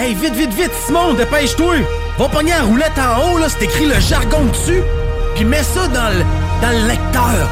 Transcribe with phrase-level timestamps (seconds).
[0.00, 1.84] Hey, vite, vite, vite, Simon, dépêche-toi!
[2.18, 4.82] Va pogner la roulette en haut, là, c'est écrit le jargon dessus,
[5.34, 6.24] puis mets ça dans le,
[6.62, 7.46] dans le lecteur.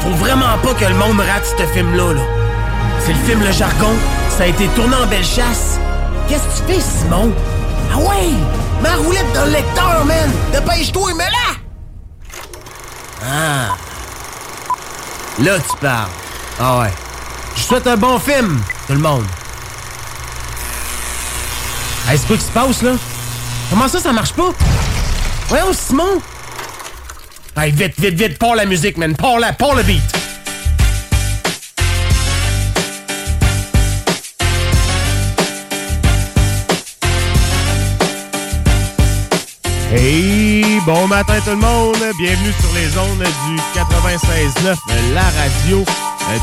[0.00, 2.22] Faut vraiment pas que le monde rate ce film-là, là.
[2.98, 3.92] C'est le film Le Jargon,
[4.36, 5.78] ça a été tourné en belle chasse.
[6.28, 7.30] Qu'est-ce que tu fais, Simon?
[7.94, 8.32] Ah ouais!
[8.82, 10.28] La roulette dans le lecteur, man!
[10.52, 11.54] Dépêche-toi, mets-la!
[13.24, 13.76] Ah.
[15.38, 16.10] Là, tu parles.
[16.58, 16.92] Ah ouais.
[17.54, 19.24] Je souhaite un bon film, tout le monde.
[22.08, 22.92] Hey, c'est quoi qui se passe, là?
[23.68, 24.52] Comment ça, ça marche pas?
[25.48, 26.20] Voyons, Simon!
[27.56, 29.14] Hey, vite, vite, vite, pars la musique, man!
[29.14, 30.02] Pars la, pars le beat!
[39.92, 41.96] Hey, bon matin tout le monde!
[42.16, 44.76] Bienvenue sur les ondes du 96.9,
[45.14, 45.84] la radio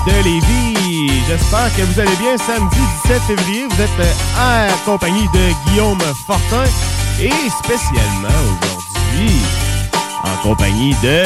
[0.06, 1.23] de Lévis.
[1.30, 2.38] J'espère que vous allez bien.
[2.38, 2.75] Samedi
[3.06, 6.66] 17 février, vous êtes euh, en compagnie de Guillaume Fortin
[7.22, 7.31] et
[7.64, 9.38] spécialement aujourd'hui
[10.25, 11.24] en compagnie de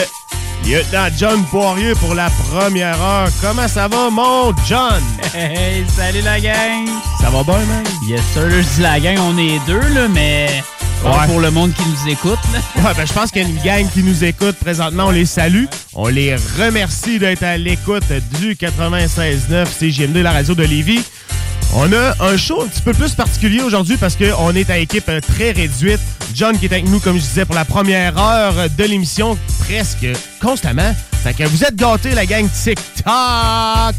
[0.63, 3.29] Lieutenant John Poirier pour la première heure.
[3.41, 5.01] Comment ça va, mon John?
[5.33, 6.87] Hey, salut la gang!
[7.19, 7.83] Ça va bien, man?
[8.03, 8.47] Yes, sir.
[8.47, 10.63] Je dis la gang, on est deux, là, mais
[11.03, 11.27] Ouais.
[11.27, 12.39] pour le monde qui nous écoute.
[12.77, 15.05] Ouais, ben, je pense qu'il y a une gang qui nous écoute présentement.
[15.07, 15.65] On les salue.
[15.93, 18.03] On les remercie d'être à l'écoute
[18.39, 21.03] du 96.9 CGMD, la radio de Lévis.
[21.75, 25.11] On a un show un petit peu plus particulier aujourd'hui parce qu'on est à équipe
[25.27, 25.99] très réduite.
[26.33, 30.07] John qui est avec nous, comme je disais, pour la première heure de l'émission, presque
[30.41, 30.93] constamment.
[31.23, 33.95] Fait que vous êtes gâtés, la gang TikTok!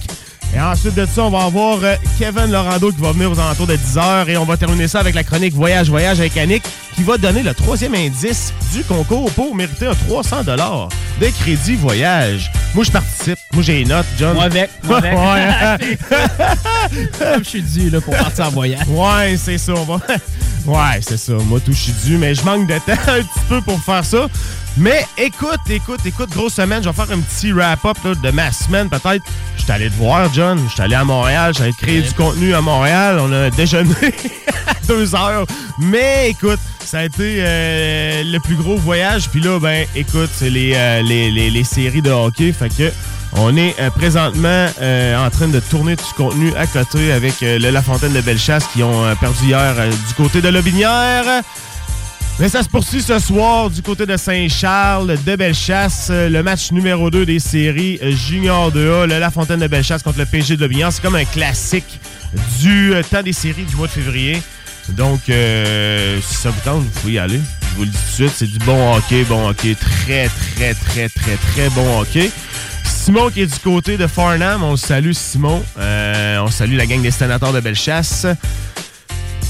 [0.55, 3.67] Et ensuite de ça, on va avoir euh, Kevin Lorando qui va venir aux alentours
[3.67, 6.63] de 10h et on va terminer ça avec la chronique Voyage Voyage avec Annick
[6.95, 12.51] qui va donner le troisième indice du concours pour mériter un 300 de crédit voyage.
[12.75, 13.39] Moi, je participe.
[13.53, 14.35] Moi, j'ai les notes, John.
[14.35, 15.99] Moi avec, moi avec.
[17.39, 18.87] Je suis dû là, pour partir en voyage.
[18.89, 19.73] Ouais, c'est ça.
[19.75, 20.01] On va...
[20.65, 21.33] Ouais, c'est ça.
[21.33, 24.05] Moi, tout, je suis dû, mais je manque de temps un petit peu pour faire
[24.05, 24.29] ça.
[24.79, 26.83] Mais écoute, écoute, écoute, grosse semaine.
[26.83, 29.25] Je vais faire un petit wrap-up de ma semaine, peut-être.
[29.59, 30.59] Je suis allé te voir, John.
[30.67, 31.53] Je suis allé à Montréal.
[31.57, 32.07] J'allais créer Ouais.
[32.09, 33.19] du contenu à Montréal.
[33.21, 33.95] On a déjeuné
[34.67, 35.45] à deux heures.
[35.79, 39.29] Mais écoute, ça a été euh, le plus gros voyage.
[39.29, 42.53] Puis là, ben, écoute, c'est les, euh, les, les, les séries de hockey.
[42.53, 42.91] Fait que
[43.35, 44.67] on est euh, présentement
[45.25, 48.83] en train de tourner du contenu à côté avec le La Fontaine de Bellechasse qui
[48.83, 49.75] ont perdu hier
[50.09, 51.25] du côté de Lobinière.
[52.43, 56.73] Mais ça se poursuit ce soir du côté de Saint-Charles, de Bellechasse, euh, le match
[56.73, 60.57] numéro 2 des séries euh, Junior 2A, le La Fontaine de Bellechasse contre le PG
[60.57, 60.93] de Lobinière.
[60.93, 62.01] C'est comme un classique
[62.59, 64.43] du euh, temps des séries du mois de février.
[64.89, 67.39] Donc, si ça vous tente, vous pouvez y aller.
[67.39, 70.75] Je vous le dis tout de suite, c'est du bon hockey, bon hockey, très, très,
[70.75, 72.29] très, très, très bon hockey.
[72.83, 75.63] Simon qui est du côté de Farnham, on salue Simon.
[75.79, 78.27] On salue la gang des sénateurs de Bellechasse.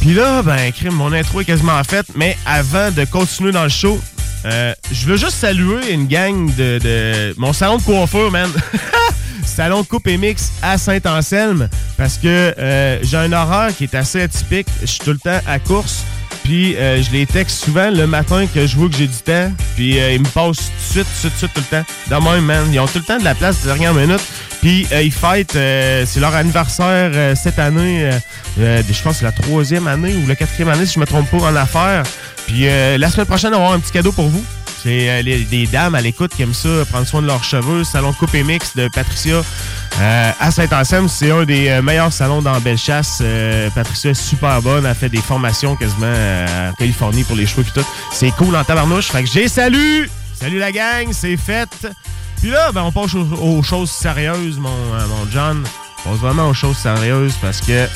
[0.03, 3.69] Puis là, ben, crime, mon intro est quasiment faite, mais avant de continuer dans le
[3.69, 4.01] show,
[4.45, 8.51] euh, je veux juste saluer une gang de, de- mon salon de coiffure, man.
[9.45, 12.27] salon Coupe et Mix à Saint-Anselme, parce que
[12.59, 14.67] euh, j'ai un horaire qui est assez atypique.
[14.81, 16.03] Je suis tout le temps à course.
[16.45, 19.53] Puis euh, je les texte souvent le matin que je vois que j'ai du temps.
[19.77, 21.87] Puis euh, ils me passent tout de suite, tout de suite, tout le temps.
[22.09, 22.67] Dans même, man.
[22.73, 24.21] Ils ont tout le temps de la place de dernière minute.
[24.61, 28.11] Puis euh, ils fêtent, euh, c'est leur anniversaire euh, cette année.
[28.61, 31.07] euh, je pense que c'est la troisième année ou la quatrième année, si je me
[31.07, 32.05] trompe pas, en affaires.
[32.47, 34.45] Puis la semaine prochaine, on va avoir un petit cadeau pour vous.
[34.83, 37.85] C'est euh, les- des dames à l'écoute qui aiment ça, prendre soin de leurs cheveux.
[37.85, 39.43] Salon Coupe et Mix de Patricia
[40.01, 41.09] euh, à Saint-Anselme.
[41.09, 43.23] C'est un des euh, meilleurs salons dans Bellechasse.
[43.75, 44.85] Patricia est super bonne.
[44.87, 47.87] Elle fait des formations quasiment en Californie pour les cheveux et tout.
[48.13, 49.09] C'est cool en tabarnouche.
[49.13, 50.11] Fait que j'ai salut!
[50.35, 51.69] Salut la gang, c'est fait.
[52.41, 55.63] Puis là, ben, on passe aux, choses sérieuses, mon, mon John.
[56.05, 57.87] On passe vraiment aux choses sérieuses parce que.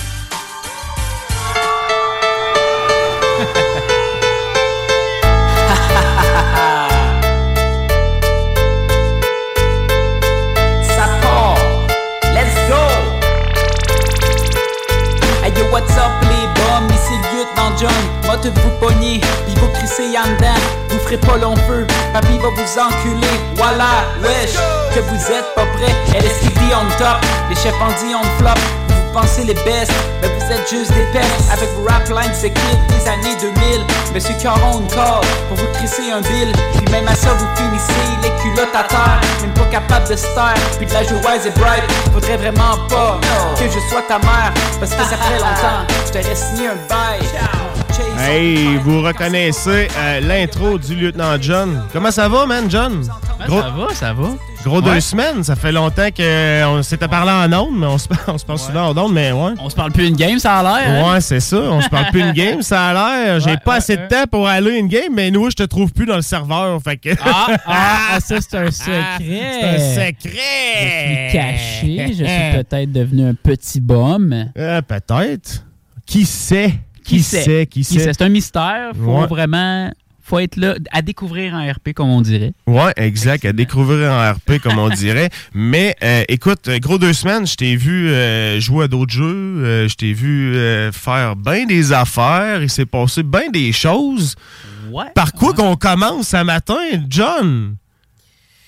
[21.07, 23.37] Ferez pas long feu, papy va vous enculer.
[23.55, 24.55] Voilà, wesh,
[24.95, 25.95] que vous êtes pas prêts.
[26.19, 27.19] LSTD on top,
[27.49, 28.59] les chefs en dit on flop.
[28.89, 31.51] Vous pensez les best, mais vous êtes juste des pestes.
[31.53, 33.87] Avec vos rap lines, c'est des années 2000.
[34.15, 36.53] Monsieur Caron une corde pour vous crisser un bill.
[36.77, 37.93] Puis même à ça, vous finissez
[38.23, 39.21] les culottes à terre.
[39.43, 41.85] Même pas capable de se taire, puis de la joie et bright.
[42.13, 43.21] Faudrait vraiment pas
[43.59, 44.53] que je sois ta mère.
[44.81, 47.76] Parce que ça fait longtemps, je t'aurais signé un bail.
[48.19, 51.83] Hey, vous reconnaissez euh, l'intro du lieutenant John.
[51.93, 53.03] Comment ça va, man, John?
[53.47, 54.29] Gros, Ça va, ça va.
[54.65, 54.95] gros Ouais.
[54.95, 55.45] deux semaines.
[55.45, 58.89] Ça fait longtemps qu'on s'était parlé en ondes, mais on se, on se parle souvent
[58.89, 59.53] en ondes, mais ouais.
[59.61, 61.05] On se parle plus une game, ça a l'air.
[61.07, 61.13] hein?
[61.15, 61.57] Ouais, c'est ça.
[61.57, 63.41] On se parle plus une game, ça a l'air.
[63.41, 65.63] J'ai Ouais, pas ouais, assez de temps pour aller une game, mais nous, je te
[65.63, 66.81] trouve plus dans le serveur.
[66.83, 67.11] Fait que.
[67.25, 67.57] Ah, ah,
[68.15, 69.03] ah, ça, c'est un secret.
[69.21, 71.31] C'est un secret!
[71.33, 72.07] Je suis caché.
[72.09, 74.35] Je suis peut-être devenu un petit bum.
[74.59, 75.65] Euh, Peut-être.
[76.07, 76.73] Qui sait?
[77.07, 77.67] Qui, sait?
[77.67, 77.99] Qui Qui sait?
[78.01, 78.13] sait?
[78.13, 78.93] C'est un mystère.
[78.95, 79.27] Faut Ouais.
[79.27, 79.91] vraiment.
[80.29, 82.53] Faut être là à découvrir en RP, comme on dirait.
[82.67, 83.45] Ouais, exact.
[83.45, 85.31] À découvrir en RP, comme on dirait.
[85.55, 89.25] Mais euh, écoute, euh, gros deux semaines, je t'ai vu euh, jouer à d'autres jeux.
[89.63, 92.61] euh, je t'ai vu euh, faire bien des affaires.
[92.61, 94.35] Il s'est passé bien des choses.
[94.91, 95.05] Ouais.
[95.15, 96.75] Par quoi qu'on commence ce matin,
[97.09, 97.77] John?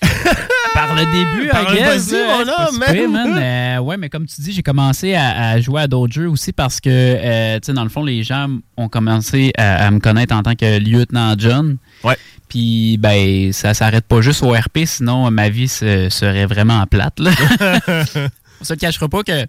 [0.87, 3.11] Par le début, Par I le- guess, là, man.
[3.11, 3.37] man.
[3.41, 6.53] Euh, ouais, mais comme tu dis, j'ai commencé à, à jouer à d'autres jeux aussi
[6.53, 8.47] parce que, euh, tu sais, dans le fond, les gens
[8.77, 11.77] ont commencé à, à me connaître en tant que lieutenant John.
[12.03, 12.17] Ouais.
[12.47, 17.19] Puis, ben, ça s'arrête pas juste au RP, sinon ma vie se- serait vraiment plate.
[17.19, 17.31] Là.
[18.61, 19.43] On se cachera pas que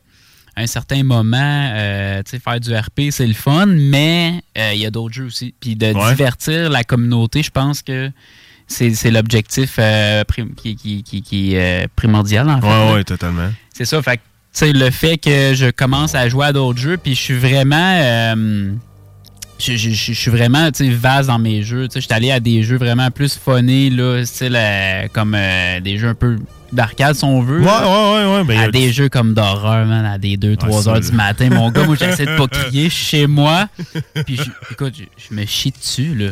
[0.57, 4.73] à un certain moment, euh, tu sais, faire du RP, c'est le fun, mais euh,
[4.75, 5.55] il y a d'autres jeux aussi.
[5.61, 6.11] Puis de Ouais.
[6.11, 8.11] divertir la communauté, je pense que
[8.71, 10.23] c'est l'objectif euh,
[10.57, 12.67] qui, qui, qui, qui est euh, primordial, en fait.
[12.67, 12.93] Ouais, là.
[12.95, 13.51] ouais, totalement.
[13.75, 14.01] C'est ça.
[14.03, 17.35] Fait que, le fait que je commence à jouer à d'autres jeux, puis je suis
[17.39, 17.77] vraiment.
[18.01, 18.73] euh,
[19.59, 21.87] je, je- je- je suis vraiment vaste dans mes jeux.
[21.89, 25.35] Tu sais, Je suis allé à des jeux vraiment plus funnés, là, style euh, comme
[25.37, 26.37] euh, des jeux un peu
[26.73, 27.59] d'arcade, si on veut.
[27.61, 27.87] Ouais, là.
[27.87, 28.45] ouais, ouais, ouais.
[28.45, 31.49] Ben, à des jeux comme d'horreur, man, à des 2-3 ça, heures du matin.
[31.51, 33.69] Mon gars, moi, j'essaie de pas crier chez moi.
[34.25, 34.41] Puis,
[34.71, 36.29] écoute, je, je me chie dessus, là.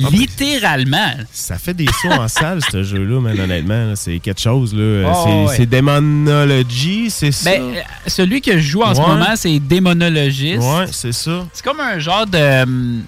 [0.00, 1.12] Ah, mais- Littéralement.
[1.32, 3.94] Ça fait des sauts en salle, ce jeu-là, man, honnêtement.
[3.96, 5.10] C'est quelque chose, là.
[5.12, 5.56] Oh, c'est ouais.
[5.56, 7.50] c'est Demonology, c'est ça?
[7.50, 10.62] Ben, euh, celui que je joue en ce moment, c'est Démonologiste.
[10.62, 11.46] ouais, c'est ça.
[11.52, 13.02] C'est comme un genre de hum,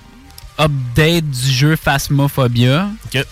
[0.59, 2.89] update du jeu Phasmophobia.
[3.15, 3.25] Ok.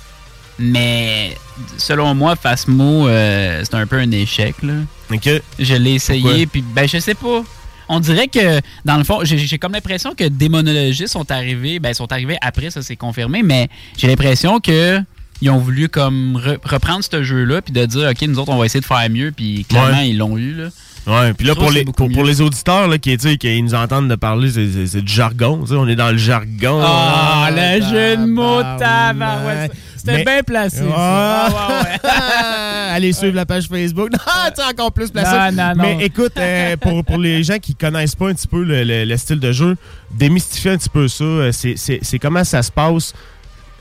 [0.61, 1.37] Mais
[1.77, 4.55] selon moi, Phasmo, euh, c'est un peu un échec.
[4.63, 4.75] Là.
[5.13, 5.29] OK.
[5.59, 7.43] Je l'ai essayé, puis ben je sais pas.
[7.89, 11.95] On dirait que, dans le fond, j'ai comme l'impression que démonologistes sont arrivés, ben ils
[11.95, 15.01] sont arrivés après, ça c'est confirmé, mais j'ai l'impression que
[15.41, 18.59] ils ont voulu comme re- reprendre ce jeu-là, puis de dire, OK, nous autres, on
[18.59, 20.09] va essayer de faire mieux, puis clairement, Ouais.
[20.11, 20.69] ils l'ont eu, là.
[21.07, 23.17] Ouais, puis là, pour les, pour, les auditeurs là, qui,
[23.63, 25.61] nous entendent de parler, c'est- du jargon.
[25.63, 26.81] tu sais, On est dans le jargon.
[26.83, 28.79] Ah, le jeu de mots, tabarnak.
[29.19, 29.73] tabarouette.
[30.09, 30.83] C'était Mais- bien placé.
[30.95, 31.49] Ah.
[31.51, 32.11] Ah, ouais, ouais.
[32.95, 34.11] Allez suivre la page Facebook.
[34.13, 34.19] Non,
[34.57, 35.31] tu encore plus placé.
[35.31, 35.83] Non, non, non.
[35.83, 39.05] Mais écoute, euh, pour, pour les gens qui connaissent pas un petit peu le, le-
[39.05, 39.77] le style de jeu,
[40.11, 41.25] démystifier un petit peu ça.
[41.25, 43.13] euh, C'est c'est- c'est comment ça se passe.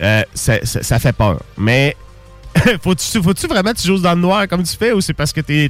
[0.01, 1.39] Euh, ça, ça- ça fait peur.
[1.57, 1.95] Mais
[2.83, 5.31] faut-tu faut vraiment que tu joues dans le noir comme tu fais ou c'est parce
[5.31, 5.69] que t'es,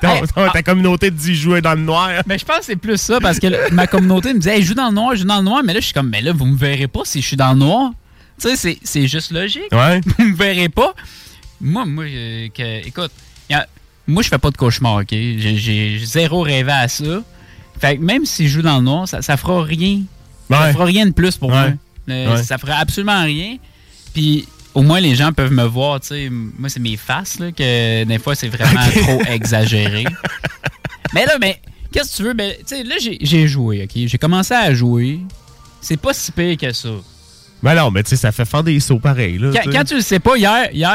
[0.00, 2.10] ton- ta communauté te dit jouer dans le noir?
[2.26, 4.74] Mais je pense que c'est plus ça parce que ma communauté me disait hey, joue
[4.74, 5.62] dans le noir, joue dans le noir.
[5.64, 7.52] Mais là, je suis comme, mais là, vous me verrez pas si je suis dans
[7.52, 7.92] le noir.
[8.42, 9.70] Tu sais, c'est- c'est juste logique.
[9.72, 10.00] Ouais.
[10.18, 10.94] Vous me verrez pas.
[11.60, 13.12] Moi, moi, euh, que, écoute,
[13.52, 13.66] a-
[14.08, 15.10] moi, je fais pas de cauchemar, OK?
[15.12, 17.22] J'ai- zéro rêvé à ça.
[17.80, 20.02] Fait que même si je joue dans le noir, ça, ça fera rien.
[20.50, 20.72] Ça Ouais.
[20.72, 21.54] fera rien de plus pour Ouais.
[21.54, 21.70] moi.
[22.10, 22.42] Euh, Ouais.
[22.42, 23.58] Ça fera absolument rien.
[24.12, 26.28] Puis au moins, les gens peuvent me voir, tu sais.
[26.30, 30.04] Moi, c'est mes faces, là, que des fois, c'est vraiment trop exagéré.
[31.14, 31.60] mais là, mais,
[31.92, 32.34] qu'est-ce que tu veux?
[32.34, 34.02] Ben, tu sais, là, j'ai- j'ai joué, OK?
[34.06, 35.20] J'ai commencé à jouer.
[35.80, 36.88] C'est pas si pire que ça.
[37.62, 39.38] Ben non, mais tu sais, ça fait faire des sauts pareils.
[39.38, 39.76] Là, Quand, tu sais.
[39.78, 40.90] quand tu le sais pas, hier, hier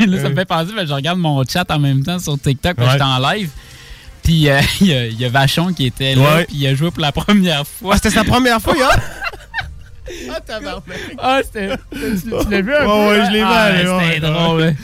[0.00, 0.34] euh, là, ça me Euh.
[0.34, 2.90] fait penser, que je regarde mon chat en même temps sur TikTok, quand Ouais.
[2.92, 3.50] j'étais en live.
[4.22, 6.74] Puis euh, il y, a- il y a Vachon qui était là, puis il a
[6.74, 7.92] joué pour la première fois.
[7.94, 8.90] Ah, c'était sa première fois, hier?
[10.30, 10.82] Ah, tabarnak.
[11.18, 11.76] Ah, c'était.
[11.92, 12.90] Tu, tu l'as vu un Ouais, peu?
[13.10, 13.24] ouais, hein?
[13.26, 14.32] je l'ai vu, Ah, C'était ouais.
[14.32, 14.62] drôle.
[14.62, 14.74] hein.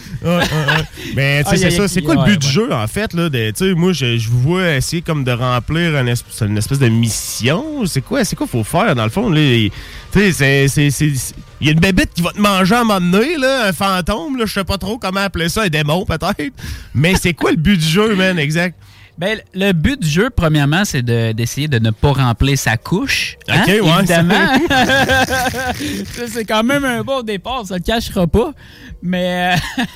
[1.14, 1.88] Mais tu sais, Ah, c'est ça.
[1.88, 2.52] C'est quoi le ouais, but du ouais.
[2.52, 3.12] jeu, en fait?
[3.12, 6.58] Là, tu sais, moi, je, je vous vois essayer comme de remplir une espèce, une
[6.58, 7.84] espèce de mission.
[7.86, 9.32] C'est quoi c'est quoi qu'il faut faire, dans le fond?
[9.32, 9.70] Tu
[10.12, 12.84] sais, c'est- c'est- c'est- il y a une bébête qui va te manger à un
[12.84, 14.36] moment donné, là, un fantôme.
[14.38, 16.52] Là, je sais pas trop comment appeler ça, un démon, peut-être.
[16.94, 18.76] Mais c'est quoi le but du jeu, man, exact?
[19.18, 23.36] Ben, le but du jeu, premièrement, c'est de- d'essayer de, ne pas remplir sa couche.
[23.48, 24.58] Hein, Ok, ouais, Évidemment.
[24.68, 28.52] Ça, c'est quand même un bon départ, ça le cachera pas.
[29.02, 29.94] Mais euh,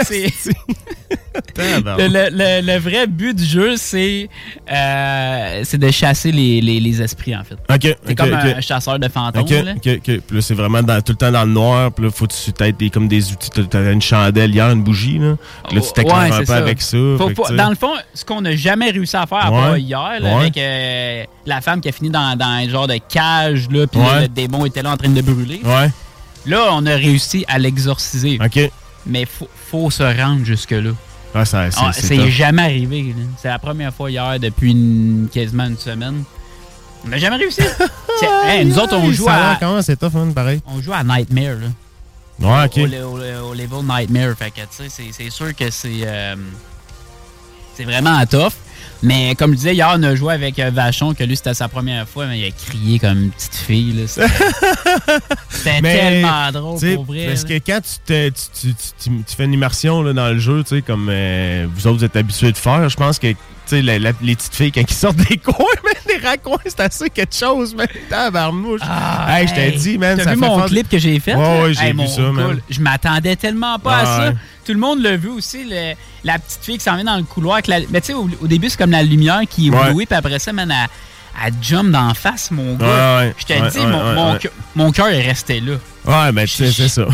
[0.04, 0.32] c'est.
[1.56, 4.28] Le, le- le- le vrai but du jeu, c'est
[4.70, 7.54] euh, de chasser les, les- les esprits, en fait.
[7.72, 9.42] OK, C'est comme un chasseur de fantômes.
[9.42, 9.74] OK, là.
[9.82, 11.92] Puis là, c'est vraiment dans- tout le temps dans le noir.
[11.92, 13.50] Puis là, faut que tu des, comme des outils.
[13.50, 15.36] T'as- T'as une chandelle hier, une bougie, là.
[15.68, 16.56] Puis là, tu t'éclaires Ouais, un c'est peu ça.
[16.56, 16.96] avec ça.
[17.18, 19.58] Faut tu dans le fond, ce qu'on n'a jamais réussi à faire à Ouais.
[19.58, 20.40] part hier, là, Ouais.
[20.42, 24.00] avec euh, la femme qui a fini dans, dans un genre de cage, là, puis
[24.20, 25.60] le démon était là en train de brûler.
[25.64, 25.90] Ouais,
[26.44, 28.38] Là, on a réussi à l'exorciser.
[28.44, 28.70] OK.
[29.06, 30.90] Mais faut, faut se rendre jusque-là.
[31.34, 33.14] Ouais, ça, c'est, Ah, c'est jamais arrivé.
[33.40, 36.24] C'est la première fois hier depuis une- quasiment une semaine.
[37.04, 37.62] On n'a jamais réussi.
[38.44, 40.60] Hey, nous autres, on joue, à, Comment c'est tough, man, pareil.
[40.66, 41.56] on joue à Nightmare.
[41.58, 41.68] Là.
[42.38, 42.78] Ouais, OK.
[43.02, 44.36] au, au- au level Nightmare.
[44.36, 46.02] Fait que, tu sais, c'est sûr que c'est.
[46.04, 46.36] euh,
[47.74, 48.52] c'est vraiment tough.
[49.02, 51.68] Mais comme je disais, hier, on a joué avec euh, Vachon, que lui, c'était sa
[51.68, 53.92] première fois, mais il a crié comme une petite fille.
[53.92, 54.06] là.
[55.50, 57.26] C'était tellement drôle, pour vrai.
[57.26, 57.48] Parce là.
[57.58, 61.08] que quand tu, te- tu, fais une immersion là, dans le jeu, tu sais, comme
[61.10, 63.28] euh, vous autres vous êtes habitués de faire, je pense que
[63.66, 65.54] tu sais, les petites filles, quand ils sortent des coins,
[65.84, 67.86] mais des raccoins, c'est assez quelque chose, man.
[68.10, 68.80] Tabarnouche.
[68.84, 71.34] Ah, hey, je t'ai dit, man, T'as vu mon clip que j'ai fait?
[71.34, 72.60] Ouais, j'ai Hey, vu ça, man.
[72.68, 74.28] Je m'attendais tellement pas à ça.
[74.30, 74.36] ouais.
[74.64, 77.24] Tout le monde l'a vu aussi, le- la petite fille qui s'en vient dans le
[77.24, 77.54] couloir.
[77.54, 79.92] Avec la, mais tu sais, au, au début, c'est comme la lumière qui est Ouais.
[80.06, 80.88] puis après ça, man, elle,
[81.44, 82.86] elle jump d'en face, mon gars.
[82.86, 84.38] Ouais, ouais, je te ouais, dis, mon, mon
[84.74, 85.74] mon cœur est resté là.
[86.04, 87.06] Ouais, ben tu sais, c'est ça.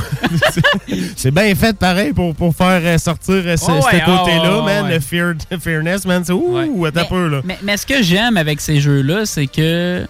[1.16, 5.00] c'est bien fait pareil pour, pour faire euh, sortir euh, ce, Oh, côté-là, man, le
[5.00, 6.22] fear, fairness, man.
[6.24, 6.56] C'est ouh,
[6.86, 7.40] attends mais, peu, là.
[7.44, 10.06] Mais, mais ce que j'aime avec ces jeux-là, c'est que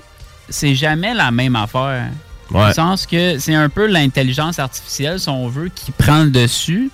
[0.48, 2.06] c'est jamais la même affaire.
[2.50, 2.68] Dans Ouais.
[2.68, 6.90] le sens que c'est un peu l'intelligence artificielle, si on veut, qui prend le dessus.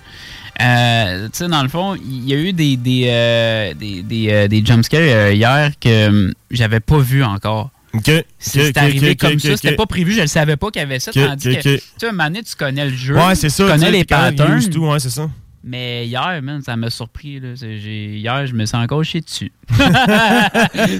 [0.61, 4.27] Euh, tu sais, dans le fond, il y a eu des, des, euh, des, des,
[4.31, 7.71] euh, des jumpscares euh, hier que hum, j'avais pas vu encore.
[7.93, 8.11] OK.
[8.39, 10.99] C'est OK, arrivé comme ça, c'était pas prévu, je le savais pas qu'il y avait
[10.99, 11.11] ça.
[11.11, 13.65] Tandis que, tu sais, donné, tu connais le jeu, Ouais, c'est ça.
[13.65, 14.57] tu connais les patterns.
[14.57, 15.29] used to, ouais, c'est ça.
[15.63, 17.39] Mais hier, man, ça m'a surpris.
[17.39, 17.53] Là.
[17.59, 19.51] Hier, je me sens encore dessus.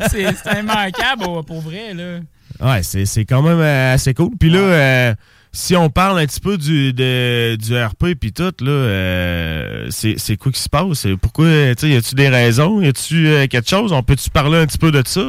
[0.09, 1.93] c'est immanquable, pour vrai.
[1.93, 2.19] Là.
[2.59, 4.31] Ouais, c'est quand même assez cool.
[4.39, 5.15] Puis là,
[5.55, 10.15] si on parle un petit peu du, de- du RP puis tout, là, euh, c'est
[10.17, 11.07] c'est quoi qui se passe?
[11.21, 12.81] Pourquoi, tu sais, y a-tu des raisons?
[12.81, 13.91] Y a-tu euh, quelque chose?
[13.93, 15.21] On peut-tu parler un petit peu de ça?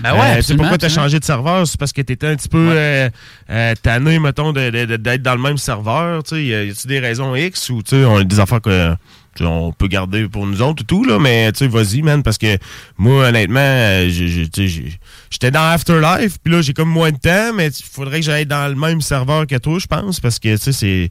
[0.00, 1.66] Ben ouais, c'est pourquoi t'as changé de serveur?
[1.66, 3.08] C'est parce que t'étais un petit peu euh,
[3.50, 6.22] euh, tanné, mettons, d'être dans le même serveur.
[6.22, 8.94] Tu y a-tu des raisons X ou, tu on a des affaires que...
[9.36, 12.22] tu On peut garder pour nous autres et tout, là, mais tu sais, vas-y, man,
[12.22, 12.56] parce que
[12.96, 14.48] moi, honnêtement, euh, j'ai-
[15.34, 18.46] j'étais dans Afterlife, puis là, j'ai comme moins de temps, mais il faudrait que j'aille
[18.46, 21.10] dans le même serveur que toi, je pense, parce que, tu sais, c'est...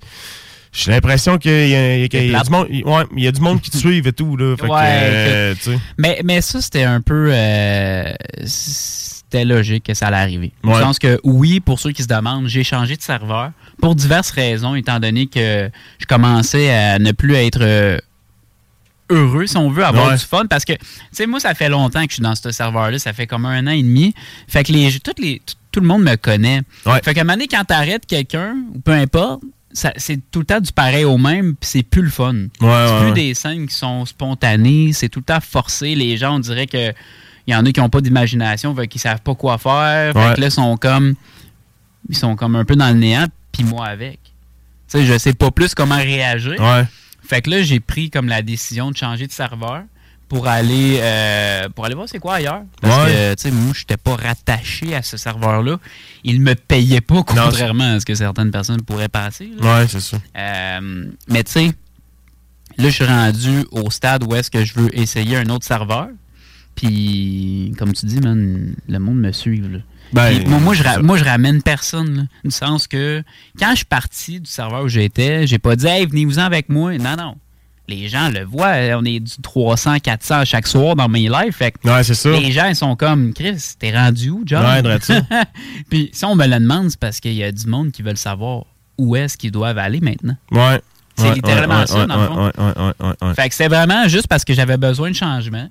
[0.75, 3.61] J'ai l'impression qu'il y y a- y du monde, ouais, il y a du monde
[3.61, 4.55] qui te suive et tout, là.
[4.57, 5.55] Fait que, Ouais, euh.
[5.99, 7.29] Mais, mais ça, c'était un peu.
[7.31, 8.11] euh,
[8.45, 10.51] c'était logique que ça allait arriver.
[10.63, 10.73] Ouais.
[10.73, 13.51] le sens que, oui, pour ceux qui se demandent, j'ai changé de serveur
[13.81, 17.99] pour diverses raisons, étant donné que je commençais à ne plus être euh,
[19.13, 20.17] heureux, si on veut, avoir Ouais.
[20.17, 20.45] du fun.
[20.49, 20.79] Parce que, tu
[21.11, 22.99] sais, moi, ça fait longtemps que je suis dans ce serveur-là.
[22.99, 24.13] Ça fait comme un an et demi.
[24.47, 26.61] Fait que les, toutes les, tout, tout le monde me connaît.
[26.85, 26.99] Ouais.
[27.03, 29.41] Fait qu'à un moment donné, quand t'arrêtes quelqu'un, ou peu importe,
[29.73, 32.33] c'est tout le temps du pareil au même, puis c'est plus le fun.
[32.35, 35.95] Ouais, c'est ouais, plus des scènes qui sont spontanées, c'est tout le temps forcé.
[35.95, 36.93] Les gens, on dirait que
[37.47, 40.13] il y en a qui n'ont pas d'imagination, qu'ils savent pas quoi faire.
[40.13, 41.15] Fait que là, ils sont comme
[42.09, 44.19] ils sont comme un peu dans le néant, puis moi avec.
[44.23, 46.55] Tu sais, je sais pas plus comment réagir.
[46.59, 46.83] Ouais.
[47.25, 49.83] Fait que là, j'ai pris comme la décision de changer de serveur
[50.29, 52.63] pour aller euh, pour aller voir c'est quoi ailleurs.
[52.81, 53.11] Parce Ouais.
[53.11, 55.77] que, tu sais, moi, je n'étais pas rattaché à ce serveur-là.
[56.23, 59.51] Il me payait pas, contrairement à ce que certaines personnes pourraient penser.
[59.59, 59.79] là.
[59.81, 60.17] Ouais, c'est ça.
[60.37, 61.65] Euh, mais tu sais,
[62.77, 66.07] là, je suis rendu au stade où est-ce que je veux essayer un autre serveur.
[66.75, 69.59] Puis, comme tu dis, man, le monde me suit.
[69.61, 69.77] Là.
[70.13, 72.15] Ben, moi, moi, je moi, je ramène personne.
[72.15, 73.23] Là, du sens que
[73.59, 76.97] quand je suis parti du serveur où j'étais, j'ai pas dit, hey, venez-vous-en avec moi.
[76.97, 77.35] Non, non.
[77.89, 78.75] Les gens le voient.
[78.97, 81.51] On est du 300, 400 à chaque soir dans mes lives.
[81.51, 82.29] Fait que Ouais, c'est ça.
[82.31, 84.63] les gens, ils sont comme, Chris, t'es rendu où, John?
[84.65, 84.99] Ouais.
[85.89, 88.15] Puis si on me le demande, c'est parce qu'il y a du monde qui veulent
[88.15, 88.63] savoir
[88.97, 90.37] où est-ce qu'ils doivent aller maintenant?
[90.51, 90.79] Ouais.
[91.15, 93.33] C'est Ouais, littéralement ça, dans le fond.
[93.35, 95.67] Fait que c'est vraiment juste parce que j'avais besoin de changement.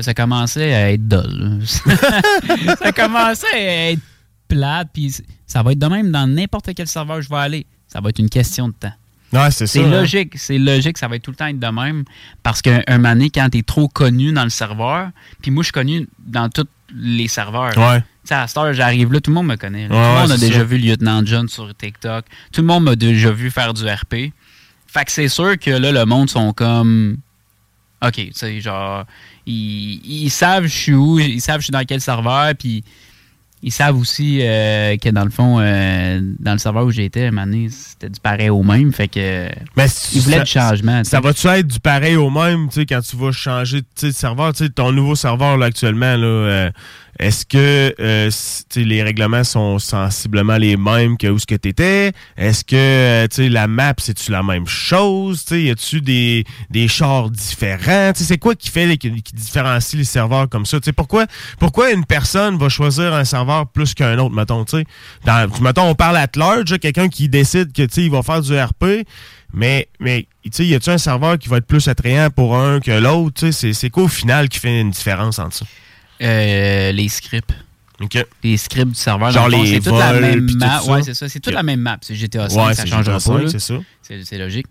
[0.00, 1.60] Ça commençait à être dull.
[1.86, 2.76] là.
[2.78, 4.02] ça commençait à être
[4.48, 4.88] plate.
[4.92, 7.66] Puis ça va être de même dans n'importe quel serveur je vais aller.
[7.88, 8.92] Ça va être une question de temps.
[9.32, 9.90] Ouais, c'est hein.
[9.90, 10.34] logique.
[10.36, 10.98] C'est logique.
[10.98, 12.04] Ça va être tout le temps être de même.
[12.42, 15.10] Parce qu'un un moment donné, quand t'es trop connu dans le serveur,
[15.42, 17.76] puis moi, je suis connu dans tous les serveurs.
[17.76, 18.02] Ouais.
[18.26, 19.82] Tu à cette heure, j'arrive là, tout le monde me connaît.
[19.82, 20.64] Ouais, tout le monde a déjà ça.
[20.64, 22.24] vu Lieutenant John sur TikTok.
[22.52, 24.32] Tout le monde m'a déjà vu faire du RP.
[24.86, 27.18] Fait que c'est sûr que là, le monde sont comme.
[28.04, 29.04] OK, tu sais, genre,
[29.46, 32.82] ils, ils savent je suis où, ils savent je suis dans quel serveur, puis
[33.62, 37.30] ils savent aussi euh, que dans le fond, euh, dans le serveur où j'étais,
[37.70, 41.02] c'était du pareil au même, fait que Mais ils voulaient ça- du changement.
[41.04, 44.52] Ça va-tu être du pareil au même, tu sais, quand tu vas changer de serveur,
[44.52, 46.70] tu sais, ton nouveau serveur, là, actuellement, là, euh,
[47.18, 48.30] est-ce que, euh,
[48.68, 52.12] tu les règlements sont sensiblement les mêmes que où ce que t'étais?
[52.36, 55.44] Est-ce que, euh, tu la map, c'est-tu la même chose?
[55.44, 58.12] Tu sais, y a-tu des, des chars différents?
[58.14, 60.78] Tu c'est quoi qui fait, qui, qui différencie les serveurs comme ça?
[60.80, 61.26] Tu pourquoi,
[61.58, 64.84] pourquoi une personne va choisir un serveur plus qu'un autre, mettons, tu sais?
[65.60, 69.06] Mettons, on parle à large, quelqu'un qui décide que, tu il va faire du RP,
[69.52, 72.90] mais, mais tu y a-tu un serveur qui va être plus attrayant pour un que
[72.90, 73.48] l'autre?
[73.48, 75.66] Tu c'est quoi au final qui fait une différence entre ça?
[76.22, 77.52] Euh, les scripts.
[78.00, 78.26] OK.
[78.42, 79.30] Les scripts du serveur.
[79.30, 80.82] Genre dans le fond, les toute la même map.
[80.84, 81.28] Ouais, c'est ça.
[81.28, 81.98] C'est toute la même map.
[82.02, 83.38] C'est GTA 5, Ouais, ça changera GTA pas.
[83.38, 83.48] 5, là.
[83.48, 83.74] c'est ça.
[84.02, 84.66] C'est logique.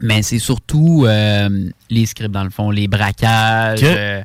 [0.00, 4.22] Mais c'est surtout euh, les scripts, dans le fond, les braquages, euh,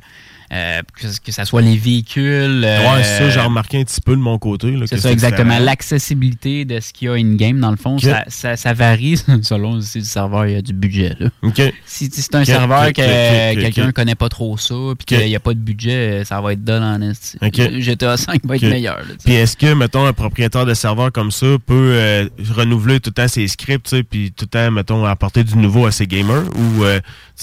[0.52, 2.64] euh, que, que ça soit les véhicules.
[2.64, 4.74] euh, ouais, ça, j'ai remarqué un petit peu de mon côté.
[4.86, 5.58] C'est ça, exactement.
[5.58, 9.72] L'accessibilité de ce qu'il y a in-game, dans le fond, ça, ça, ça varie selon
[9.72, 11.14] aussi le serveur, il y a du budget.
[11.18, 11.28] là.
[11.86, 15.36] Si, si c'est un serveur que quelqu'un ne connaît pas trop ça, puis qu'il n'y
[15.36, 16.98] a pas de budget, ça va être done en.
[17.78, 19.00] GTA 5 va être meilleur.
[19.24, 23.14] Puis est-ce que, mettons, un propriétaire de serveur comme ça peut euh, renouveler tout le
[23.14, 26.44] temps ses scripts, puis tout le temps, mettons, apporter du nouveau à ses gamers?
[26.56, 26.84] Ou,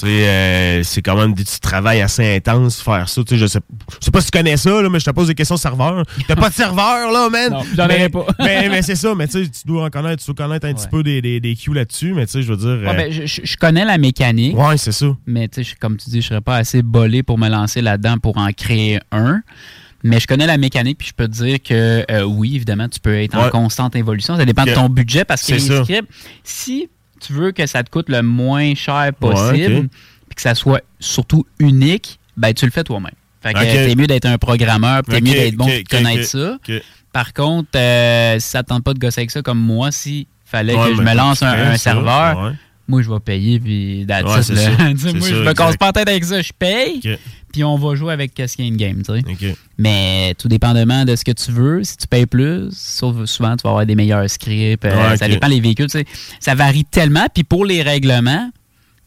[0.03, 3.37] euh, tu sais, euh, c'est quand même du travail assez intense faire ça, tu sais,
[3.37, 3.59] je sais,
[3.99, 6.03] je sais pas si tu connais ça, là, mais je te pose des questions serveur.
[6.27, 7.51] T'as pas de serveur, là, man?
[7.51, 8.25] Non, j'en mais, aurais pas.
[8.39, 10.73] mais, mais c'est ça, mais tu sais, tu dois en connaître, tu dois connaître un
[10.73, 12.87] petit peu des, des, des cues là-dessus, mais tu sais, je veux dire...
[12.87, 15.07] Ouais, euh, ben, je, connais la mécanique, ouais, c'est ça.
[15.25, 18.17] mais tu sais, comme tu dis, je serais pas assez bolé pour me lancer là-dedans
[18.17, 19.41] pour en créer un.
[20.03, 22.99] Mais je connais la mécanique, puis je peux te dire que euh, oui, évidemment, tu
[22.99, 24.37] peux être en constante évolution.
[24.37, 26.07] Ça dépend de ton budget parce que les scripts,
[26.43, 26.89] si
[27.25, 29.89] tu veux que ça te coûte le moins cher possible, Ouais, ok.
[30.27, 33.11] puis que ça soit surtout unique, ben tu le fais toi-même.
[33.41, 36.57] Fait que t'es mieux d'être un programmeur, t'es mieux d'être bon ok, connaître ça.
[37.13, 40.25] Par contre, euh, si ça ne tente pas de gosser avec ça, comme moi, s'il
[40.43, 42.51] fallait Ouais, que je mais me lance un, fais un ça, serveur, ouais.
[42.89, 44.53] moi, je vais payer, puis Ouais, ça.
[44.79, 44.93] Moi,
[45.29, 46.41] je me casse pas la tête avec ça.
[46.41, 47.01] Je paye,
[47.55, 49.49] puis on va jouer avec ce qu'il y a in-game, tu sais.
[49.51, 49.57] ok.
[49.77, 53.63] Mais tout dépendamment de ce que tu veux, si tu payes plus, sauf souvent, tu
[53.63, 54.83] vas avoir des meilleurs scripts.
[54.83, 55.87] euh, Ça dépend des véhicules.
[56.41, 57.27] Ça varie tellement.
[57.33, 58.51] Puis pour les règlements,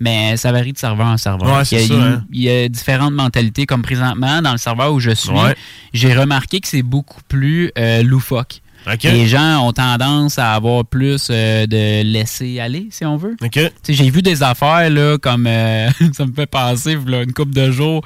[0.00, 1.58] mais ça varie de serveur en serveur.
[1.58, 2.24] Ouais, c'est il, y a, ça, hein.
[2.32, 3.66] il y a différentes mentalités.
[3.66, 5.54] Comme présentement, dans le serveur où je suis, Ouais.
[5.92, 8.62] j'ai remarqué que c'est beaucoup plus euh, loufoque.
[9.12, 13.36] Les gens ont tendance à avoir plus euh, de laisser aller, si on veut.
[13.88, 17.70] J'ai vu des affaires là, comme euh, ça me fait penser, là, une couple de
[17.70, 18.02] jours.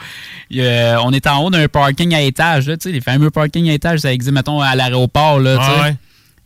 [0.51, 3.73] on est en haut d'un parking à étage, là, tu sais, les fameux parkings à
[3.75, 5.39] étage, ça existe, mettons, à l'aéroport.
[5.41, 5.59] Là.
[5.61, 5.97] Ah ouais.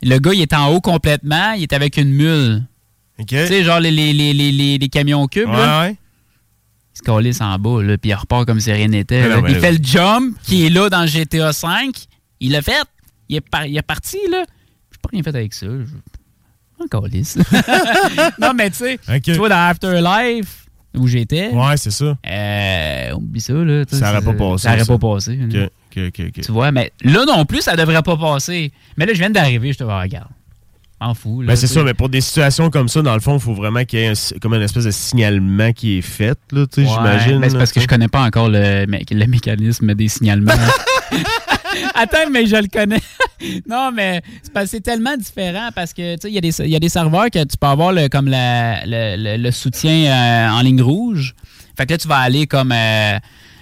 [0.03, 2.63] Le gars, il est en haut complètement, il est avec une mule.
[3.47, 5.49] Tu sais, genre les, les, les, les, les- les camions cubes.
[5.49, 5.81] là.
[5.83, 5.97] Ouais.
[6.95, 9.23] Il se calisse en bas, là, puis il repart comme si rien n'était.
[9.49, 11.93] Il fait le jump qui est là dans GTA V.
[12.41, 12.73] Il l'a fait.
[13.29, 14.45] Il est, par- il est parti, là.
[14.93, 15.67] J'ai pas rien fait avec ça.
[15.67, 16.83] Je...
[16.85, 17.39] Un calisse.
[18.41, 22.17] non, mais tu sais, tu vois, dans Afterlife, où j'étais, Ouais, c'est ça.
[22.27, 23.85] euh, oublie ça, là.
[23.91, 24.99] Ça aurait c'est- pas passé, Ça aurait ça.
[24.99, 25.39] pas passé.
[25.91, 28.71] Tu vois, mais là non plus, ça devrait pas passer.
[28.99, 30.29] Mais là, je viens d'arriver, je te vois, regarde.
[31.01, 31.49] En fou, là.
[31.49, 33.85] Ben, c'est ça, mais pour des situations comme ça, dans le fond, il faut vraiment
[33.85, 36.89] qu'il y ait un- comme une espèce de signalement qui est fait, là, tu sais,
[36.91, 37.39] Ouais, j'imagine.
[37.39, 40.53] Mais c'est parce que je connais pas encore le, mé- le mécanisme des signalements.
[41.97, 43.01] Attends, mais je le connais.
[43.69, 44.23] non, mais
[44.67, 46.89] c'est tellement différent parce que, tu sais, il y, a des- il y a des
[46.89, 50.83] serveurs que tu peux avoir le, comme la- le, le- le soutien euh, en ligne
[50.83, 51.35] rouge.
[51.77, 53.19] Fait que là, tu vas aller comme euh,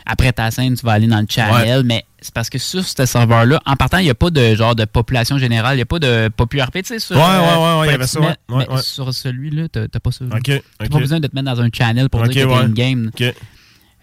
[0.06, 3.06] après ta scène, tu vas aller dans le channel, mais c'est parce que sur ce
[3.06, 5.86] serveur-là, en partant, il n'y a pas de genre de population générale, il n'y a
[5.86, 6.98] pas de popularité, tu sais.
[6.98, 8.34] sur, Ouais, euh, ouais, ouais, ouais, il y avait ça, ouais, ouais,
[8.68, 8.82] mais ouais.
[8.82, 10.24] Sur celui-là, t'as pas ça.
[10.26, 12.64] pas besoin de te mettre dans un channel pour Ok, dire que t'es ouais.
[12.64, 13.10] in-game.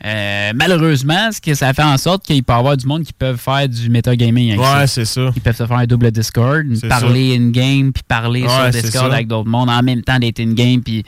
[0.03, 3.13] Euh, malheureusement, ce que ça fait en sorte qu'il peut y avoir du monde qui
[3.13, 5.29] peuvent faire du metagaming avec Ouais, c'est ça.
[5.35, 9.27] Ils peuvent se faire un double Discord, parler in-game, puis parler Ouais, sur Discord avec
[9.27, 10.81] d'autres mondes en même temps d'être in-game.
[10.81, 11.03] Puis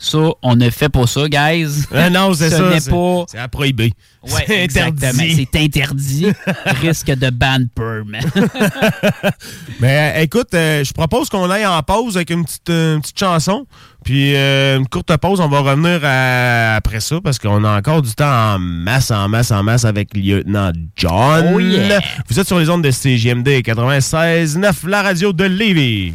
[0.00, 1.84] ça, on ne fait pas ça, guys.
[1.92, 2.70] Ah, non, c'est Ce ça.
[2.70, 3.92] n'est pas- C'est à prohiber.
[4.22, 5.08] Ouais, c'est exactement.
[5.08, 5.48] interdit.
[5.52, 6.26] C'est interdit.
[6.80, 8.12] Risque de ban perm.
[9.80, 13.00] Mais euh, écoute, euh, je propose qu'on aille en pause avec une petite, euh, une
[13.00, 13.66] petite chanson.
[14.04, 18.12] Puis une courte pause, on va revenir à- après ça parce qu'on a encore du
[18.14, 21.50] temps en masse, en masse, en masse avec Lieutenant John.
[21.54, 22.00] Oh yeah.
[22.28, 26.14] Vous êtes sur les ondes de CGMD 96.9, la radio de Lévis.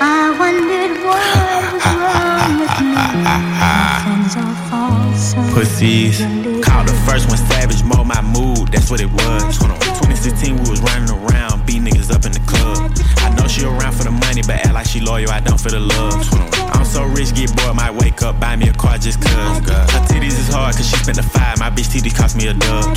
[0.00, 2.94] I wondered what was wrong with me.
[3.26, 6.18] My friends all fall so Pussies.
[6.64, 9.58] Called the first one savage, mold my mood, that's what it was.
[9.58, 12.90] 2016, we was running around, beat up in the club.
[13.18, 15.70] I know she around for the money, but act like she loyal, I don't for
[15.70, 16.26] the love.
[16.74, 19.30] I'm so rich, get bored, might wake up, buy me a car just cuz.
[19.32, 22.54] Her titties is hard, cause she spent the five, my bitch titties cost me a
[22.54, 22.96] dub.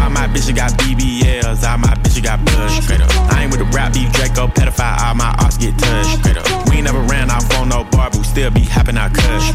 [0.00, 2.40] All my bitches got BBLs, all my bitches got.
[2.82, 3.00] Straight.
[3.30, 6.26] I ain't with the rap beef, Draco, pedophile, all my arts get touched.
[6.68, 9.54] We ain't never ran off on no bar, but we still be hopping out cuz.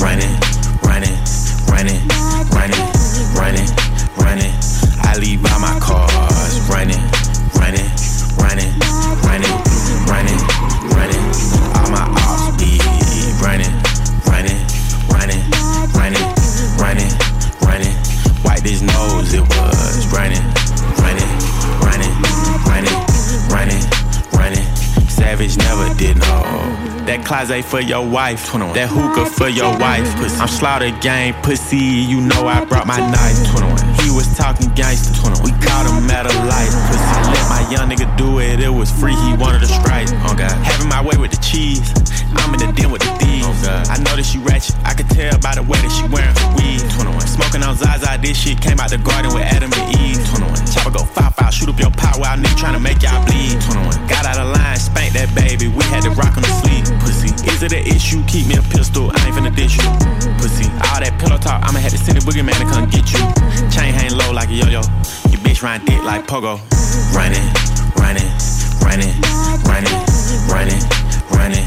[0.00, 0.32] Running,
[0.82, 1.16] running,
[1.66, 2.00] running,
[2.54, 2.84] running,
[3.34, 3.68] running,
[4.16, 4.52] running.
[5.00, 5.42] I leave
[27.48, 30.04] That closet for your wife, that hookah for your wife.
[30.16, 30.36] Pussy.
[30.36, 33.40] I'm slaughter gang pussy, you know I brought my knife.
[34.04, 36.68] He was talking gangster, we caught him at a light.
[36.68, 37.08] Pussy.
[37.08, 40.08] I let my young nigga do it, it was free, he wanted a strike.
[40.28, 40.52] Oh God.
[40.60, 41.80] Having my way with the cheese,
[42.36, 43.46] I'm in the den with the thieves.
[43.64, 46.34] Oh, I know that she ratchet, I could tell by the way that she wearing
[46.34, 46.84] her weed.
[46.96, 47.20] 21.
[47.24, 50.20] Smoking on Zaza, this shit came out the garden with Adam and Eve.
[50.36, 50.54] 21.
[50.68, 53.56] Chopper go five five, shoot up your pot while nigga tryna make y'all bleed.
[53.64, 54.08] 21.
[54.08, 56.84] Got out of line, spanked that baby, we had to rock on the sleep.
[57.00, 58.20] Pussy, is it an issue?
[58.28, 59.88] Keep me a pistol, I ain't finna dish you.
[60.36, 63.22] Pussy, all that pillow talk, I'ma have to send a boogeyman to come get you.
[63.72, 64.84] Chain hang low like a yo-yo,
[65.32, 66.60] your bitch ride dick like pogo.
[67.14, 67.44] Running,
[67.96, 68.28] running,
[68.82, 69.14] running,
[69.64, 69.98] running,
[70.48, 70.82] running,
[71.30, 71.66] running.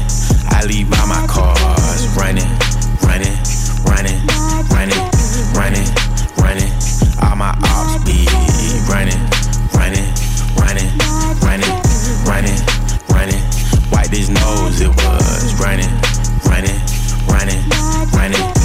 [0.50, 2.06] I leave by my cars.
[2.16, 2.48] Running,
[3.02, 3.36] running,
[3.84, 4.18] running,
[4.70, 5.02] running,
[5.54, 5.88] running,
[6.36, 6.72] running.
[7.22, 8.26] All my ops be
[8.88, 9.22] running,
[9.74, 10.06] running,
[10.56, 10.90] running,
[11.40, 11.72] running,
[12.24, 12.58] running,
[13.08, 13.42] running.
[13.90, 15.90] Wipe his nose, it was running,
[16.44, 16.80] running,
[17.28, 17.62] running,
[18.12, 18.61] running.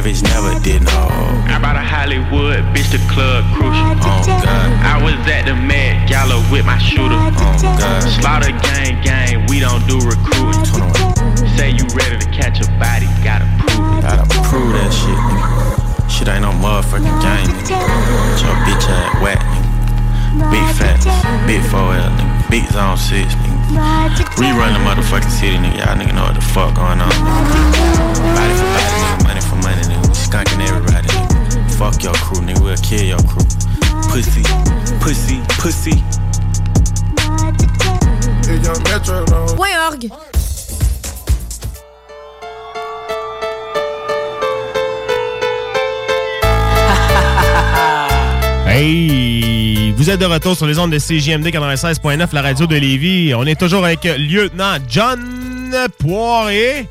[0.00, 0.96] Savage never did no.
[1.44, 3.84] I brought a Hollywood, bitch, the club crucial.
[4.00, 4.72] Oh God.
[4.80, 7.20] I was at the Met Gala with my shooter.
[7.20, 8.00] Oh God.
[8.16, 10.64] Slaughter gang, gang, we don't do recruiting.
[11.52, 14.08] Say you ready to catch a body, gotta prove it.
[14.08, 16.08] Gotta prove that shit, nigga.
[16.08, 17.76] Shit ain't no motherfucking game, nigga.
[18.40, 20.48] Your bitch ass whack, nigga.
[20.48, 21.04] Big facts,
[21.44, 22.48] big 4L, nigga.
[22.48, 23.60] Big zone 6, nigga.
[24.40, 25.84] We run the motherfucking city, nigga.
[25.84, 27.12] Y'all nigga know what the fuck going on.
[27.12, 28.00] Nigga.
[28.32, 28.69] Body
[29.40, 30.08] Money for money, nigga.
[30.08, 31.70] We skunking everybody, nigga.
[31.78, 32.62] Fuck your crew, nigga.
[32.62, 33.44] We'll kill your crew.
[34.10, 34.42] Pussy,
[35.00, 36.02] pussy, pussy.
[39.56, 40.10] Point org.
[48.66, 49.92] Hey!
[49.96, 53.34] Vous êtes de retour sur les ondes de CJMD 96.9, la radio de Lévis.
[53.34, 56.86] On est toujours avec lieutenant John Poirier.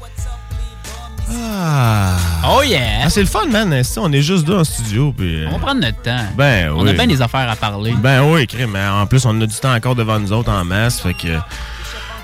[1.31, 2.15] Ah!
[2.47, 3.01] Oh yeah!
[3.05, 3.83] Ah, c'est le fun, man.
[3.83, 5.13] Si, On est juste deux en studio.
[5.15, 6.25] Puis, euh, On va prendre notre temps.
[6.37, 7.93] Ben On a bien des affaires à parler.
[7.97, 10.99] Ben oui, mais En plus, on a du temps encore devant nous autres en masse.
[10.99, 11.37] Fait que.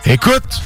[0.10, 0.62] Écoute!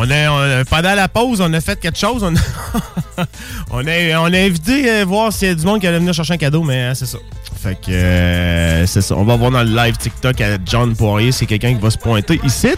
[0.00, 2.22] On a, on a- pendant la pause, on a fait quelque chose.
[2.22, 2.38] On a,
[3.70, 6.12] on a, on a invité euh, voir s'il y a du monde qui allait venir
[6.14, 7.18] chercher un cadeau, mais euh, c'est ça.
[7.60, 9.16] Fait que euh, c'est ça.
[9.16, 11.98] On va voir dans le live TikTok à John Poirier, c'est quelqu'un qui va se
[11.98, 12.68] pointer ici.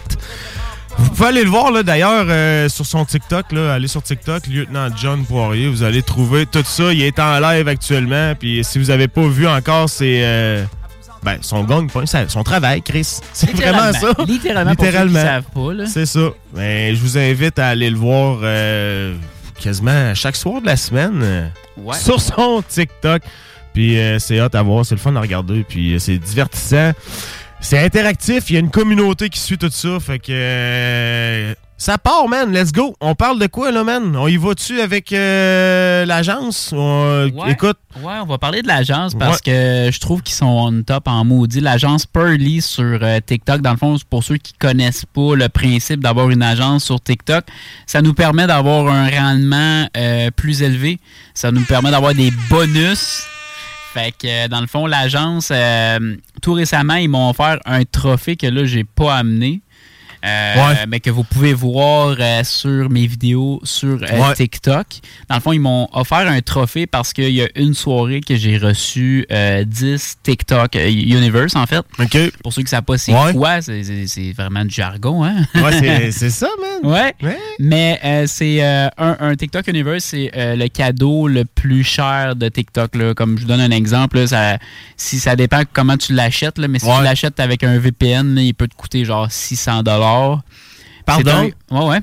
[0.99, 3.53] Vous pouvez aller le voir là d'ailleurs euh, sur son TikTok.
[3.53, 5.69] Là, allez sur TikTok, lieutenant John Poirier.
[5.69, 6.93] Vous allez trouver tout ça.
[6.93, 8.35] Il est en live actuellement.
[8.39, 10.65] Puis si vous avez pas vu encore, c'est euh,
[11.23, 11.89] ben, son gang,
[12.29, 13.19] son travail, Chris.
[13.33, 14.13] C'est vraiment ça.
[14.27, 15.21] Littéralement, Littéralement.
[15.23, 15.87] savent pas, là.
[15.87, 16.31] C'est ça.
[16.55, 19.15] Ben, je vous invite à aller le voir euh,
[19.61, 21.97] quasiment chaque soir de la semaine Ouais.
[21.97, 23.23] sur son TikTok.
[23.73, 26.91] Puis c'est hot à voir, c'est le fun à regarder, puis c'est divertissant.
[27.63, 31.99] C'est interactif, il y a une communauté qui suit tout ça, fait que euh, ça
[31.99, 32.97] part, man, let's go.
[33.01, 34.17] On parle de quoi, là, man?
[34.17, 36.73] On y va-tu avec euh, l'agence?
[36.73, 37.31] Ouais.
[37.53, 39.53] Écoute, Ouais, on va parler de l'agence parce Ouais.
[39.87, 41.61] que je trouve qu'ils sont on top en maudit.
[41.61, 46.01] L'agence Pearly sur euh, TikTok, dans le fond, pour ceux qui connaissent pas le principe
[46.01, 47.45] d'avoir une agence sur TikTok,
[47.87, 50.99] ça nous permet d'avoir un rendement euh, plus élevé.
[51.35, 53.23] Ça nous permet d'avoir des bonus.
[53.93, 58.37] Fait que, euh, dans le fond, l'agence, euh, tout récemment, ils m'ont offert un trophée
[58.37, 59.63] que là, j'ai pas amené.
[60.25, 60.87] Euh, Ouais.
[60.89, 64.35] mais que vous pouvez voir euh, sur mes vidéos sur euh, Ouais.
[64.35, 64.87] TikTok.
[65.29, 68.37] Dans le fond, ils m'ont offert un trophée parce qu'il y a une soirée que
[68.37, 71.83] j'ai reçu euh, 10 TikTok Universe, en fait.
[71.99, 72.33] OK.
[72.43, 73.33] Pour ceux qui ne savent pas c'est Ouais.
[73.33, 75.37] quoi, c'est- vraiment du jargon, hein?
[75.55, 76.93] Ouais, c'est- ça, man.
[76.93, 77.15] Ouais.
[77.23, 77.39] Ouais.
[77.59, 82.95] Mais c'est un, un TikTok Universe, c'est le cadeau le plus cher de TikTok.
[82.95, 83.15] Là.
[83.15, 84.59] Comme je vous donne un exemple, là, ça,
[84.97, 86.97] si ça dépend comment tu l'achètes, mais si Ouais.
[86.99, 90.10] tu l'achètes avec un VPN, il peut te coûter genre 600 dollars.
[91.07, 91.51] Pardon?
[91.71, 92.01] Ouais, ouais.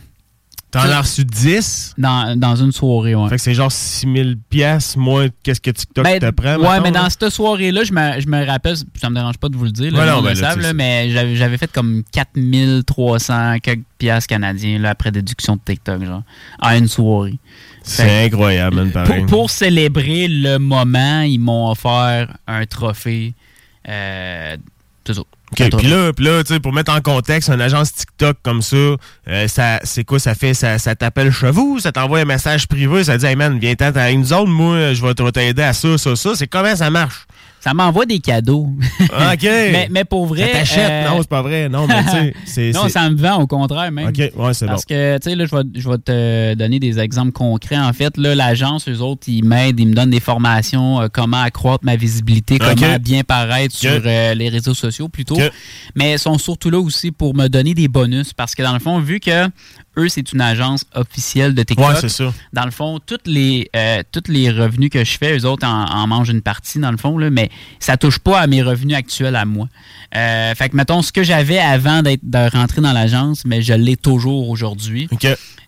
[0.69, 1.93] T'en as reçu 10?
[1.97, 3.29] Dans, dans une soirée, ouais.
[3.29, 6.57] Fait que c'est genre 6000 pièces moins qu'est-ce que TikTok Ben, te prend.
[6.57, 7.03] ouais, mais là?
[7.03, 9.71] dans cette soirée-là, je me, je me rappelle, ça me dérange pas de vous le
[9.71, 13.59] dire, là, Ouais, le non, monde ben le là, savent, mais j'avais fait comme 4300
[13.59, 16.23] quelques piastres canadiens là, après déduction de TikTok, genre,
[16.59, 17.37] à une soirée.
[17.83, 19.21] C'est incroyable, man, pareil.
[19.21, 23.33] Pour, pour célébrer le moment, ils m'ont offert un trophée.
[23.87, 24.57] Euh,
[25.07, 25.21] ça.
[25.51, 28.61] OK, puis là, puis là tu sais, pour mettre en contexte, une agence TikTok comme
[28.61, 30.53] ça, euh, ça c'est quoi ça fait?
[30.53, 33.91] Ça, ça t'appelle chez vous, ça t'envoie un message privé, ça dit Hey man, viens-t'en
[33.95, 36.35] à une zone, moi, je vais t'aider à ça, ça, ça.
[36.35, 37.25] C'est comment ça marche?
[37.59, 38.69] Ça m'envoie des cadeaux.
[39.01, 39.43] OK.
[39.43, 40.47] mais, mais pour vrai.
[40.53, 40.89] Ça t'achète?
[40.89, 41.69] euh, Non, c'est pas vrai.
[41.69, 44.07] Non, mais tu sais, non, ça me vend au contraire même.
[44.09, 44.71] OK, ouais, c'est bon.
[44.71, 47.77] Parce que, tu sais, là, je vais, je vais te donner des exemples concrets.
[47.77, 51.41] En fait, là, l'agence, eux autres, ils m'aident, ils me donnent des formations, euh, comment
[51.41, 55.37] accroître ma visibilité, comment bien paraître sur euh, les réseaux sociaux plutôt.
[55.95, 58.33] Mais ils sont surtout là aussi pour me donner des bonus.
[58.33, 59.47] Parce que, dans le fond, vu que
[59.97, 62.33] eux, c'est une agence officielle de TikTok, Ouais, c'est ça.
[62.53, 65.85] dans le fond, toutes les, euh, tous les revenus que je fais, eux autres en,
[65.85, 68.95] en mangent une partie, dans le fond, là, mais ça touche pas à mes revenus
[68.95, 69.67] actuels à moi.
[70.15, 73.73] Euh, fait que, mettons, ce que j'avais avant d'être, de rentrer dans l'agence, mais je
[73.73, 75.07] l'ai toujours aujourd'hui.
[75.11, 75.25] OK.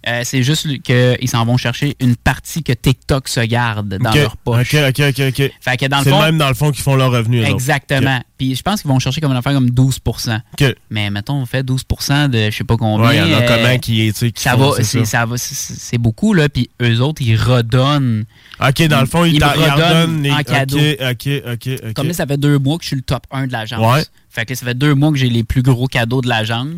[0.08, 4.38] Euh, c'est juste qu'ils s'en vont chercher une partie que TikTok se garde dans leur
[4.38, 4.74] poche.
[4.74, 5.52] OK, OK, OK, OK.
[5.60, 7.40] Fait que dans le C'est même dans le fond qu'ils font leur revenu.
[7.40, 7.52] eux autres.
[7.52, 8.22] Exactement.
[8.40, 10.76] Puis je pense qu'ils vont chercher comme une affaire comme 12% OK.
[10.90, 13.10] Mais mettons, on fait 12% de je sais pas combien.
[13.10, 15.04] Ouais, il y en a euh, comment qui, tu sais, qui ça font, va, c'est
[15.04, 15.26] ça.
[15.26, 16.48] va, c'est- beaucoup, là.
[16.48, 18.24] Puis eux autres, ils redonnent.
[18.62, 20.32] OK, dans le fond, ils, redonnent les...
[20.32, 20.78] en cadeau.
[20.78, 21.94] OK, OK, OK, OK.
[21.94, 23.94] Comme là, ça fait deux mois que je suis le top 1 de l'agence.
[23.94, 24.04] Ouais.
[24.30, 26.76] Fait que ça fait deux mois que j'ai les plus gros cadeaux de l'agence.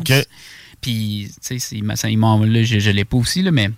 [0.80, 1.76] Puis, tu sais,
[2.10, 3.70] ils m'ont, là, je, je l'ai pas aussi, là, mais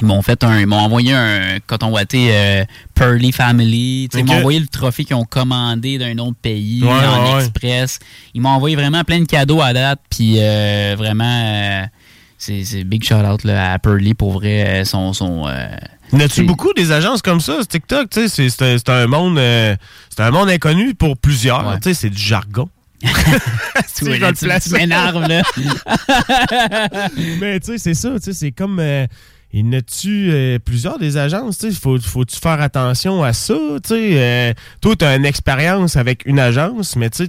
[0.00, 4.08] ils m'ont fait un, ils m'ont envoyé un coton watté euh, Pearly Family.
[4.14, 7.98] Ils m'ont envoyé le trophée qu'ils ont commandé d'un autre pays Ouais, en ouais, express.
[8.34, 10.00] Ils m'ont envoyé vraiment plein de cadeaux à date.
[10.10, 11.82] Puis, euh, vraiment, euh,
[12.38, 14.80] c'est, c'est big shout out là, à Pearly pour vrai.
[14.80, 15.66] euh, Son, son, euh,
[16.12, 18.10] N'as-tu beaucoup des agences comme ça, ce TikTok?
[18.10, 21.66] Tu sais, c'est- c'est un, c'est un monde c'est un monde inconnu pour plusieurs.
[21.66, 21.80] Ouais.
[21.80, 22.68] Tu sais, c'est du jargon.
[23.02, 25.42] tu là, le tu, m'énerves, là.
[27.40, 28.10] Mais tu sais, c'est ça.
[28.16, 28.78] Tu sais, c'est comme.
[28.80, 29.06] Euh,
[29.58, 31.58] il y en a-tu euh, plusieurs des agences?
[31.58, 33.54] Tu sais, faut, faut-tu faire attention à ça?
[33.82, 37.28] Tu sais, euh, toi, tu as une expérience avec une agence, mais tu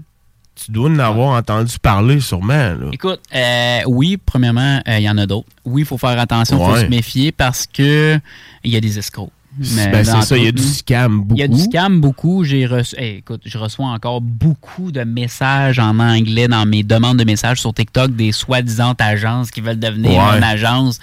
[0.70, 2.54] dois en avoir entendu parler sûrement.
[2.54, 2.90] Là.
[2.92, 5.48] Écoute, euh, oui, premièrement, euh, il y en a d'autres.
[5.64, 8.20] Oui, il faut faire attention, il faut se méfier parce que
[8.64, 9.32] il y a des escrocs.
[9.76, 11.36] Mais Ben, c'est ça, il y a du scam beaucoup.
[11.36, 12.44] Il y a du scam beaucoup.
[12.44, 17.18] J'ai reçu, hey, écoute, je reçois encore beaucoup de messages en anglais dans mes demandes
[17.18, 20.38] de messages sur TikTok des soi-disant agences qui veulent devenir Ouais.
[20.38, 21.00] une agence.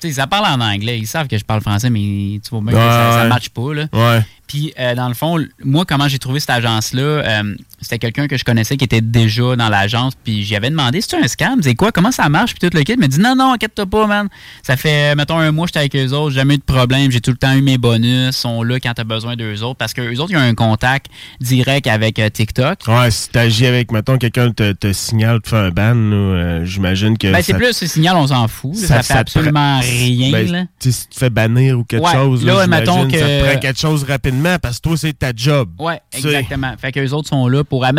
[0.00, 0.98] Tu sais, ça parle en anglais.
[0.98, 3.28] Ils savent que je parle français, mais tu vois bien que Ouais, ça, ça ouais.
[3.28, 3.74] matche pas.
[3.74, 3.86] Là.
[3.92, 4.22] Ouais.
[4.48, 8.36] Puis, euh, dans le fond, moi, comment j'ai trouvé cette agence-là, euh, c'était quelqu'un que
[8.36, 10.14] je connaissais qui était déjà dans l'agence.
[10.24, 11.62] Puis, j'y avais demandé, c'est un scam?
[11.62, 11.92] C'est quoi?
[11.92, 12.54] Comment ça marche?
[12.54, 12.94] Puis, tout le kit.
[12.94, 14.28] Il m'a dit, non, non, inquiète-toi pas, man.
[14.62, 16.34] Ça fait, mettons, un mois que j'étais avec eux autres.
[16.34, 17.10] Jamais eu de problème.
[17.10, 18.28] J'ai tout le temps eu mes bonus.
[18.28, 19.76] Ils sont là quand t'as besoin d'eux autres.
[19.76, 21.06] Parce qu'eux autres, ils ont un contact
[21.40, 22.78] direct avec euh, TikTok.
[22.88, 27.30] Ouais, si t'agis avec, mettons, quelqu'un te, te signale, te fait un ban, j'imagine que.
[27.32, 28.74] Ben, c'est ça- plus, ce signal, on s'en fout.
[28.80, 28.86] là.
[28.86, 30.64] Ça, fait absolument rien, Ben, là.
[30.78, 33.44] si tu te fais bannir ou quelque Ouais, chose, là, là, mettons ça que- te
[33.50, 35.70] prend quelque chose rapidement parce que toi, c'est ta job.
[36.10, 36.18] Sais.
[36.18, 36.74] exactement.
[36.78, 37.82] Fait que les autres sont là pour.
[37.84, 37.92] Que,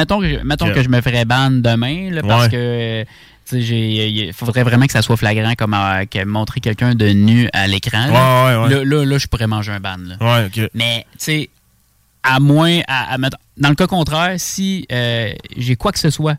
[0.43, 0.73] mettons Ok.
[0.73, 2.49] que je me ferais ban demain, là, parce Ouais.
[2.49, 2.55] que.
[2.57, 3.03] euh,
[3.51, 7.65] Il faudrait vraiment que ça soit flagrant comme euh, que montrer quelqu'un de nu à
[7.65, 8.05] l'écran.
[8.05, 8.11] là.
[8.11, 8.85] Ouais, ouais, ouais.
[8.85, 9.97] Là, là, là, je pourrais manger un ban.
[10.19, 10.47] Là.
[10.75, 11.49] Mais, tu sais,
[12.21, 12.81] à moins.
[12.87, 13.17] À,
[13.57, 16.35] dans le cas contraire, si euh, j'ai quoi que ce soit,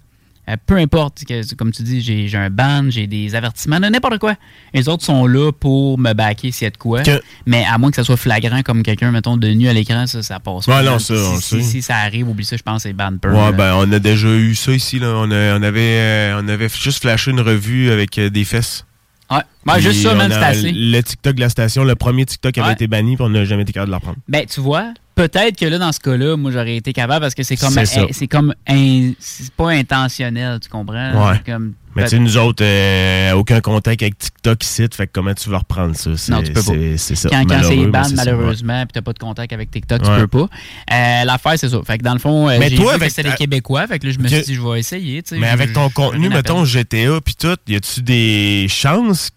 [0.48, 4.34] euh, peu importe, que, comme tu dis, j'ai un ban, j'ai des avertissements, n'importe quoi.
[4.74, 7.02] Les autres sont là pour me baquer s'il y a de quoi.
[7.02, 10.06] Que- Mais à moins que ça soit flagrant comme quelqu'un, mettons, de nu à l'écran,
[10.06, 10.82] ça, ça passe Ouais, pas.
[10.82, 10.98] non, man.
[11.00, 13.28] ça, si, ça arrive, oublie ça, je pense c'est ban per.
[13.28, 15.08] Ouais, ben, on a déjà eu ça ici, là.
[15.16, 18.84] On, a- on avait, euh, on avait juste flashé une revue avec euh, des fesses.
[19.30, 20.72] Ouais, Ouais, juste ça, c'est assez.
[20.72, 22.72] Le TikTok de la station, le premier TikTok avait Ouais.
[22.72, 24.16] été banni, puis on n'a jamais été capable de le reprendre.
[24.26, 24.92] Ben, tu vois,
[25.28, 27.72] peut-être que là, dans ce cas-là, moi, j'aurais été capable parce que c'est comme.
[28.12, 28.54] C'est comme.
[28.68, 31.30] in- C'est pas intentionnel, tu comprends?
[31.30, 31.40] Ouais.
[31.44, 35.34] Comme, Mais tu sais, nous autres, euh, aucun contact avec TikTok ici, fait que comment
[35.34, 36.10] tu vas reprendre ça?
[36.32, 36.72] Non, tu peux pas.
[36.96, 37.28] c'est- ça.
[37.30, 40.18] Quand, quand c'est ban, malheureusement, puis t'as pas de contact avec TikTok, tu Ouais.
[40.20, 40.48] peux pas.
[40.92, 41.80] Euh, L'affaire, c'est ça.
[41.84, 43.98] Fait que dans le fond, euh, Mais j'ai toi, vu que c'était des Québécois, fait
[43.98, 45.22] que là, je me suis dit, je vais essayer.
[45.22, 45.36] tu.
[45.38, 46.64] Mais avec ton contenu, mettons.
[46.64, 49.30] GTA puis tout, y a-tu des chances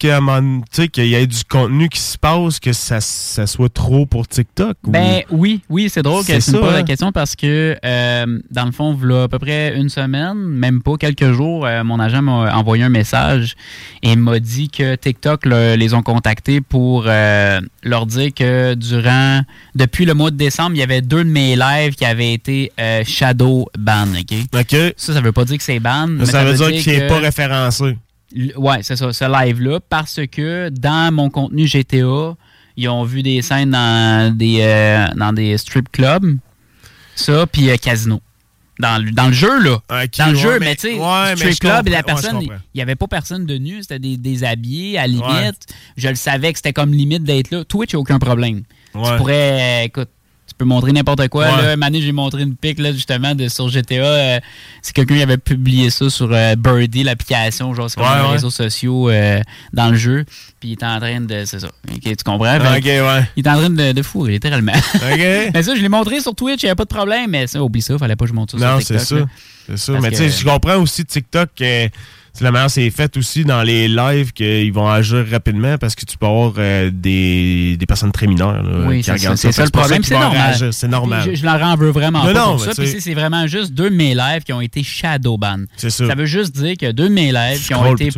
[0.72, 4.28] tu qu'il y ait du contenu qui se passe, que ça, ça soit trop pour
[4.28, 4.78] TikTok?
[4.86, 6.84] ou- Ben oui, oui, c'est drôle que C'est tu me poses la hein?
[6.84, 10.98] question parce que, euh, dans le fond, voilà à peu près une semaine, même pas
[10.98, 13.56] quelques jours, mon agent m'a envoyé un message
[14.01, 19.41] et m'a dit que TikTok le- les ont contactés pour euh, leur dire que durant,
[19.75, 22.71] depuis le mois de décembre, il y avait deux de mes lives qui avaient été
[22.79, 24.38] euh, shadow ban, OK?
[24.53, 24.93] OK.
[24.97, 26.08] Ça, ça veut pas dire que c'est ban.
[26.08, 27.97] mais Ça, veut dire qu'il n'est pas référencé.
[28.58, 32.36] Ouais, c'est ça, ce live-là, parce que dans mon contenu GTA,
[32.75, 36.38] ils ont vu des scènes dans des, euh, dans des strip clubs,
[37.15, 38.19] ça, puis euh, casino.
[38.80, 39.78] Dans, le- dans le jeu, là.
[40.26, 42.82] dans le ouais, jeu, mais- mais, tu sais, ouais, strip club, la personne, il n'y
[42.82, 45.68] avait pas personne de nu, c'était des, des habillés, à limite.
[45.96, 47.64] Je le savais que c'était comme limite d'être là.
[47.66, 48.64] Twitch, il n'y a aucun problème.
[48.94, 50.10] Tu pourrais, écoute,
[50.54, 51.46] tu peux montrer n'importe quoi.
[51.46, 51.76] Ouais.
[51.76, 53.96] Là, j'ai montré une pic, là, justement, de, sur GTA.
[53.96, 54.39] euh,
[54.82, 58.32] c'est quelqu'un qui avait publié ça sur euh, Birdie, l'application, genre, sur Ouais, les ouais.
[58.34, 59.39] réseaux sociaux euh,
[59.74, 60.26] dans le jeu.
[60.60, 61.44] Puis il est en train de.
[61.46, 61.68] C'est ça.
[61.92, 62.60] Ok, tu comprends?
[62.60, 63.28] Fait OK, que ouais.
[63.36, 64.74] Il est en train de, de fourrer, littéralement.
[64.74, 65.02] OK.
[65.54, 67.30] mais ça, je l'ai montré sur Twitch, il n'y avait pas de problème.
[67.32, 69.08] Mais ça, oublie ça, fallait pas que je montre ça Non, sur c'est TikTok.
[69.08, 69.16] ça.
[69.16, 69.26] là.
[69.68, 69.92] C'est ça.
[69.94, 71.92] Parce Mais que- tu sais, je comprends aussi TikTok c'est
[72.41, 76.17] la manière c'est fait aussi dans les lives qu'ils vont agir rapidement parce que tu
[76.17, 79.52] peux avoir euh, des, des personnes très mineures là, Oui, qui c'est ça, regardent c'est
[79.52, 79.63] ça.
[79.65, 80.04] le problème.
[80.04, 80.74] C'est normal.
[80.74, 81.30] C'est normal.
[81.30, 82.74] Je, je leur en veux vraiment Non, pas non, pour ça.
[82.74, 85.60] c'est- c'est vraiment juste deux de mes lives qui ont été shadow ban.
[85.78, 86.08] C'est ça.
[86.08, 88.10] Ça veut juste dire que deux de mes lives qui ont été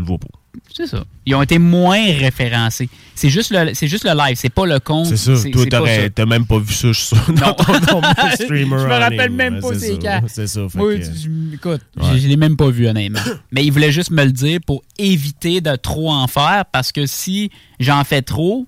[0.73, 1.03] C'est ça.
[1.25, 2.89] Ils ont été moins référencés.
[3.15, 5.07] C'est juste le, c'est juste le live, c'est pas le compte.
[5.07, 5.33] C'est ça.
[5.49, 5.65] Toi,
[6.13, 7.73] t'as même pas vu ça, je suis sûr, dans ton.
[8.39, 10.67] Je me rappelle même pas c'est c'est ça.
[10.69, 12.17] C'est Moi, que- je- écoute, Ouais.
[12.19, 13.19] je, l'ai même pas vu, honnêtement.
[13.51, 17.05] Mais ils voulaient juste me le dire pour éviter de trop en faire parce que
[17.05, 18.65] si j'en fais trop,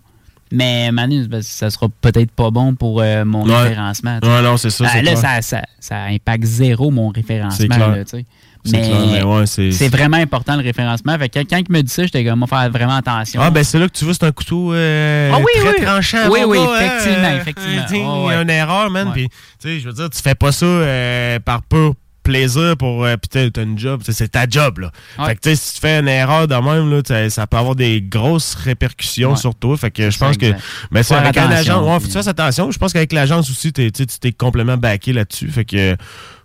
[0.51, 3.63] mais Manu, ben, ça sera peut-être pas bon pour euh, mon Ouais.
[3.63, 4.19] référencement.
[4.23, 7.75] Ouais, non, c'est ça, Ah, là, ça, ça, ça impacte zéro mon référencement.
[7.77, 8.03] Là,
[8.71, 11.17] Mais, clair, mais ouais, c'est- vraiment important le référencement.
[11.17, 13.41] Fait que quand il me dit ça, j'étais comme, on va faire vraiment attention.
[13.43, 15.85] Ah, ben c'est là que tu vois, c'est un couteau euh, Ah oui, très oui.
[15.85, 16.29] tranchant.
[16.29, 18.27] Oui, oui, gars, hein, effectivement, euh, effectivement.
[18.29, 19.11] Il y a une erreur, man.
[19.13, 21.93] Puis, tu sais, je veux dire, tu fais pas ça euh, par pur
[22.27, 23.05] plaisir pour.
[23.05, 24.01] Euh, puis t'as une job.
[24.07, 24.91] C'est ta job, là.
[25.17, 25.27] Ouais.
[25.27, 27.75] Fait que, tu sais, si tu fais une erreur de même, là, ça peut avoir
[27.75, 29.37] des grosses répercussions Ouais.
[29.37, 29.77] sur toi.
[29.77, 30.53] Fait que je C'est pense que.
[30.91, 31.85] Mais c'est Faire avec un attention, agent.
[31.85, 32.71] Ouais, faut que tu fasses attention.
[32.71, 35.49] Je pense qu'avec l'agence aussi, tu t'es complètement backé là-dessus.
[35.49, 35.95] Fait que.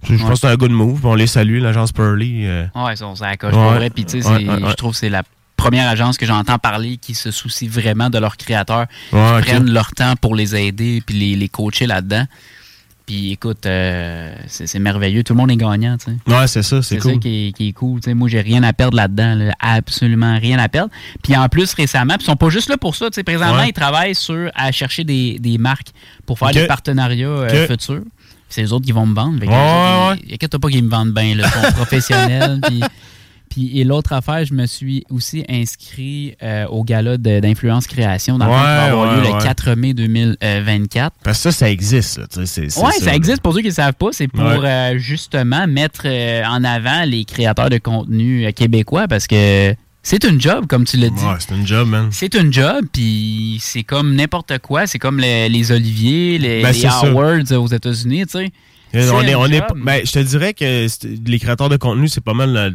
[0.09, 1.05] Je pense que c'est un good move.
[1.07, 2.47] On les salue, l'agence Pearly.
[2.47, 2.67] euh.
[2.75, 3.61] Ouais, ça, on s'accroche Ouais.
[3.61, 3.91] pour vrai.
[3.91, 5.23] Puis, tu sais, c'est- je trouve que c'est la
[5.57, 9.45] première agence que j'entends parler qui se soucie vraiment de leurs créateurs, Ouais, qui ok.
[9.45, 12.25] prennent leur temps pour les aider puis les, les coacher là-dedans.
[13.13, 15.23] Puis, écoute, euh, c'est merveilleux.
[15.23, 16.33] Tout le monde est gagnant, tu sais.
[16.35, 17.13] Ouais, c'est ça, c'est C'est cool.
[17.13, 18.01] ça qui est, qui est cool.
[18.15, 19.35] Moi, j'ai rien à perdre là-dedans.
[19.35, 19.53] là.
[19.61, 20.91] Absolument rien à perdre.
[21.23, 23.09] Puis en plus, récemment, ils sont pas juste là pour ça.
[23.11, 23.69] Présentement, Ouais.
[23.69, 25.89] ils travaillent sur à chercher des, des marques
[26.25, 28.01] pour faire des partenariats euh, futurs.
[28.49, 29.41] C'est eux autres qui vont me vendre.
[29.41, 31.25] Ouais, les ouais, ils- Inquiète-toi pas qu'ils me vendent bien.
[31.25, 32.61] Ils sont professionnels.
[32.67, 32.81] puis,
[33.53, 38.47] puis, et l'autre affaire, je me suis aussi inscrit euh, au gala d'influence création dans
[38.47, 39.43] le qui avoir lieu ouais, le ouais.
[39.43, 41.17] 4 mai 2024.
[41.23, 42.19] Parce que ça, ça existe.
[42.37, 44.09] Oui, ça, existe pour ceux qui ne savent pas.
[44.13, 44.59] C'est pour Ouais.
[44.65, 50.41] euh, justement mettre euh, en avant les créateurs de contenu québécois parce que c'est une
[50.41, 51.25] job, comme tu l'as dit.
[51.25, 52.09] Ouais, c'est une job, man.
[52.11, 54.87] C'est une job, puis c'est comme n'importe quoi.
[54.87, 56.87] C'est comme les, les Oliviers, les, Ben, les.
[56.87, 58.51] Awards aux États-Unis, tu sais.
[58.93, 60.87] C'est on est, on est, ben, je te dirais que
[61.27, 62.75] les créateurs de contenu, c'est pas mal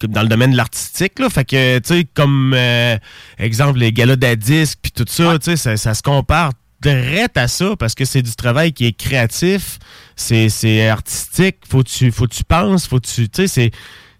[0.00, 1.18] comme dans le domaine de l'artistique.
[1.18, 2.96] Là, fait que, tu sais, comme euh,
[3.38, 7.48] exemple, les galas d'Adisque puis tout ça, tu sais, ça, ça se compare direct à
[7.48, 9.78] ça parce que c'est du travail qui est créatif,
[10.14, 11.56] c'est c'est artistique.
[11.68, 13.70] Faut que tu, faut que tu penses, faut que tu, tu sais, c'est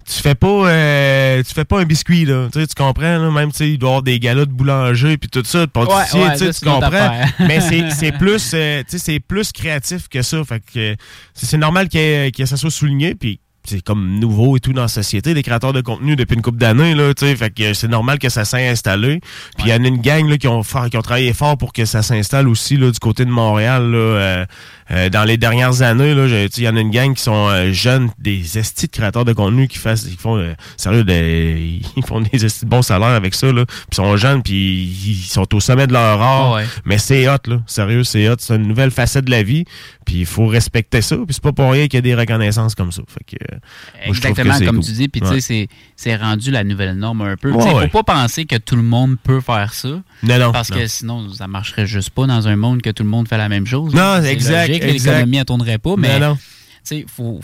[0.06, 2.48] tu fais pas euh, tu fais pas un biscuit là.
[2.52, 3.30] Tu sais, tu comprends là.
[3.30, 5.66] Même tu sais il doit y avoir des galas de boulanger puis tout ça de
[5.66, 7.10] pâtissier Ouais, ouais, tu sais, tu comprends.
[7.40, 10.42] mais c'est c'est plus euh, tu sais c'est plus créatif que ça.
[10.44, 10.96] Fait que
[11.34, 14.88] c'est normal que, que ça soit souligné puis c'est comme nouveau et tout dans la
[14.88, 17.88] société, des créateurs de contenu depuis une couple d'années, là, tu sais, fait que c'est
[17.88, 19.20] normal que ça s'est installé.
[19.58, 21.72] Puis il y en a une gang, là, qui ont, qui ont travaillé fort pour
[21.72, 24.46] que ça s'installe aussi, là, du côté de Montréal, là, euh,
[24.90, 28.10] euh, dans les dernières années, il y en a une gang qui sont euh, jeunes,
[28.18, 32.20] des estis de créateurs de contenu qui, fassent, qui font, euh, sérieux, des, ils font
[32.20, 35.52] des estis de bons salaires avec ça, là, puis ils sont jeunes, puis ils sont
[35.54, 36.64] au sommet de leur art, ouais.
[36.84, 39.64] mais c'est hot, là, sérieux, c'est hot, c'est une nouvelle facette de la vie,
[40.04, 42.74] puis il faut respecter ça, puis c'est pas pour rien qu'il y a des reconnaissances
[42.74, 43.44] comme ça, fait que...
[43.52, 44.84] euh, moi, que Exactement, comme cool.
[44.84, 45.08] tu dis.
[45.08, 47.50] Puis, tu sais, c'est- c'est rendu la nouvelle norme un peu.
[47.50, 47.88] Il ne ouais.
[47.90, 49.88] faut pas penser que tout le monde peut faire ça.
[50.22, 50.76] Non, non, Parce non.
[50.76, 53.48] que sinon, ça marcherait juste pas dans un monde que tout le monde fait la
[53.48, 53.94] même chose.
[53.94, 55.12] Non, C'est exact, exact.
[55.12, 55.94] L'économie, elle tournerait pas.
[55.96, 56.34] Mais, Non, non.
[56.36, 56.40] tu
[56.84, 57.40] sais, faut,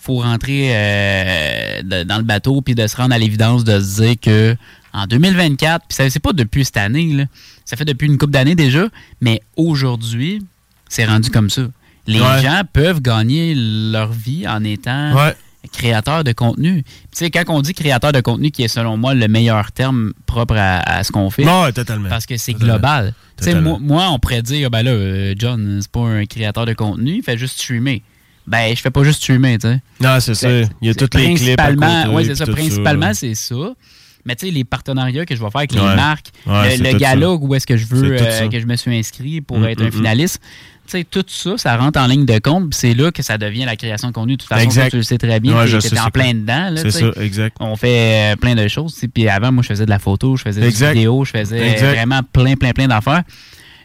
[0.00, 4.02] faut rentrer euh, de- dans le bateau puis de se rendre à l'évidence de se
[4.02, 4.56] dire que
[4.92, 7.24] en 2024, puis c'est pas depuis cette année, là,
[7.64, 8.86] ça fait depuis une couple d'années déjà,
[9.20, 10.40] mais aujourd'hui,
[10.88, 11.62] c'est rendu comme ça.
[12.06, 12.42] Les Ouais.
[12.42, 15.34] gens peuvent gagner leur vie en étant Ouais.
[15.72, 16.82] Créateur de contenu.
[16.84, 20.12] Tu sais, quand on dit créateur de contenu, qui est selon moi le meilleur terme
[20.26, 22.08] propre à, à ce qu'on fait, Ouais, totalement.
[22.08, 23.14] parce que c'est global.
[23.36, 23.78] Tu sais, Totalement.
[23.80, 27.16] moi, moi, on pourrait dire, ben là, euh, John, c'est pas un créateur de contenu,
[27.16, 28.02] il fait juste streamer.
[28.46, 29.80] Ben, je fais pas juste streamer, tu sais.
[30.00, 30.50] Non, c'est ça.
[30.50, 31.58] Il y a tous les clips
[32.12, 32.46] ouais, c'est ça.
[32.46, 33.54] Principalement, c'est ça.
[34.26, 35.96] Mais tu sais, les partenariats que je vais faire avec les Ouais.
[35.96, 37.30] marques, Ouais, le, le ça.
[37.30, 39.84] où est-ce que je veux, euh, que je me suis inscrit pour Mm, être mm,
[39.84, 39.92] un mm.
[39.92, 40.40] finaliste,
[40.90, 42.74] sais, tout ça, ça rentre en ligne de compte.
[42.74, 44.36] C'est là que ça devient la création de contenu.
[44.36, 44.82] De toute façon, Exact.
[44.82, 45.56] toi, tu le sais très bien.
[45.56, 46.74] Ouais, tu es en plein dedans.
[46.76, 47.56] C'est ça, exact.
[47.60, 48.98] On fait euh, plein de choses.
[49.12, 51.94] Puis avant, moi, je faisais de la photo, je faisais des vidéos, je faisais Exact.
[51.94, 53.22] vraiment plein, plein, plein d'affaires.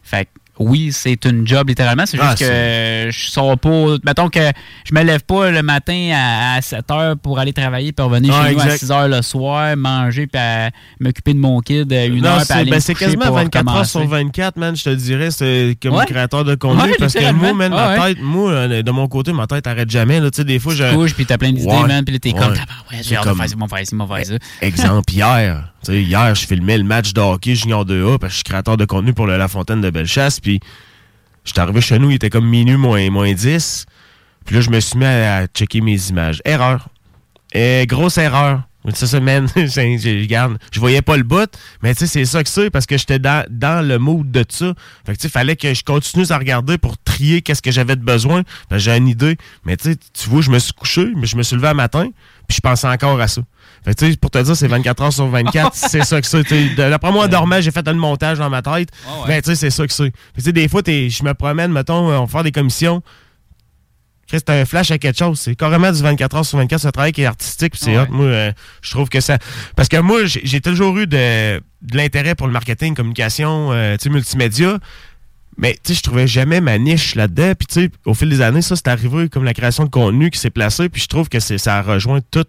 [0.03, 0.29] Fait que
[0.59, 2.05] oui, c'est une job littéralement.
[2.05, 3.95] C'est Ah, juste que je sors pas.
[4.05, 4.39] Mettons que
[4.85, 8.33] je me lève pas le matin à, à 7 heures pour aller travailler puis revenir
[8.35, 8.77] Ah, chez nous à exact.
[8.79, 12.37] 6 heures le soir, manger puis à m'occuper de mon kid euh, une non, heure
[12.37, 15.31] puis c'est aller ben, c'est quasiment pour 24 heures sur 24, man, je te dirais,
[15.31, 16.05] c'est comme Ouais.
[16.05, 16.83] créateur de contenu.
[16.91, 18.13] Ouais, parce que moi, man, Ah, ma ouais.
[18.15, 20.19] tête, moi, euh, de mon côté, ma tête arrête jamais.
[20.19, 20.83] Là, des fois, je.
[20.83, 21.87] Tu couches, puis t'as plein d'idées, Ouais.
[21.87, 22.39] man, puis là, t'es Ouais.
[22.39, 24.33] comme, tabarouette, C'est j'ai hâte de comme- faire ça, m'en faire ci, m'en faire ça.
[24.61, 28.43] Exemple, hier, hier, je filmais le match de hockey junior 2A parce que je suis
[28.43, 30.39] créateur de contenu pour La Fontaine de Bellechasse.
[30.39, 30.59] Puis,
[31.45, 33.85] j'étais arrivé chez nous, il était comme minuit moins, moins 10.
[34.45, 36.41] Puis là, je me suis mis à, checker mes images.
[36.45, 36.89] Erreur.
[37.53, 38.63] Eh, grosse erreur.
[38.93, 41.51] Ça, man, je, regarde, je voyais pas le bout,
[41.83, 44.73] mais tu sais, c'est ça que c'est, parce que j'étais dans, le mood de ça.
[45.05, 48.43] Fait fallait que je continue à regarder pour trier qu'est-ce que j'avais de besoin.
[48.71, 49.37] J'ai une idée.
[49.65, 52.07] Mais tu tu vois, je me suis couché, mais je me suis levé un matin,
[52.47, 53.41] puis je pensais encore à ça.
[53.85, 56.43] Fait tu sais, pour te dire, c'est 24 heures sur 24, c'est ça que c'est.
[56.75, 58.89] D'après moi, en dormant, j'ai fait un montage dans ma tête.
[59.07, 59.27] Ah ouais.
[59.27, 60.11] Ben, tu sais, c'est ça que c'est.
[60.35, 63.01] Tu sais, des fois, je me promène, mettons, on va faire des commissions.
[64.27, 65.39] Chris, t'as un flash à quelque chose.
[65.39, 66.81] C'est carrément du 24 heures sur 24.
[66.81, 67.71] C'est un travail qui est artistique.
[67.73, 68.03] puis c'est Ouais.
[68.03, 68.11] hot.
[68.11, 68.51] Moi, euh,
[68.83, 69.39] je trouve que ça.
[69.75, 74.03] Parce que moi, j'ai toujours eu de, de l'intérêt pour le marketing, communication, euh, tu
[74.03, 74.77] sais, multimédia.
[75.57, 77.53] Mais tu sais, je trouvais jamais ma niche là-dedans.
[77.57, 80.29] Puis tu sais, au fil des années, ça, c'est arrivé comme la création de contenu
[80.29, 80.89] qui s'est placée.
[80.89, 82.45] Puis je trouve que ça rejoint tout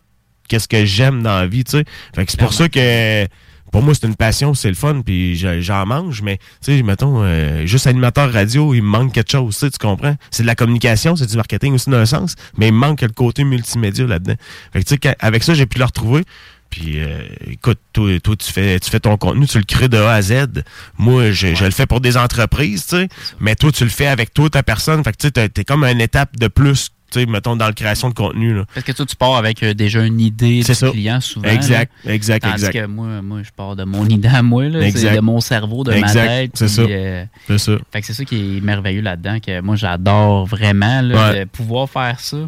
[0.51, 1.85] qu'est-ce que j'aime dans la vie, tu sais.
[2.15, 3.27] Fait que c'est pour ça que
[3.73, 6.83] pour moi, c'est une passion, c'est le fun, puis je- j'en mange, mais, tu sais,
[6.83, 10.17] mettons, euh, juste animateur radio, il me manque quelque chose, tu sais, tu comprends?
[10.33, 13.03] C'est de la communication, c'est du marketing aussi dans un sens, mais il me manque
[13.03, 14.35] le côté multimédia là-dedans.
[14.73, 16.25] Fait que, tu sais, avec ça, j'ai pu le retrouver.
[16.69, 19.99] Puis, euh, écoute, toi, toi tu, fais, tu fais ton contenu, tu le crées de
[19.99, 20.63] A à Z.
[20.99, 23.09] Moi, je, je le fais pour des entreprises, tu sais,
[23.41, 25.03] mais toi, tu le fais avec toi, ta personne.
[25.05, 27.73] Fait que, tu sais, t'es comme une étape de plus, tu sais, mettons, dans la
[27.73, 28.65] création de contenu, là.
[28.73, 30.91] Parce que toi, tu pars avec euh, déjà une idée du ça.
[30.91, 31.49] client souvent.
[31.49, 32.13] Exact, là.
[32.15, 32.73] exact, Tandis exact.
[32.73, 34.81] que moi, moi, je pars de mon idée à moi, là.
[34.87, 35.17] Exact.
[35.17, 36.53] de mon cerveau, de ma tête.
[36.55, 36.83] c'est ça.
[36.83, 37.73] euh, C'est ça.
[37.93, 41.41] Fait que c'est ça qui est merveilleux là-dedans, que moi, j'adore vraiment, là, Ouais.
[41.41, 42.39] de pouvoir faire ça.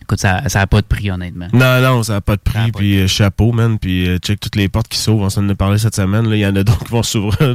[0.00, 1.48] Écoute, ça n'a pas de prix, honnêtement.
[1.52, 2.72] Non, non, ça n'a pas de prix.
[2.72, 3.78] Puis euh, chapeau, man.
[3.78, 5.24] Puis euh, check toutes les portes qui s'ouvrent.
[5.24, 6.24] On s'en a parlé cette semaine.
[6.30, 7.54] Il y en a d'autres qui vont s'ouvrir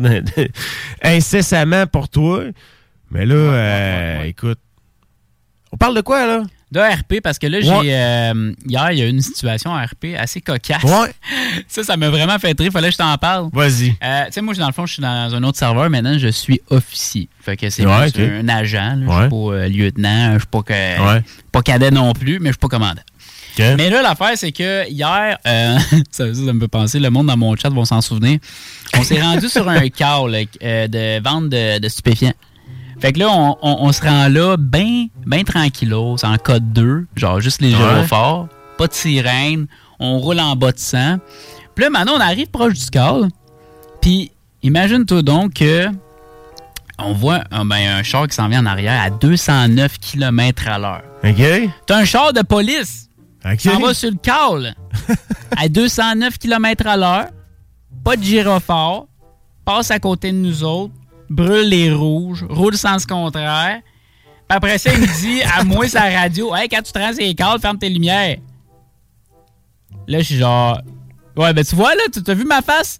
[1.02, 2.44] incessamment pour toi.
[3.12, 4.60] Mais là, euh, écoute.
[5.74, 6.44] On parle de quoi, là?
[6.72, 7.70] De RP, parce que là, j'ai.
[7.94, 10.84] Euh, hier, il y a eu une situation à RP assez cocasse.
[10.84, 11.14] Ouais.
[11.68, 12.72] Ça, ça m'a vraiment fait rire.
[12.72, 13.50] Fallait que je t'en parle.
[13.54, 13.96] Vas-y.
[14.04, 15.88] Euh, tu sais, moi, dans le fond, je suis dans un autre serveur.
[15.92, 17.28] Maintenant, je suis officier.
[17.42, 18.96] Fait que c'est Ouais, un agent.
[18.96, 19.06] là.
[19.08, 20.34] Je suis pas euh, lieutenant.
[20.34, 20.74] Je suis pas, que,
[21.16, 21.22] Ouais.
[21.52, 23.02] pas cadet non plus, mais je suis pas commandant.
[23.60, 25.78] Mais là, l'affaire, c'est que hier, euh,
[26.12, 28.40] ça, ça, ça me fait penser, le monde dans mon chat vont s'en souvenir.
[28.98, 32.34] On s'est rendu sur un call euh, de vente de, de stupéfiants.
[33.04, 37.06] Fait que là, on, on- on se rend là bien ben tranquillos, en code 2,
[37.18, 37.78] genre juste les Ouais.
[37.78, 38.48] gyrophares,
[38.78, 39.68] pas de sirène,
[40.00, 41.18] on roule en bas de 100.
[41.76, 43.28] Puis là, maintenant, on arrive proche du call,
[44.02, 44.32] puis
[44.62, 45.88] imagine-toi donc que
[46.98, 50.80] on voit un, ben, un char qui s'en vient en arrière à 209 km à
[50.80, 51.02] l'heure.
[51.26, 51.70] OK.
[51.86, 53.10] T'as un char de police
[53.46, 53.60] OK.
[53.60, 54.76] s'en va sur le call
[55.58, 57.26] à 209 km à l'heure,
[58.06, 59.04] pas de gyrophare,
[59.66, 60.94] passe à côté de nous autres,
[61.34, 63.82] brûle les rouges, roule sens contraire.
[64.48, 67.12] Puis après ça, il me dit à moi sa radio Hey, quand tu te rends
[67.18, 68.38] les calls, ferme tes lumières.
[70.08, 70.82] Là, je suis genre
[71.36, 73.00] Ouais, ben tu vois, là, tu as vu ma face?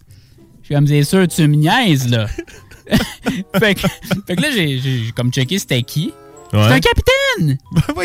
[0.62, 2.28] Je suis comme, c'est sûr, tu me niaises, là.
[3.60, 3.88] fait, que,
[4.28, 6.14] fait que là, j'ai comme checké c'était qui.
[6.52, 7.58] C'est un capitaine!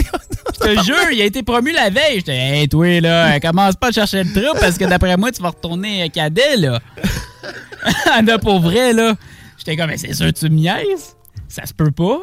[0.54, 2.16] Je te jure, il a été promu la veille.
[2.16, 5.42] J'étais, hey, toi, là, commence pas à chercher le trou parce que d'après moi, tu
[5.42, 6.80] vas retourner cadet, là.
[8.24, 9.14] là, pour vrai, là.
[9.58, 11.16] J'étais comme, mais c'est sûr, tu me niaises?
[11.48, 12.20] Ça se peut pas.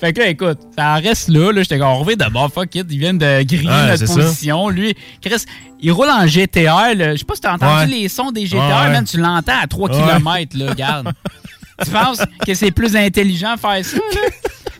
[0.00, 1.52] Fait que là, écoute, ça en reste là.
[1.52, 2.86] là J'étais comme, on revient d'abord, fuck it.
[2.90, 4.14] Ils viennent de griller Ouais, notre ça.
[4.14, 4.68] position.
[4.68, 5.44] Lui, Chris,
[5.80, 6.94] il roule en GTR.
[6.96, 7.12] là.
[7.12, 7.98] Je sais pas si t'as entendu Ouais.
[8.00, 8.90] les sons des GTR, Ouais, ouais.
[8.90, 9.04] man.
[9.04, 9.96] Tu l'entends à 3 Ouais.
[9.96, 11.12] km, là, regarde.
[11.84, 14.28] tu penses que c'est plus intelligent de faire ça, là?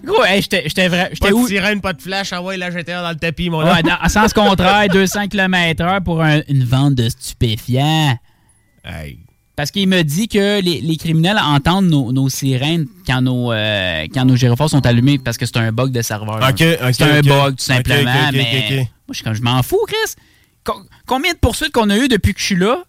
[0.04, 1.12] Gros, hey, j'étais vrai.
[1.18, 1.46] Pas de où?
[1.48, 2.32] sirène, pas de flash.
[2.32, 3.82] Ah ouais, là, j'étais dans le tapis, mon Ouais, homme.
[3.82, 8.18] dans, en sens contraire, 200 km/h pour un- une vente de stupéfiants.
[8.84, 9.20] Hey.
[9.56, 14.06] Parce qu'il me dit que les, les criminels entendent nos, nos sirènes quand nos, euh,
[14.12, 16.36] quand nos gyrophares sont allumés parce que c'est un bug de serveur.
[16.36, 18.10] Ok, ok, C'est un bug, tout simplement.
[18.10, 20.14] ok, ok, mais moi, je suis comme, je m'en fous, Chris.
[20.64, 22.82] Co- combien de poursuites qu'on a eu depuis que je suis là?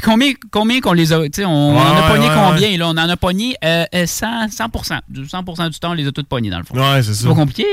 [0.00, 1.22] Puis combien, combien qu'on les a.
[1.24, 2.78] Tu sais, on, Ouais, on a pogné ouais, combien?
[2.78, 2.86] Là?
[2.88, 5.00] On en a pogné euh, euh, 100, 100%.
[5.10, 6.74] Du 100% du temps, on les a toutes pognées, dans le fond.
[6.74, 7.28] Ouais, c'est C'est ça.
[7.28, 7.66] pas compliqué.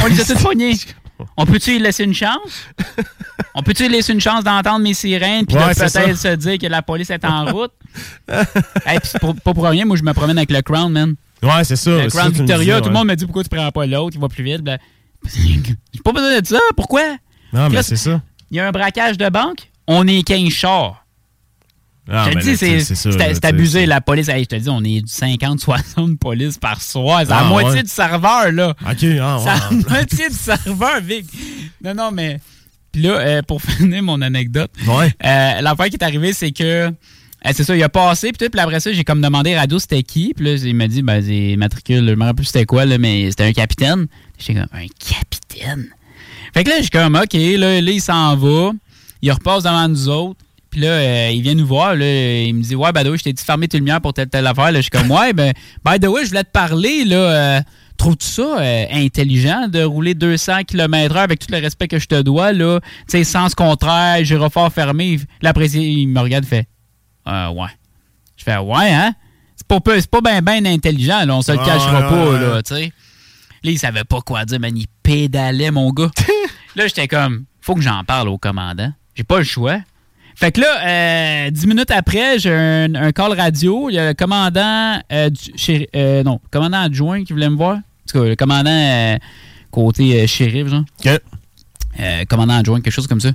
[0.00, 0.74] On les a toutes pognées.
[1.36, 2.66] On peut-tu lui laisser une chance?
[3.54, 6.58] On peut-tu lui laisser une chance d'entendre mes sirènes puis Ouais, de peut-être se dire
[6.58, 7.70] que la police est en route?
[8.86, 11.14] hey, puis c'est pour- pas pour rien, moi je me promène avec le Crown, man.
[11.42, 11.90] Ouais, c'est ça.
[11.90, 14.28] Le Crown Victoria, tout le monde me dit pourquoi tu prends pas l'autre, il va
[14.28, 14.62] plus vite.
[15.34, 17.02] J'ai pas besoin de ça, pourquoi?
[17.52, 18.20] Non, mais c'est ça.
[18.50, 21.01] Il y a un braquage de banque, on est 15 chars.
[22.10, 24.28] Ah, je te dis, c'est c'est c'est- c'est abusé, c'est- la police.
[24.28, 27.20] Hey, je te dis, on est du 50-60 police par soir.
[27.22, 27.82] C'est la Ah, moitié ouais.
[27.82, 28.70] du serveur, là.
[28.70, 29.20] OK, ah, C'est ouais.
[29.20, 31.26] la moitié du serveur, Vic.
[31.84, 32.40] Non, non, mais.
[32.90, 35.14] Puis là, euh, pour finir mon anecdote, Ouais.
[35.24, 36.62] euh, l'affaire qui est arrivée, c'est que.
[36.64, 36.90] euh,
[37.52, 39.78] c'est ça, il a passé, puis tout, puis après ça, j'ai comme demandé à Radio
[39.78, 42.66] c'était qui, puis là, il m'a dit, ben, c'est matricule, je me rappelle plus c'était
[42.66, 44.06] quoi, là, mais c'était un capitaine.
[44.38, 45.86] J'étais comme, un capitaine?
[46.54, 48.72] Fait que là, suis comme, OK, là, là il s'en va,
[49.22, 50.38] il repasse devant nous autres,
[50.72, 53.24] puis là, euh, il vient nous voir, là, il me dit, ouais, ben, oui, je
[53.24, 55.52] t'ai dit fermer tes lumières pour telle, telle affaire, là, je suis comme, ouais, ben,
[55.84, 57.60] by the way, je voulais te parler, là, euh,
[58.02, 62.20] Trouves-tu ça euh, intelligent de rouler 200 km/h avec tout le respect que je te
[62.20, 62.80] dois, là?
[62.80, 65.20] Tu sais, sens contraire, gyrophare fermé.
[65.40, 66.66] Là, après, il me regarde fait
[67.28, 67.68] euh, Ouais.
[68.36, 69.14] Je fais Ouais, hein?
[69.54, 71.36] C'est pas, pas bien ben intelligent, là.
[71.36, 72.40] On se le cachera pas, ouais.
[72.40, 72.92] là, tu sais.
[73.62, 74.76] Là, il savait pas quoi dire, man.
[74.76, 76.10] Il pédalait, mon gars.
[76.74, 78.92] là, j'étais comme Faut que j'en parle au commandant.
[79.14, 79.78] J'ai pas le choix.
[80.34, 83.90] Fait que là, euh, dix minutes après, j'ai un, un call radio.
[83.90, 87.76] Il y a le commandant, euh, du, euh, non, commandant adjoint qui voulait me voir.
[87.76, 89.18] En tout cas, le commandant
[89.70, 90.84] côté shérif, genre.
[91.04, 91.20] OK.
[92.00, 93.30] Euh, commandant adjoint, quelque chose comme ça.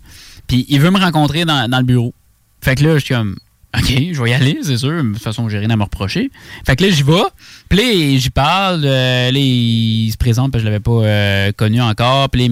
[0.47, 2.13] Puis il veut me rencontrer dans, dans le bureau.
[2.61, 3.37] Fait que là, je suis comme,
[3.77, 5.03] OK, je vais y aller, c'est sûr.
[5.03, 6.31] De toute façon, j'ai rien à me reprocher.
[6.65, 7.13] Fait que là, j'y vais.
[7.69, 8.81] Puis là, j'y parle.
[8.83, 12.29] euh, là, il se présente, parce que je l'avais pas connu encore.
[12.29, 12.51] Puis là, il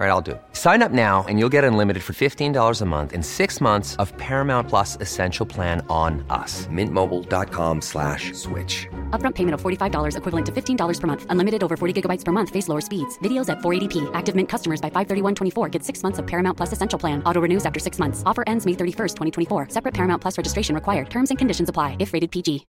[0.00, 0.42] All right, I'll do it.
[0.54, 4.16] Sign up now and you'll get unlimited for $15 a month in six months of
[4.16, 6.66] Paramount Plus Essential Plan on us.
[6.68, 8.86] Mintmobile.com slash switch.
[9.10, 11.26] Upfront payment of $45 equivalent to $15 per month.
[11.28, 12.48] Unlimited over 40 gigabytes per month.
[12.48, 13.18] Face lower speeds.
[13.18, 14.10] Videos at 480p.
[14.14, 17.22] Active Mint customers by 531.24 get six months of Paramount Plus Essential Plan.
[17.26, 18.22] Auto renews after six months.
[18.24, 19.16] Offer ends May 31st,
[19.48, 19.68] 2024.
[19.68, 21.10] Separate Paramount Plus registration required.
[21.10, 22.66] Terms and conditions apply if rated PG.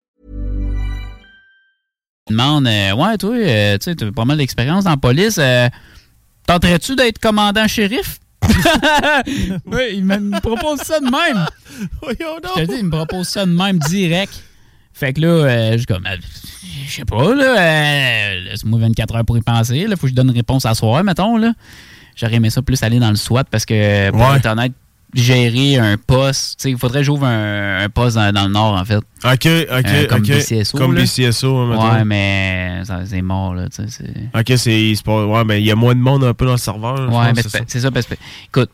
[2.29, 5.37] demande euh, Ouais, toi, euh, tu sais, t'as pas mal d'expérience dans la police.
[5.39, 5.69] Euh,
[6.47, 8.19] Tenterais-tu d'être commandant shérif?
[9.65, 11.45] oui, il me propose ça de même.
[12.01, 14.43] Voyons Je te dis, il me propose ça de même direct.
[14.93, 16.15] Fait que là, euh, je suis comme, euh,
[16.87, 19.85] je sais pas, là, euh, laisse-moi 24 heures pour y penser.
[19.85, 21.37] Là, faut que je donne une réponse à soir, mettons.
[21.37, 21.53] Là.
[22.15, 24.37] J'aurais aimé ça plus aller dans le SWAT parce que, pour Ouais.
[24.37, 24.71] être honnête,
[25.13, 28.85] gérer un poste, il faudrait que j'ouvre un, un poste dans, dans le Nord, en
[28.85, 28.97] fait.
[28.97, 30.27] OK, OK, Euh, comme OK.
[30.27, 31.01] BCSO, Comme là.
[31.01, 31.95] BCSO, hein.
[31.97, 33.89] Ouais, mais c'est mort, là, tu sais.
[33.89, 34.93] c'est- OK, c'est.
[35.09, 36.97] Ouais, mais il y a moins de monde un peu dans le serveur.
[36.97, 37.89] je Ouais, mais c'est ça.
[37.91, 38.15] Parce que,
[38.47, 38.69] écoute,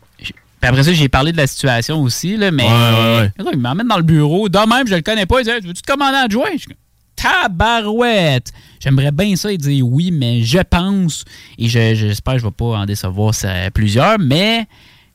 [0.60, 3.98] après ça, j'ai parlé de la situation aussi, là, mais Ouais, ouais, il m'emmène dans
[3.98, 4.48] le bureau.
[4.48, 5.40] De même, je le connais pas.
[5.40, 6.76] Il dit Hey, Veux-tu te commander adjoint Je suis comme,
[7.16, 9.52] Tabarouette J'aimerais bien ça.
[9.52, 11.24] Il dit oui, mais je pense,
[11.58, 14.66] et je- j'espère que je ne vais pas en décevoir ça- plusieurs, mais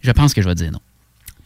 [0.02, 0.80] je pense que je vais dire non.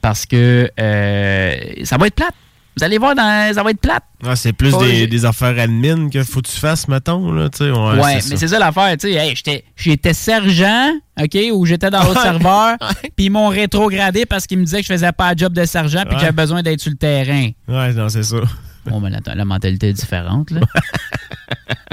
[0.04, 2.36] Parce que euh, ça va être plate.
[2.76, 4.04] Vous allez voir, dans, ça va être plate.
[4.36, 4.76] C'est plus
[5.08, 7.48] des, affaires admin que faut que tu fasses, mettons, là.
[7.62, 8.98] Ouais, Ouais, mais c'est ça l'affaire.
[9.02, 9.34] Hey,
[9.78, 10.92] j'étais- sergent,
[11.22, 12.76] OK, ou j'étais dans l'autre serveur,
[13.16, 15.64] puis ils m'ont rétrogradé parce qu'ils me disaient que je faisais pas le job de
[15.64, 17.50] sergent puis que j'avais besoin d'être sur le terrain.
[17.70, 18.42] Ouais, non, c'est ça.
[18.86, 20.62] Bon, ben, la, la mentalité est différente, là.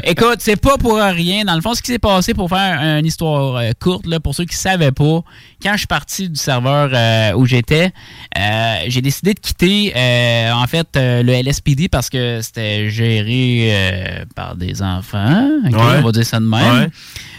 [0.05, 1.45] Écoute, c'est pas pour rien.
[1.45, 4.35] Dans le fond, ce qui s'est passé, pour faire une histoire euh, courte, là, pour
[4.35, 5.23] ceux qui savaient pas,
[5.63, 7.93] quand je suis parti du serveur euh, où j'étais,
[8.39, 9.93] euh, j'ai décidé de quitter,
[10.53, 15.49] en fait, le LSPD parce que c'était géré par des enfants.
[15.65, 15.71] Ouais.
[15.75, 16.85] On va dire ça de même.
[16.85, 16.89] Ouais.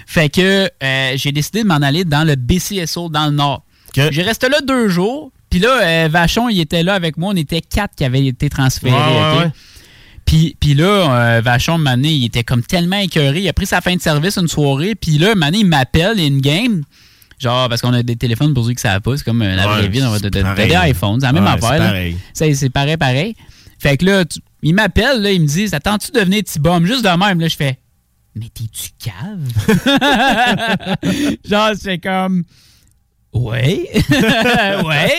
[0.05, 0.69] Fait que
[1.15, 3.63] j'ai décidé de m'en aller dans le BCSO dans le Nord.
[3.95, 5.31] J'ai resté là deux jours.
[5.51, 7.31] Puis là, euh, Vachon, il était là avec moi.
[7.33, 8.95] On était quatre qui avaient été transférés.
[8.95, 9.51] Ouais.
[10.25, 10.85] Puis, puis là,
[11.37, 13.41] euh, Vachon, Mané, il était comme tellement écœuré.
[13.41, 14.95] Il a pris sa fin de service une soirée.
[14.95, 16.83] Puis là, Mané, il m'appelle in-game.
[17.37, 19.17] Genre, parce qu'on a des téléphones pour ceux qui savent pas.
[19.17, 20.01] C'est comme euh, la vraie Ouais, vie.
[20.03, 20.67] On va pareil.
[20.69, 21.19] des iPhones.
[21.19, 22.15] C'est la même Ouais, affaire.
[22.33, 22.69] c'est pareil.
[22.71, 23.35] Pareil, pareil.
[23.79, 26.85] Fait que là, tu- il m'appelle, là, il me dit Attends-tu de devenir petit bum?
[26.85, 27.79] Juste de même, là, je fais
[28.35, 29.41] Mais t'es-tu cave
[31.49, 32.43] Genre, c'est comme
[33.33, 33.89] Ouais.
[34.85, 35.13] ouais.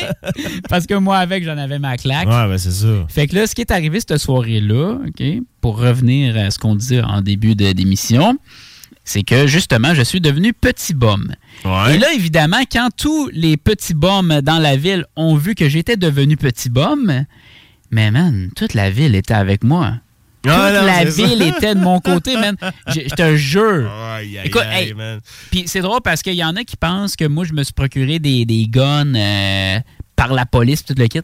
[0.69, 2.29] Parce que moi, avec, j'en avais ma claque.
[2.29, 3.07] Ouais, ben c'est ça.
[3.09, 5.23] Fait que là, ce qui est arrivé cette soirée-là, OK,
[5.61, 8.37] pour revenir à ce qu'on disait en début de- d'émission,
[9.05, 11.33] c'est que justement, je suis devenu petit bum.
[11.65, 11.95] Ouais.
[11.95, 15.97] Et là, évidemment, quand tous les petits bums dans la ville ont vu que j'étais
[15.97, 17.25] devenu petit bum,
[17.91, 19.95] mais man, toute la ville était avec moi.
[20.43, 21.25] Toute Ah, non, la ça.
[21.27, 22.57] ville était de mon côté, man.
[22.89, 23.89] Je, je te jure.
[23.91, 25.21] Aïe, aïe, Écoute, aïe, hey, man.
[25.51, 27.73] Puis c'est drôle parce qu'il y en a qui pensent que moi, je me suis
[27.73, 29.79] procuré des, des guns euh,
[30.17, 31.21] par la police, tout le kit.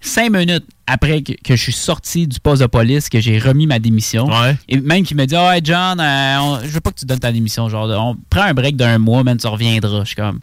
[0.00, 3.66] Cinq minutes après que, que je suis sorti du poste de police, que j'ai remis
[3.66, 4.54] ma démission, Ouais.
[4.68, 7.06] et même qui me dit Ah, hey, John, euh, on- je veux pas que tu
[7.06, 7.70] donnes ta démission.
[7.70, 10.00] Genre, on prend un break d'un mois, man, tu reviendras.
[10.00, 10.40] Je suis comme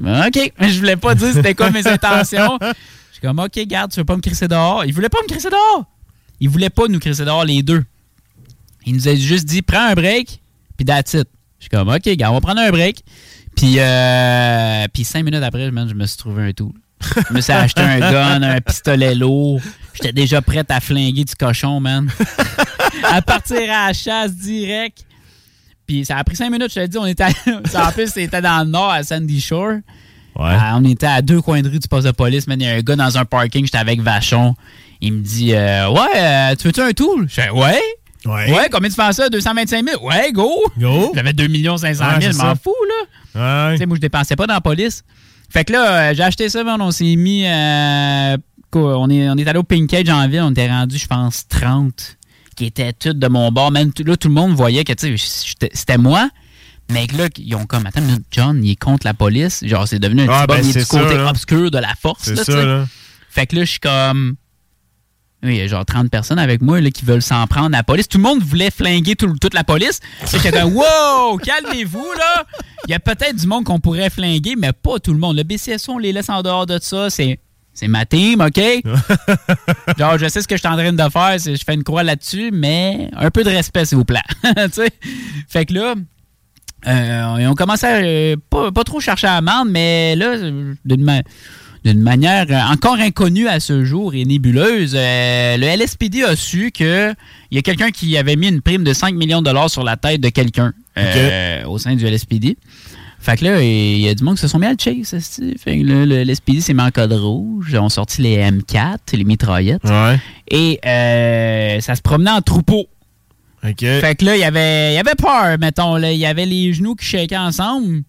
[0.00, 0.52] OK.
[0.60, 2.58] Je voulais pas dire c'était quoi mes intentions.
[2.60, 2.72] Je
[3.12, 4.84] suis comme OK, garde, tu veux pas me crisser dehors?
[4.84, 5.84] Il voulait pas me crisser dehors.
[6.40, 7.84] Il voulait pas nous crisser dehors les deux.
[8.86, 10.40] Il nous a juste dit prends un break,
[10.76, 11.28] puis that's it.
[11.58, 13.02] Je suis comme OK, gars, on va prendre un break.
[13.56, 16.72] Puis, euh, puis cinq minutes après, man, je me suis trouvé un tool.
[17.28, 19.60] Je me suis acheté un gun, un pistolet lourd.
[19.94, 22.10] J'étais déjà prête à flinguer du cochon, man.
[23.04, 25.04] à partir à la chasse direct.
[25.86, 27.28] Puis ça a pris cinq minutes, je te dis, on était à-
[27.88, 29.74] en plus, c'était dans le nord, à Sandy Shore.
[30.36, 30.46] Ouais.
[30.58, 32.60] Ah, on était à deux coins de rue du poste de police, man.
[32.60, 34.54] Il y a un gars dans un parking, j'étais avec Vachon.
[35.04, 37.26] Il me dit euh, Ouais, euh, tu veux-tu un tool?
[37.28, 37.78] Je fais Ouais.
[38.24, 38.50] Ouais.
[38.50, 39.28] Ouais, combien tu fais ça?
[39.28, 40.02] 225 000?
[40.02, 40.50] Ouais, go!
[40.78, 41.12] Go.
[41.14, 41.46] J'avais 2
[41.76, 42.72] 500 Ouais, 000, c'est je m'en fous,
[43.34, 43.68] là.
[43.68, 43.72] Ouais.
[43.74, 45.04] Tu sais, moi, je dépensais pas dans la police.
[45.50, 47.44] Fait que là, euh, j'ai acheté ça, on s'est mis.
[47.46, 48.38] euh,
[48.70, 51.06] quoi, on, est, on est allé au Pink Cage en ville, on était rendu, je
[51.06, 52.16] pense, 30,
[52.56, 53.70] qui étaient toutes de mon bord.
[53.70, 56.30] Même là, tout le monde voyait que, c'était moi.
[56.90, 58.00] Mais que là, ils ont comme, attends,
[58.30, 59.62] John, il est contre la police.
[59.66, 62.28] Genre, c'est devenu un Ah, petit ben, c'est du ça, côté obscur de la force.
[62.28, 62.86] Là, ça, là.
[63.28, 64.36] Fait que là, je suis comme.
[65.44, 67.78] Oui, il y a genre 30 personnes avec moi là, qui veulent s'en prendre à
[67.78, 68.08] la police.
[68.08, 70.00] Tout le monde voulait flinguer tout- toute la police.
[70.24, 72.44] Fait que wow, calmez-vous, là.
[72.88, 75.36] Il y a peut-être du monde qu'on pourrait flinguer, mais pas tout le monde.
[75.36, 77.10] Le BCSO, on les laisse en dehors de ça.
[77.10, 77.38] C'est.
[77.76, 78.56] C'est ma team, OK?
[79.98, 81.82] Genre, je sais ce que je suis en train de faire, c'est- je fais une
[81.82, 84.20] croix là-dessus, mais un peu de respect, s'il vous plaît.
[85.48, 85.94] Fait que là,
[86.86, 90.74] euh, ont commencé à euh, pas, pas trop chercher à amende, mais là, euh,
[91.84, 96.22] d'une ma- d'une manière euh, encore inconnue à ce jour et nébuleuse, euh, le LSPD
[96.24, 97.12] a su que
[97.50, 99.84] il y a quelqu'un qui avait mis une prime de 5 millions de dollars sur
[99.84, 102.56] la tête de quelqu'un euh, au sein du LSPD.
[103.20, 105.14] Fait que là, il y a du monde qui se sont mis à le chase.
[105.14, 105.54] esti.
[105.58, 107.68] Fait que là, le LSPD s'est mis en code rouge.
[107.70, 109.82] Ils ont sorti les M4, les mitraillettes.
[109.84, 110.18] Ouais.
[110.50, 112.84] Et euh, ça se promenait en troupeau.
[114.00, 115.96] Fait que là, il y avait, il y avait peur, mettons.
[115.96, 116.12] Là.
[116.12, 118.02] Il y avait les genoux qui shakaient ensemble.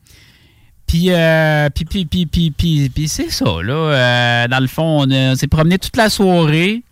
[0.87, 2.25] Puis, euh, puis, puis,
[2.91, 3.73] puis, c'est ça, là.
[3.73, 6.83] Euh, dans le fond, on, on s'est promené toute la soirée.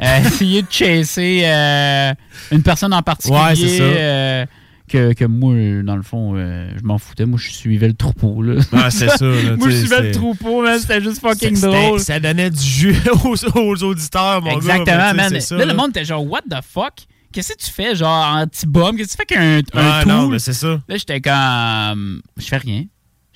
[0.00, 2.12] Euh, essayer de chasser euh,
[2.50, 3.38] une personne en particulier.
[3.38, 3.82] Ouais, c'est ça.
[3.84, 4.46] euh,
[4.88, 7.24] que, que moi, euh, dans le fond, euh, je m'en foutais.
[7.24, 8.60] Moi, je suivais le troupeau, là.
[8.72, 10.78] Ah, c'est ça, là, moi, je suivais le troupeau, man.
[10.78, 11.98] C'était juste fucking drôle.
[12.00, 15.14] Ça donnait du jus aux, aux auditeurs, mon Exactement, gars.
[15.14, 15.40] man.
[15.40, 16.94] ça, là, le monde était genre, what the fuck?
[17.32, 18.96] Qu'est-ce que tu fais, genre, anti-bomb?
[18.96, 20.12] Qu'est-ce que tu fais qu'un un Ah, tool?
[20.12, 20.80] non, mais c'est ça.
[20.88, 22.20] Là, j'étais comme.
[22.38, 22.84] Je fais rien.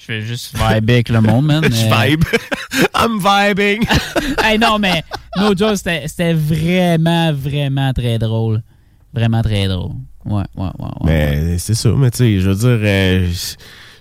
[0.06, 1.64] Je fais juste vibe avec le monde, man.
[1.70, 2.24] Je vibe.
[2.94, 3.84] I'm vibing.
[4.44, 5.02] hey, non, mais
[5.36, 8.62] no joke, c'était vraiment, vraiment très drôle.
[9.12, 9.92] Vraiment très drôle.
[10.24, 10.88] Ouais, ouais, ouais.
[11.00, 11.04] ouais.
[11.04, 13.30] Mais c'est ça, mais tu sais, je veux dire, euh,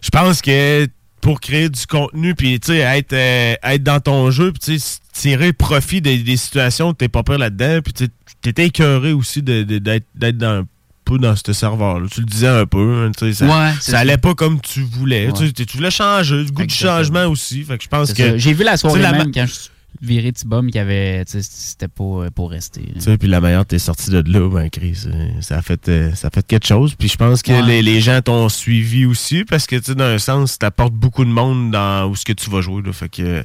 [0.02, 0.88] je pense que
[1.22, 4.80] pour créer du contenu, puis tu sais, être, euh, être dans ton jeu, puis tu
[4.80, 8.66] sais, tirer profit des, des situations où t'es pas peur là-dedans, puis tu sais, t'étais
[8.68, 10.68] écœuré aussi de- de- d'être d'être dans un
[11.06, 12.08] peu dans ce serveur-là.
[12.12, 15.30] Tu le disais un peu, hein, ça, Ouais, c'est ça allait pas comme tu voulais.
[15.34, 17.64] Tu, voulais changer, le goût du changement aussi.
[17.64, 18.38] Fait que je pense que.
[18.38, 19.54] J'ai vu la soirée la même quand je
[20.02, 21.24] viré Tibum qu'il y avait.
[21.26, 22.82] tu sais, C'était pas euh, pour rester.
[22.82, 22.94] là.
[22.96, 25.88] Tu sais, puis la meilleure, t'es sorti de là, ben, Chris, euh, ça a fait,
[25.90, 26.96] euh, ça a fait quelque chose.
[26.96, 27.62] Puis je pense que Ouais.
[27.62, 31.24] les, les gens t'ont suivi aussi, parce que, tu sais, dans un sens, t'apportes beaucoup
[31.26, 32.92] de monde dans où ce que tu vas jouer, là.
[32.94, 33.44] Fait que,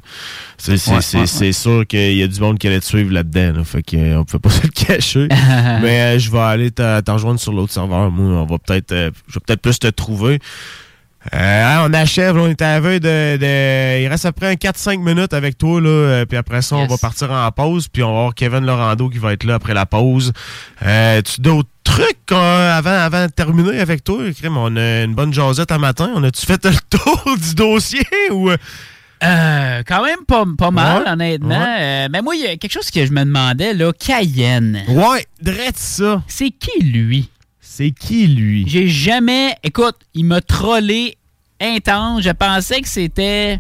[0.59, 3.65] c'est Ouais, sûr qu'il y a du monde qui allait te suivre là-dedans, là.
[3.65, 5.29] Fait que, on peut pas se le cacher.
[5.83, 8.11] Mais euh, je vais aller te te rejoindre sur l'autre serveur.
[8.11, 10.39] Moi, on va peut-être, euh, je vais peut-être plus te trouver.
[11.35, 14.55] Euh, hein, on achève, on est à la veille de, de- Il reste après un
[14.55, 16.91] 4-5 minutes avec toi, là, euh, puis après ça, on Yes.
[16.91, 19.75] va partir en pause, puis on va avoir Kevin Lorando qui va être là après
[19.75, 20.33] la pause.
[20.83, 24.19] Euh, tu d'autres truc euh, avant, avant de terminer avec toi?
[24.49, 26.11] On a une bonne jasette à matin.
[26.15, 28.01] On a-tu fait le tour du dossier
[28.31, 28.51] ou.
[29.23, 31.49] Euh, quand même pas, pas mal, Ouais, honnêtement.
[31.51, 31.77] ouais.
[32.07, 33.93] Euh, mais moi, il y a quelque chose que je me demandais, là.
[33.93, 34.83] Cayenne.
[34.89, 36.23] Ouais, drette ça.
[36.27, 37.29] C'est qui, lui?
[37.81, 38.65] C'est qui, lui?
[38.69, 39.55] J'ai jamais...
[39.63, 41.17] Écoute, il m'a trollé
[41.63, 42.21] intense.
[42.23, 43.59] Je pensais que c'était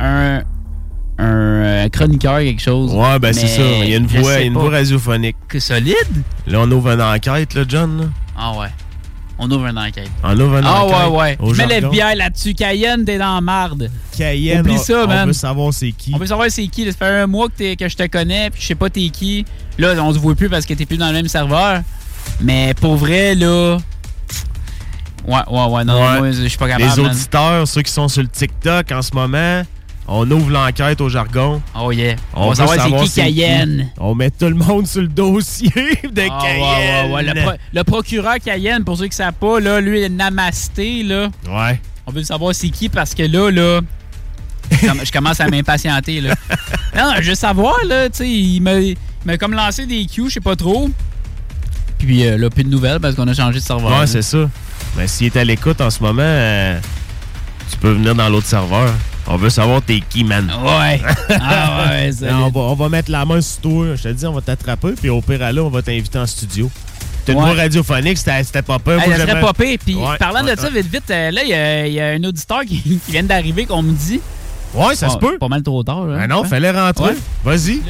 [0.00, 0.42] un...
[1.18, 2.92] Un euh, chroniqueur, quelque chose.
[2.92, 3.62] Ouais, ben c'est ça.
[3.62, 5.36] Il y a une voix, une voix radiophonique.
[5.46, 5.94] Que solide?
[6.48, 7.96] Là, on ouvre une enquête, là, John.
[8.00, 8.04] là.
[8.36, 8.66] Ah ouais.
[9.38, 10.10] On ouvre une enquête.
[10.24, 10.96] On ouvre une Ah enquête.
[11.12, 11.36] ouais, ouais.
[11.38, 11.90] au Je mets les jargon.
[11.90, 12.54] bières là-dessus.
[12.54, 13.88] Cayenne, t'es dans la marde.
[14.16, 15.26] Cayenne, Oublie on- ça, on man.
[15.28, 16.10] veut savoir c'est qui.
[16.12, 16.86] On veut savoir c'est qui.
[16.86, 16.90] là.
[16.90, 19.08] Ça fait un mois que, t'es- que je te connais, puis je sais pas t'es
[19.10, 19.44] qui.
[19.78, 21.82] Là, on se voit plus parce que t'es plus dans le même serveur.
[22.40, 23.78] Mais pour vrai, là.
[25.26, 25.84] Ouais, ouais, ouais.
[25.84, 26.18] Non, Ouais.
[26.18, 26.90] moi, je suis pas capable.
[26.96, 27.10] Les man.
[27.12, 29.62] auditeurs, ceux qui sont sur le TikTok en ce moment,
[30.08, 31.60] on ouvre l'enquête au jargon.
[31.78, 32.16] Oh yeah.
[32.34, 33.90] On, On va veut savoir c'est qui Cayenne.
[33.98, 35.70] On met tout le monde sur le dossier
[36.10, 37.10] de Ah, Cayenne.
[37.12, 37.34] ouais, ouais, ouais.
[37.34, 41.02] Le, pro- le procureur Cayenne, pour ceux qui savent pas, là, lui, il est namasté,
[41.02, 41.28] là.
[41.48, 41.80] Ouais.
[42.06, 43.80] On veut savoir c'est qui parce que là, là.
[44.70, 46.34] je comm- Je commence à m'impatienter, là.
[46.96, 50.24] Non, je veux savoir, là, tu sais, il m'a il m'a comme lancé des cues,
[50.28, 50.90] je sais pas trop.
[52.00, 53.98] Puis euh, là, plus de nouvelles parce qu'on a changé de serveur.
[54.00, 54.48] Ouais, c'est ça.
[54.96, 56.78] Mais s'il est à l'écoute en ce moment, euh,
[57.70, 58.92] tu peux venir dans l'autre serveur.
[59.26, 60.50] On veut savoir t'es qui, man.
[60.64, 61.00] Ouais.
[61.28, 62.34] Ah ouais, solide.
[62.34, 63.86] on, va, on va mettre la main sur toi.
[63.94, 66.26] Je te dis, on va t'attraper, puis au pire, à là, on va t'inviter en
[66.26, 66.70] studio.
[67.26, 69.00] T'as une voix radiophonique, c'était pas peur.
[69.00, 69.78] Ça serait pas pire.
[69.84, 72.00] Puis Ouais, parlant ouais, de ça, vite, vite, euh, là, il y a- il y,
[72.00, 74.20] a un auditeur qui, qui vient d'arriver qu'on me dit.
[74.74, 75.38] Ouais, ça se Pas- peut.
[75.38, 76.06] Pas mal trop tard.
[76.06, 76.48] Là, Ben non, Hein?
[76.48, 77.12] fallait rentrer.
[77.44, 77.82] Vas-y.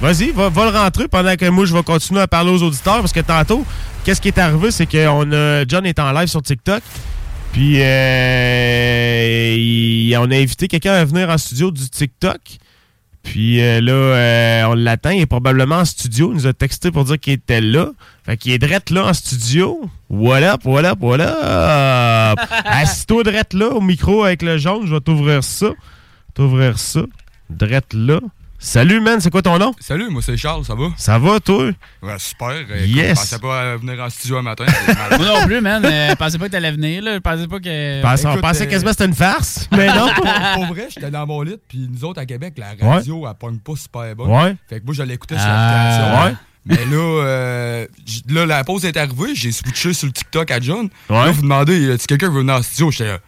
[0.00, 3.00] Vas-y, va, va le rentrer pendant que moi, je vais continuer à parler aux auditeurs.
[3.00, 3.64] Parce que tantôt,
[4.04, 5.64] qu'est-ce qui est arrivé, c'est qu'on a.
[5.66, 6.82] John est en live sur TikTok.
[7.52, 12.38] Puis, euh, il- on a invité quelqu'un à venir en studio du TikTok.
[13.22, 15.10] Puis euh, là, euh, on l'attend.
[15.10, 16.30] Il est probablement en studio.
[16.32, 17.86] Il nous a texté pour dire qu'il était là.
[18.26, 19.80] Fait qu'il est drette là en studio.
[20.10, 22.34] Voilà, voilà, voilà.
[22.66, 24.86] Assis-toi drette là au micro avec le jaune.
[24.86, 25.68] Je vais t'ouvrir ça.
[26.34, 27.00] T'ouvrir ça.
[27.48, 28.20] Drette là.
[28.66, 29.20] Salut, man.
[29.20, 29.74] C'est quoi ton nom?
[29.78, 30.86] Salut, moi c'est Charles, ça va?
[30.96, 31.66] Ça va, toi?
[32.02, 32.48] Ouais, super.
[32.70, 33.10] Euh, Yes.
[33.10, 34.64] Je pensais pas à venir en studio un matin.
[35.18, 35.84] Moi non plus, man.
[35.84, 37.12] Euh, je pensais pas que t'allais venir, là.
[37.14, 38.00] Je pensais pas que.
[38.02, 39.68] Pensais- on écoute, pensait euh, quasiment que c'était une farce.
[39.76, 40.08] Mais non.
[40.16, 43.34] pour, pour vrai, j'étais dans mon lit, puis nous autres à Québec, la radio, elle
[43.34, 44.30] pogne pas super bonne.
[44.30, 44.56] Ouais.
[44.68, 46.08] Fait que moi, je l'écoutais sur Ah.
[46.16, 46.24] l'application.
[46.30, 46.34] Ouais.
[46.66, 47.86] Mais là, euh,
[48.30, 50.88] là, la pause est arrivée, j'ai switché sur le TikTok à John.
[51.10, 51.16] Ouais.
[51.26, 52.90] Là, vous demandez, a-t-il quelqu'un qui veut venir en studio?
[52.90, 53.18] J'étais là,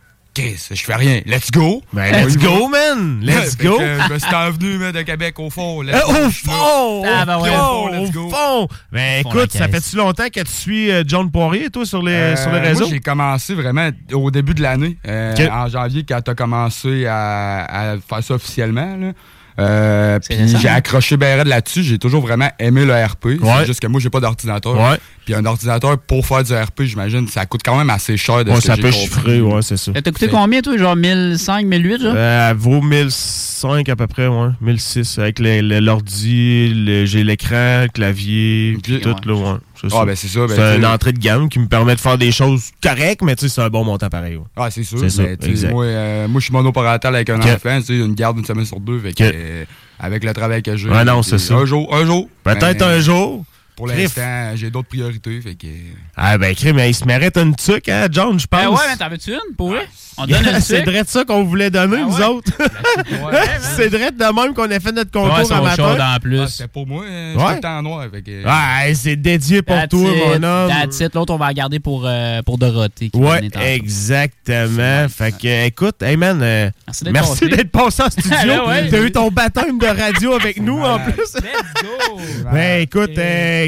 [0.43, 1.21] je fais rien.
[1.27, 1.83] Let's go!
[1.93, 3.21] Ben, let's go, man.
[3.23, 3.79] Let's Fait go.
[3.81, 5.83] je me suis envenu, man, de Québec au fond.
[5.83, 7.03] Let's Euh, go, au fond!
[7.07, 7.89] Ah, ben au fond!
[7.89, 8.31] Let's Au go.
[8.31, 8.69] fond!
[8.93, 12.03] Ben Fond écoute, la ça fait-tu longtemps que tu suis euh, John Poirier, toi, sur
[12.03, 12.87] les, Euh, sur les moi, réseaux?
[12.89, 17.93] j'ai commencé vraiment au début de l'année, euh, en janvier, quand tu as commencé à,
[17.93, 18.97] à faire ça officiellement.
[18.97, 19.13] là.
[19.59, 21.83] Euh, puis j'ai accroché bien là-dessus.
[21.83, 23.25] J'ai toujours vraiment aimé le RP.
[23.25, 23.39] Ouais.
[23.61, 24.75] C'est juste que moi, j'ai pas d'ordinateur.
[24.79, 24.99] Ouais.
[25.25, 28.51] Puis un ordinateur, pour faire du RP, j'imagine, ça coûte quand même assez cher de
[28.51, 29.93] Ouais, ce ça peut chiffrer, ouais, c'est ça.
[29.93, 30.77] Ça t'a coûté combien, toi?
[30.77, 32.13] Genre 1005, 1008, genre?
[32.15, 34.49] Euh, elle vaut 1005 à peu près, ouais.
[34.61, 39.15] 1006 avec l'ordi, j'ai l'écran, le clavier, puis Ok, tout, ouais.
[39.27, 39.59] là, ouais.
[39.81, 40.41] C'est Ah, ben c'est ça.
[40.47, 43.35] Ben, c'est une entrée de gamme qui me permet de faire des choses correctes, mais
[43.37, 44.37] c'est un bon montant pareil.
[44.37, 44.45] ouais.
[44.57, 44.99] Ah, c'est sûr.
[45.11, 45.71] Ça, exact.
[45.73, 47.47] Moi, euh, moi, je suis monoparental avec un Ok.
[47.47, 48.99] enfant, une garde une semaine sur deux.
[49.01, 49.33] Fait que, Ok.
[49.35, 49.65] euh,
[49.99, 50.89] avec le travail que j'ai.
[50.89, 51.55] Ouais, non, c'est ça.
[51.55, 52.29] Un jour, un jour.
[52.45, 53.45] Peut-être Mais un jour.
[53.77, 55.41] Pour l'instant, j'ai d'autres priorités.
[55.41, 55.67] Fait que.
[56.17, 58.61] Ah, ben, crime, mais il se mérite une tuque, hein, John, je pense.
[58.63, 59.87] Ben ouais, mais t'en veux-tu une, pour vrai?
[60.19, 62.25] On te donne une c'est vrai de ça qu'on voulait donner, Ah nous ouais?
[62.25, 62.53] autres.
[62.59, 63.41] Ouais,
[63.77, 65.85] c'est vrai de même qu'on a fait notre concours à matin.
[65.93, 66.49] en Ah, plus.
[66.49, 67.35] c'était pour moi, Ouais.
[67.49, 68.07] j'étais temps noir.
[68.11, 70.71] Fait que, Ouais, c'est dédié pour toi, it, mon homme.
[71.15, 73.11] L'autre, on va la garder pour, euh, pour Dorothée.
[73.15, 73.49] Ouais,
[74.11, 75.07] exactement.
[75.09, 76.71] Fait que, écoute, hey man, euh,
[77.11, 78.03] Merci d'être passé.
[78.03, 78.37] en studio.
[78.69, 78.81] Ah.
[78.91, 81.15] T'as eu ton baptême de radio avec nous en plus.
[81.35, 82.21] Let's go!
[82.53, 83.66] Ben écoute, euh,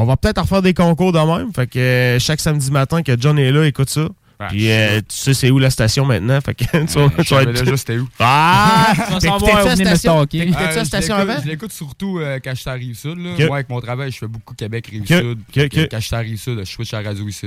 [0.00, 1.52] on va peut-être en refaire des concours de même.
[1.54, 4.08] Fait que euh, chaque samedi matin que John est là, écoute ça.
[4.48, 6.40] Puis euh, tu sais c'est où la station maintenant?
[6.40, 8.08] Fait que tu vas, je tu vas savais être- déjà c'était où.
[8.18, 8.92] Ah!
[8.94, 10.12] Tu vas savoir la où venir me station?
[10.16, 10.38] stalker?
[10.40, 11.42] T'écoutais-tu Euh, la je station l'écoute- avant?
[11.42, 13.16] Je l'écoute surtout euh, quand je suis à Rive-Sud.
[13.18, 15.38] Moi, avec mon travail, je fais beaucoup Québec, Rive-Sud.
[15.48, 15.88] ok, Fait que ok.
[15.90, 17.46] Quand je suis à Rive-Sud, je switch à Radio ici.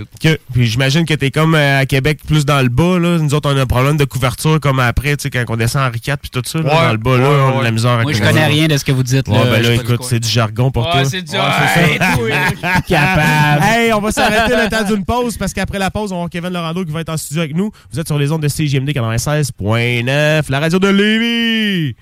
[0.54, 3.00] Puis j'imagine que t'es comme euh, à Québec plus dans le bas.
[3.00, 3.18] Là.
[3.18, 5.84] Nous autres, on a un problème de couverture comme après, tu sais, quand on descend
[5.84, 6.60] Henri IV puis tout ça.
[6.60, 8.68] là, Ouais, dans le bas, là, on a la misère à Moi, je connais rien
[8.68, 9.28] de ce que vous dites.
[9.28, 9.46] Ouais, là.
[9.46, 11.06] ben là, écoute, c'est du jargon pour Ouais, toi.
[11.06, 11.32] c'est du
[12.88, 13.64] capable.
[13.64, 16.30] Hey, on va s'arrêter le temps d'une pause parce qu'après la pause, on va avoir
[16.30, 17.72] Kevin Lorando qui va être en studio avec nous.
[17.92, 21.96] Vous êtes sur les ondes de CJMD 96.9, la radio de Lévis.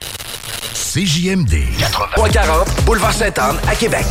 [0.74, 1.56] CJMD
[2.16, 4.06] 340, boulevard Sainte-Anne à Québec.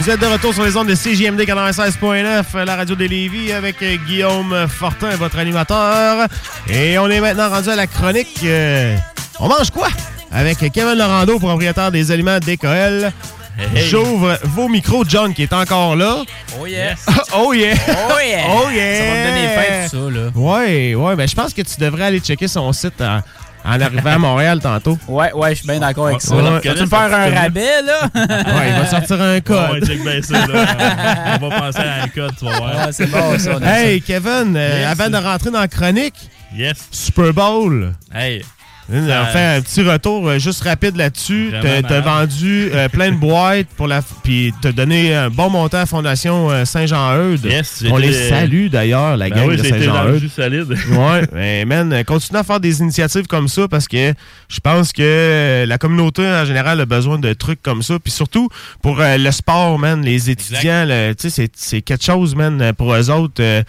[0.00, 3.82] Vous êtes de retour sur les ondes de CJMD 96.9, la radio des Lévis, avec
[3.82, 6.26] euh, Guillaume Fortin, votre animateur.
[6.70, 8.40] Et on est maintenant rendu à la chronique.
[8.44, 8.96] euh,
[9.38, 9.88] on mange quoi?
[10.32, 13.12] Avec Kevin Laurando, propriétaire des aliments DKL.
[13.58, 13.82] Hey.
[13.90, 16.22] J'ouvre vos micros, John, qui est encore là.
[16.58, 17.04] Oh yes!
[17.36, 17.74] oh yeah!
[18.08, 18.44] Oh yeah!
[18.48, 18.96] Oh yeah!
[18.96, 20.30] Ça va me donner faim, tout ça, là.
[20.34, 23.20] Ouais, ouais, ben je pense que tu devrais aller checker son site en,
[23.64, 24.98] en arrivant à Montréal tantôt.
[25.08, 26.34] Ouais, ouais, je suis bien d'accord avec ça.
[26.34, 26.50] Ouais, là.
[26.52, 26.60] ouais.
[26.64, 28.00] Vas-tu me faire un rabais, là?
[28.14, 29.70] Ouais, il va sortir un code.
[29.72, 31.38] Ouais, check bien ça, là.
[31.40, 32.86] On va penser à un code, tu vas voir.
[32.86, 33.58] Ouais, c'est bon, ça.
[33.60, 34.86] on Hey, Kevin, euh, Yes.
[35.00, 36.14] avant de rentrer dans la chronique,
[36.54, 36.88] Yes.
[36.90, 37.92] Super Bowl.
[38.14, 38.44] Hey.
[38.92, 41.52] On fait un petit retour euh, juste rapide là-dessus.
[41.86, 45.80] T'as vendu euh, plein de boîtes pour la, puis t'as donné un bon montant à
[45.80, 47.44] la Fondation euh, Saint-Jean-Eudes.
[47.44, 50.28] Yes, On les salue d'ailleurs, la Ben gang oui, de Saint-Jean-Eudes.
[50.30, 50.68] solide.
[50.90, 54.12] ouais, mais man, continue à faire des initiatives comme ça parce que
[54.48, 57.98] je pense que la communauté en général a besoin de trucs comme ça.
[58.02, 58.48] Puis surtout
[58.82, 62.72] pour euh, le sport, man, les étudiants, le- tu sais, c'est- c'est quelque chose, man,
[62.76, 63.40] pour eux autres.
[63.40, 63.62] euh,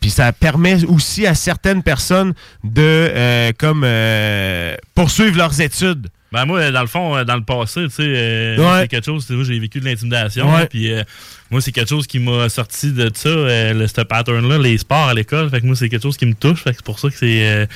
[0.00, 2.32] Puis ça permet aussi à certaines personnes
[2.64, 3.82] de euh, comme
[4.64, 6.08] euh, poursuivre leurs études.
[6.32, 8.80] Ben moi, dans le fond, euh, dans le passé, tu sais, euh, Ouais.
[8.82, 10.48] c'est quelque chose, tu sais, j'ai vécu de l'intimidation.
[10.68, 10.90] Puis
[11.54, 15.06] moi, c'est quelque chose qui m'a sorti de ça, euh, le, ce pattern-là, les sports
[15.08, 15.48] à l'école.
[15.50, 16.64] Fait que moi, c'est quelque chose qui me touche.
[16.64, 17.66] Fait que c'est pour ça que c'est euh,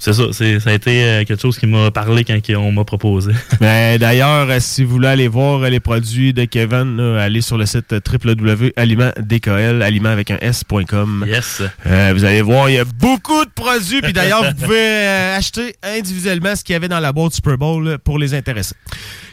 [0.00, 0.24] c'est ça.
[0.32, 3.30] c'est- Ça a été euh, quelque chose qui m'a parlé quand on m'a proposé.
[3.60, 7.56] Ben, D'ailleurs, euh, si vous voulez aller voir les produits de Kevin, là, allez sur
[7.56, 11.24] le site www.alimentdkl, aliment avec un s.com.
[11.28, 11.62] Yes.
[11.86, 14.00] Euh, vous allez voir, il y a beaucoup de produits.
[14.02, 17.86] Puis d'ailleurs, vous pouvez acheter individuellement ce qu'il y avait dans la boîte Super Bowl
[17.88, 18.74] là, pour les intéresser.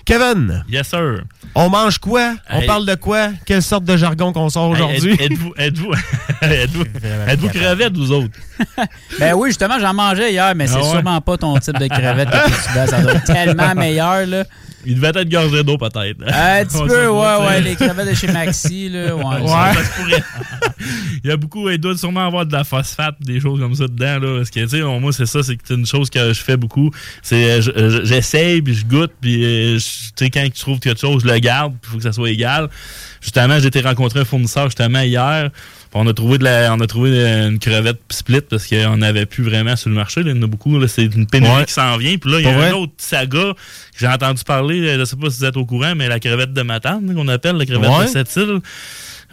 [0.06, 1.24] Kevin, Yes, sir.
[1.56, 2.36] on mange quoi?
[2.52, 3.30] On parle de quoi?
[3.44, 5.12] Quelle sorte de jargon qu'on sort aujourd'hui?
[5.20, 5.92] Hey, êtes- Êtes-vous êtes-vous
[6.42, 6.84] êtes-vous
[7.28, 8.30] êtes-vous crevettes, vous autres?
[9.20, 10.90] Ben oui, justement, j'en mangeais hier, mais c'est Ah ouais?
[10.90, 12.88] sûrement pas ton type de crevette que tu veux.
[12.88, 14.44] Ça doit être tellement meilleur, là.
[14.86, 16.18] Il devait être gorgé d'eau, peut-être.
[16.28, 19.16] Un petit peu, ouais, tu ouais, les crevettes de chez Maxi, là.
[19.16, 20.24] Ouais, Ouais, ça- ça se pourrait.
[21.24, 23.88] Il y a beaucoup, il doit sûrement avoir de la phosphate, des choses comme ça
[23.88, 24.20] dedans.
[24.20, 26.42] Là, parce que, tu sais, moi, c'est ça, c'est que c'est une chose que je
[26.42, 26.92] fais beaucoup.
[27.24, 29.82] C'est, euh, je- je- j'essaye, puis je goûte, puis, euh, tu
[30.26, 32.30] sais, quand je trouve quelque chose, je le garde, puis il faut que ça soit
[32.30, 32.70] égal.
[33.22, 35.50] Justement, j'ai été rencontrer un fournisseur, justement, hier.
[35.98, 39.44] On a trouvé de la, on a trouvé une crevette split parce qu'on n'avait plus
[39.46, 40.24] vraiment sur le marché.
[40.24, 40.32] là.
[40.32, 40.78] Il y en a beaucoup.
[40.78, 40.88] là.
[40.90, 41.66] C'est une pénurie Ouais.
[41.66, 42.18] qui s'en vient.
[42.18, 42.78] Puis là, il y a Pour un vrai?
[42.78, 44.86] autre saga que j'ai entendu parler.
[44.94, 47.28] Je ne sais pas si vous êtes au courant, mais la crevette de Matane, qu'on
[47.30, 48.04] appelle la crevette Ouais.
[48.06, 48.60] de cette île.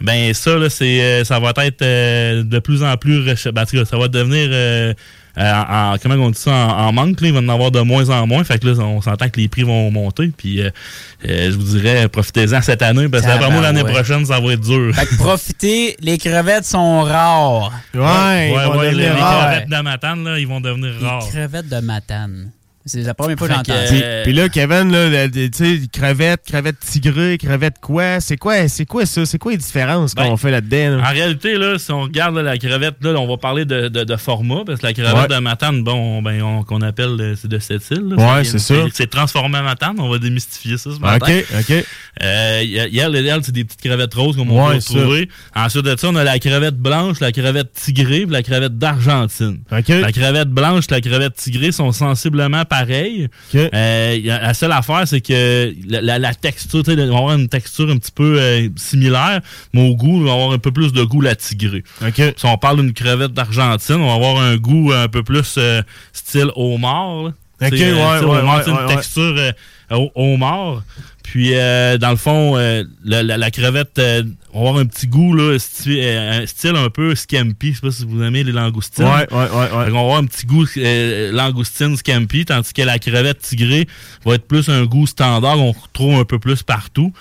[0.01, 3.51] Ben ça, là, c'est, euh, ça va être euh, de plus en plus recherché.
[3.51, 4.93] Ben, ça va devenir euh, euh,
[5.37, 7.21] en, en- comment on dit ça, en, en manque.
[7.21, 8.43] Là, il va en avoir de moins en moins.
[8.43, 10.31] Fait que là, on s'entend que les prix vont monter.
[10.35, 10.69] Puis euh,
[11.27, 13.09] euh, je vous dirais, profitez-en cette année.
[13.09, 14.93] Parce que d'après moi, l'année prochaine, ça va être dur.
[14.95, 17.71] Fait que profitez, les crevettes sont rares.
[17.93, 19.47] Ouais, ouais, ils vont ouais, les, devenir les rares.
[19.49, 21.27] crevettes de Matane, là, ils vont devenir Les rares.
[21.29, 22.51] crevettes de Matane.
[22.85, 23.73] C'est la première fois que j'entends.
[23.87, 28.19] Puis, Euh, puis là, Kevin, là, tu sais, crevettes, crevettes tigrées, crevettes quoi?
[28.19, 29.25] C'est quoi, c'est quoi ça?
[29.25, 30.97] C'est quoi les différences Ben, qu'on fait là-dedans?
[30.97, 31.09] là?
[31.09, 34.03] En réalité, là, si on regarde là, la crevette, là, on va parler de, de-
[34.03, 35.27] de format, parce que la crevette Ouais.
[35.35, 38.15] de Matane, bon, ben, on- qu'on appelle euh, c'est de cette île.
[38.17, 38.35] là.
[38.37, 38.75] Ouais, c'est ça.
[38.93, 41.25] C'est transformé en Matane, on va démystifier ça ce matin.
[41.51, 41.85] OK, OK.
[42.21, 44.93] Euh, elle, elle, c'est des petites crevettes roses comme on Ouais, peut ça.
[44.93, 45.29] retrouver.
[45.55, 49.59] Ensuite de ça, on a la crevette blanche, la crevette tigrée, puis la crevette d'Argentine.
[49.71, 49.87] OK.
[49.87, 53.27] La crevette blanche et la crevette tigrée sont sensiblement pareilles.
[53.53, 53.59] OK.
[53.73, 57.89] Euh, la seule affaire, c'est que la, la- la texture, il va avoir une texture
[57.89, 59.41] un petit peu euh, similaire,
[59.73, 61.83] mais au goût, il va avoir un peu plus de goût la tigrée.
[62.37, 65.81] Si on parle d'une crevette d'Argentine, on va avoir un goût un peu plus euh,
[66.13, 67.23] style homard.
[67.23, 67.31] là.
[67.61, 68.19] Ok, Tu sais, euh, ouais,
[68.67, 69.33] une texture
[70.15, 70.83] homard.
[71.33, 74.21] Puis, euh, dans le fond, euh, la, la- la crevette, euh,
[74.53, 77.69] on va avoir un petit goût, là, sti- euh, un style un peu scampi.
[77.71, 79.03] Je sais pas si vous aimez les langoustines.
[79.05, 82.99] Ouais, ouais, ouais, qu'on va avoir un petit goût euh, langoustine scampi, tandis que la
[82.99, 83.87] crevette tigrée
[84.25, 87.11] va être plus un goût standard qu'on retrouve un peu plus partout.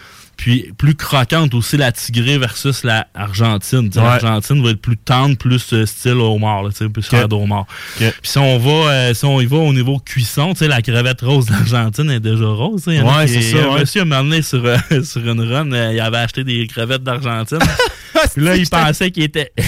[0.42, 3.88] Puis plus croquante aussi la tigrée versus la argentine.
[3.94, 4.02] Ouais.
[4.02, 7.64] L'argentine va être plus tendre, plus euh, style homard, là, tu sais, plus chair d'homard.
[7.96, 10.82] Puis si on va euh, si on y va au niveau cuisson, tu sais, la
[10.82, 12.82] crevette rose d'Argentine est déjà rose.
[12.88, 13.80] y en Ouais, c'est ça, Un ouais.
[13.82, 17.60] monsieur m'a emmené sur, euh, sur une run, euh, il avait acheté des crevettes d'Argentine.
[18.34, 19.52] Puis là, il pensait qu'il était.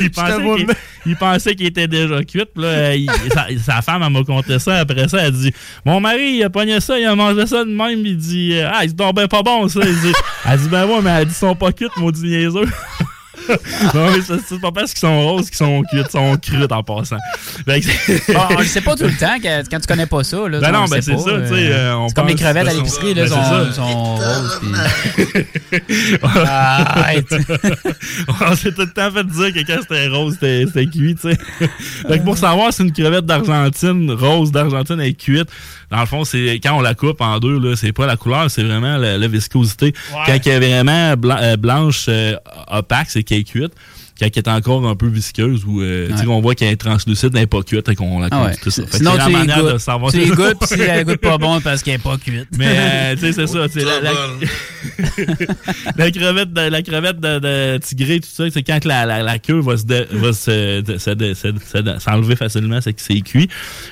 [0.00, 0.74] il, pensait qu'il, venir.
[1.06, 2.44] il pensait qu'il était déjà cuit.
[2.56, 4.76] Là, euh, il- sa, sa femme, elle m'a conté ça.
[4.78, 5.52] Après ça, elle dit
[5.84, 8.04] Mon mari, il a pogné ça, il a mangé ça de même.
[8.04, 9.80] Il dit Ah, il se ben pas bon, ça.
[9.82, 10.12] Il dit,
[10.46, 12.68] elle dit Ben ouais, mais elle dit Ils sont pas cuits, maudit niaiseux.
[13.94, 16.66] non, mais c'est c'est pas parce qu'ils sont roses qu'ils sont cuites, ils sont crues
[16.70, 17.16] en passant.
[17.66, 20.36] Que- Bon, on le sait pas tout le temps que- quand tu connais pas ça.
[20.48, 22.76] Là, Ben on non, ben c'est ça, euh, euh, c'est comme les crevettes à ben,
[22.76, 24.60] l'épicerie, là, ben, sont, sont roses.
[24.60, 27.26] puis- Arrête.
[28.50, 31.30] on s'est tout le temps fait dire que quand c'était rose, c'était c'était cuit, tu
[31.30, 32.18] sais.
[32.24, 35.48] pour savoir si une crevette d'Argentine, rose d'Argentine est cuite,
[35.90, 38.50] dans le fond, c'est quand on la coupe en deux, là, c'est pas la couleur,
[38.50, 39.92] c'est vraiment la, la viscosité.
[40.26, 42.34] Quand elle est vraiment blan- euh, blanche, euh,
[42.68, 43.74] opaque, c'est cuite.
[44.18, 46.24] Quand elle est encore un peu visqueuse ou euh, Ouais.
[46.24, 48.38] qu'on voit qu'elle est translucide, elle n'est pas cuite et qu'on la coupe.
[48.40, 48.56] Ah ouais.
[48.62, 48.86] c'est ça.
[48.86, 51.16] Fait Sinon, la tu les manière de savoir Tu les goûtes, puis si elle goûte
[51.20, 52.46] pas bon parce qu'elle est pas cuite.
[52.56, 53.66] Mais euh, tu sais, c'est ça.
[53.70, 54.12] c'est la, la,
[55.96, 59.38] la crevette de, la crevette de, de tigré, tout ça, c'est quand la, la, la
[59.38, 59.84] queue va se
[61.98, 63.48] s'enlever facilement, c'est que c'est cuit.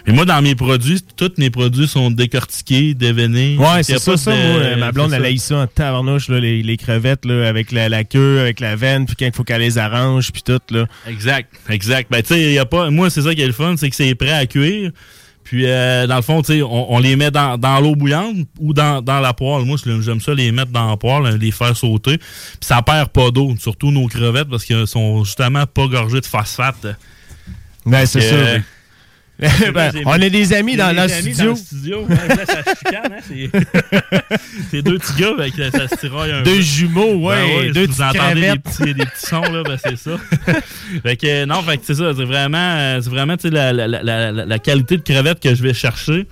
[0.07, 3.57] Mais moi, dans mes produits, tous mes produits sont décortiqués, dévenés.
[3.59, 4.31] Ouais, c'est ça, pas ça.
[4.33, 7.25] de- Moi, euh, ma blonde, elle a eu ça en tabarnouche, là, les, les crevettes,
[7.25, 10.12] là, avec la, la queue, avec la veine, puis quand il faut qu'elle les arrange,
[10.21, 10.87] puis tout, là.
[11.07, 12.11] Exact, exact.
[12.11, 12.91] Ben, tu sais, y a pas.
[12.91, 14.91] Moi, c'est ça qui est le fun, c'est que c'est prêt à cuire.
[15.45, 18.37] Puis, euh, dans le fond, tu sais, on, on les met dans, dans l'eau bouillante
[18.61, 19.65] ou dans, dans la poêle.
[19.65, 22.19] Moi, j'aime ça les mettre dans la poêle, les faire sauter.
[22.19, 26.27] Puis, ça perd pas d'eau, surtout nos crevettes, parce qu'elles sont justement pas gorgées de
[26.27, 26.87] phosphate.
[27.85, 28.37] Ben, c'est ça.
[29.75, 32.07] Ben, on a des amis dans des amis dans le studio.
[32.07, 33.23] Ouais, là, ça chicane, hein,
[34.71, 36.61] c'est- deux petits gars, que ça se tiraille un Deux peu.
[36.61, 39.97] jumeaux, ouais, Ben deux si vous entendez des petits, des petits sons, là, ben c'est
[39.97, 40.13] ça.
[41.03, 42.13] fait que, euh, non, fait que c'est ça.
[42.17, 46.27] C'est vraiment, euh, c'est vraiment la, la qualité de crevette que je vais chercher.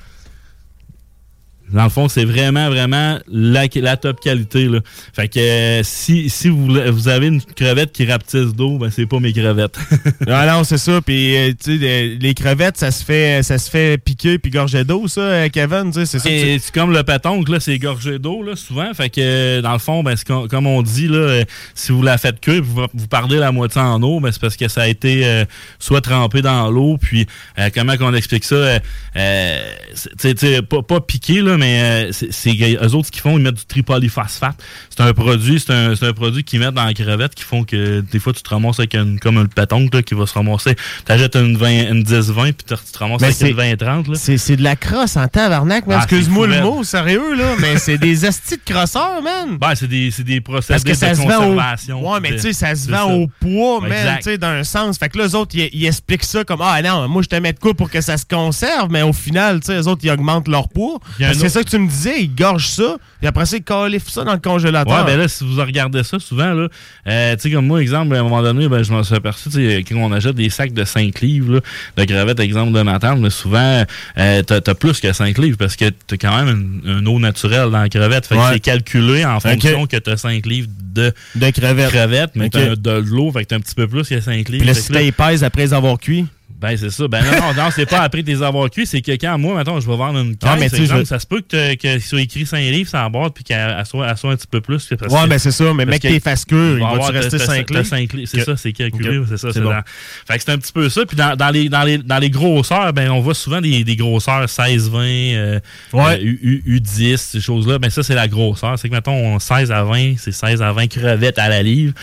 [1.73, 4.65] Dans le fond, c'est vraiment, vraiment la, la top qualité.
[4.67, 4.81] Là.
[5.15, 9.07] Fait que euh, si, si vous, vous avez une crevette qui rapetisse d'eau, ben c'est
[9.07, 9.79] pas mes crevettes.
[10.27, 11.01] non, non, c'est ça.
[11.01, 14.85] Puis, euh, tu sais, les- crevettes, ça se fait, ça se fait piquer puis gorger
[14.85, 16.29] d'eau, ça, euh, Kevin, tu sais, c'est ça.
[16.29, 18.93] tu- c'est comme le pétoncle, là, c'est gorgé d'eau, là, souvent.
[18.95, 20.15] Fait que, dans le fond, ben,
[20.49, 21.45] comme on dit, là,
[21.75, 24.57] si vous la faites cuire, vous, vous perdez la moitié en eau, ben, c'est parce
[24.57, 25.45] que ça a été euh,
[25.79, 27.27] soit trempé dans l'eau, puis
[27.75, 28.55] comment qu'on explique ça?
[28.55, 28.79] euh,
[29.17, 29.59] euh,
[29.95, 33.11] c'est- tu sais- tu sais, pas, pas piqué, là, mais euh, c'est eux autres, ce
[33.13, 34.57] qu'ils font, ils mettent du tripolyphosphate.
[34.91, 37.65] C'est un produit, c'est un, c'est un produit qu'ils mettent dans la crevette qui font
[37.65, 40.35] que des fois, tu te ramasses avec une, comme un pétoncle, là, qui va se
[40.35, 40.75] ramasser.
[41.05, 44.15] T'achètes une, 20 une 10-20, puis tu te ramasses Mais avec c'est- une 20-30, là.
[44.17, 45.85] C'est c'est de la crosse en tabarnak.
[45.91, 49.59] Ah, Excuse-moi le mot, sérieux, là, mais c'est des astis de crosseurs, man.
[49.59, 51.55] Ben, c'est des, c'est des procédés Parce que ça de se vend au...
[51.55, 52.11] conservation.
[52.13, 53.15] Ouais, mais tu sais, ça se vend ça.
[53.15, 54.99] au poids, man, tu sais, d'un sens.
[54.99, 57.37] Fait que là, eux autres, ils, ils expliquent ça comme Ah non, moi, je te
[57.37, 60.01] mets de quoi pour que ça se conserve, mais au final, tu sais, eux autres,
[60.05, 60.99] ils augmentent leur poids.
[61.19, 64.09] Parce que ça que tu me disais, ils gorgent ça, puis après ça, ils califent
[64.09, 64.99] ça dans le congélateur.
[65.01, 66.69] Ouais, ben là, si vous regardez ça souvent, là,
[67.07, 69.49] euh, tu sais, comme moi, exemple, à un moment donné, ben, je m'en suis aperçu,
[69.51, 71.61] tu sais, quand on achète des sacs de 5 livres, là,
[71.97, 73.85] de crevettes, exemple, de ma tante, mais souvent,
[74.19, 77.19] euh, t'as, t'as plus que 5 livres parce que t'as quand même une, une eau
[77.19, 78.27] naturelle dans la crevette.
[78.27, 78.47] Fait que Ouais.
[78.55, 82.31] c'est calculé en fonction que t'as 5 livres de, de crevettes.
[82.35, 82.53] mais Ok.
[82.53, 84.59] t'as de l'eau, fait que t'as un petit peu plus que 5 livres.
[84.59, 86.27] Puis là, si t'as épaisse après les avoir cuits.
[86.61, 87.09] Ben, c'est ça.
[87.09, 89.87] Ben, non, non, c'est pas après tes avoir cuits, c'est que quand moi, maintenant, je
[89.89, 92.45] vais vendre une caisse, Ah, mais exemple, je- ça se peut que qu'il soit écrit
[92.45, 94.87] 5 livres la boîte puis qu'elle elle soit, un petit peu plus.
[94.87, 97.17] que- Ouais, que- ben c'est ça, mais mec, que tes faces cure, il va va-tu
[97.17, 97.81] rester t'as- 5 t'as
[98.17, 98.29] livres?
[98.31, 99.49] C'est ça, c'est calculé, c'est ça.
[99.53, 99.71] C'est bon.
[99.71, 99.83] dans-
[100.29, 101.07] Fait que c'est un petit peu ça.
[101.07, 103.97] Puis dans, dans les, dans, les, dans les grosseurs, ben, on voit souvent des, des
[103.97, 105.61] grosseurs 16-20, euh,
[105.95, 106.19] Ouais.
[106.19, 107.79] euh, U, U- U10, ces choses-là.
[107.79, 108.79] Ben ça, c'est la grosseur.
[108.79, 111.95] C'est que, mettons, 16 à 20, c'est 16 à 20 crevettes à la livre.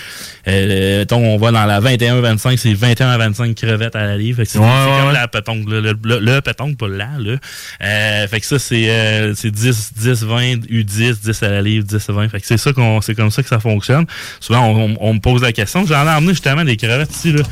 [0.48, 4.42] Euh, mettons, on va dans la 21-25, c'est 21 à 25 crevettes à la livre.
[4.48, 5.14] C'est Ouais, ouais, comme ouais.
[5.14, 7.36] la pétoncle, le, le, le, le pétoncle, pas là, là.
[7.84, 11.86] Euh, fait que ça, c'est euh, c'est 10, 10, 20, U10, 10 à la livre,
[11.86, 12.30] 10 à 20.
[12.30, 14.06] Fait que c'est ça qu'on, c'est comme ça que ça fonctionne.
[14.40, 15.86] Souvent, on, on- on me pose la question.
[15.86, 17.44] J'en ai emmené justement des crevettes ici, là.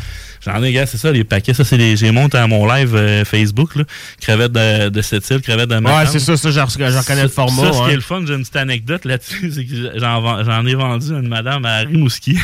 [0.46, 1.56] J'en ai, gars, c'est ça, les paquets.
[1.56, 3.84] Ça, c'est les, j'ai monté à mon live euh, Facebook, là.
[4.22, 6.08] Crevettes de, de cette île, crevettes de Ouais, Matane.
[6.12, 7.64] c'est ça, ça, j'en j'en connais le format.
[7.64, 10.76] Ça, ce qui est le fun, j'ai une petite anecdote là-dessus, c'est que j'en ai
[10.76, 12.38] vendu à une madame à Rimouski.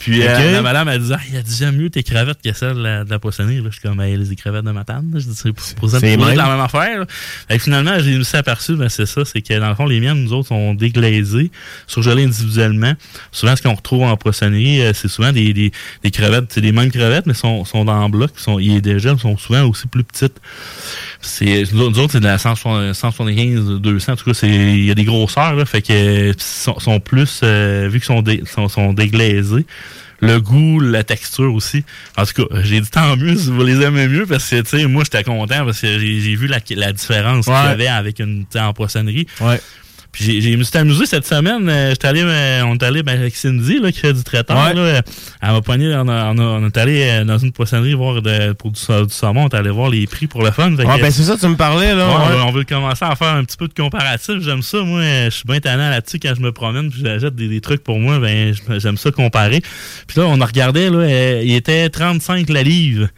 [0.00, 2.52] Puis euh, la madame a dit Ah, il a dit j'aime mieux tes crevettes que
[2.54, 3.58] celles de la, de la poissonnerie.
[3.58, 5.04] Là, je suis comme Hey, les crevettes de ma tante.
[5.14, 6.36] Je dis c'est pour, ça même.
[6.38, 7.04] la même affaire.
[7.48, 10.00] que finalement, j'ai me suis aperçu, ben, c'est ça, c'est que dans le fond, les
[10.00, 11.50] miennes, nous autres, sont déglaisées,
[11.86, 12.94] surgelées individuellement.
[13.30, 15.70] Souvent, ce qu'on retrouve en poissonnerie, euh, c'est souvent des, des,
[16.02, 19.18] des crevettes, c'est les mêmes crevettes, mais sont, sont dans le bloc, sont, ils dégèlent,
[19.18, 20.40] sont souvent aussi plus petites.
[21.20, 24.12] C'est, nous autres, c'est de la 175, 175, 200.
[24.12, 27.00] En tout cas, c'est, il y a des grosseurs, là, fait que, euh, sont, sont
[27.00, 29.66] plus, euh, vu qu'ils sont, dé- sont, sont déglaisés.
[30.20, 31.84] Le goût, la texture aussi.
[32.16, 34.68] En tout cas, j'ai dit tant mieux si vous les aimez mieux parce que, tu
[34.68, 38.18] sais, moi, j'étais content parce que j'ai, vu la, la différence qu'il y avait avec
[38.18, 39.26] une, en poissonnerie.
[39.40, 39.60] Ouais.
[40.12, 41.68] Puis j'ai- me suis amusé cette semaine.
[41.68, 44.56] euh, j'étais allé, euh, on est allé ben, avec Cindy, là, qui fait du traiteur.
[44.56, 44.74] Ouais.
[44.74, 45.02] là,
[45.40, 48.20] elle m'a poigné, on, a- on, a- on est allé euh, dans une poissonnerie voir
[48.20, 49.44] de- pour du, sa- du saumon.
[49.44, 50.74] On est allé voir les prix pour le fun.
[50.74, 52.08] Que- ben c'est ça, tu me parlais, là.
[52.08, 54.40] Ouais, on veut- on veut commencer à faire un petit peu de comparatif.
[54.40, 54.78] J'aime ça.
[54.82, 57.84] Moi, je suis bien tannant là-dessus quand je me promène puis j'achète des, des trucs
[57.84, 58.18] pour moi.
[58.18, 59.60] Ben, j'aime ça comparer.
[60.08, 63.08] Puis là, on a regardé, là, il était 35 la livre.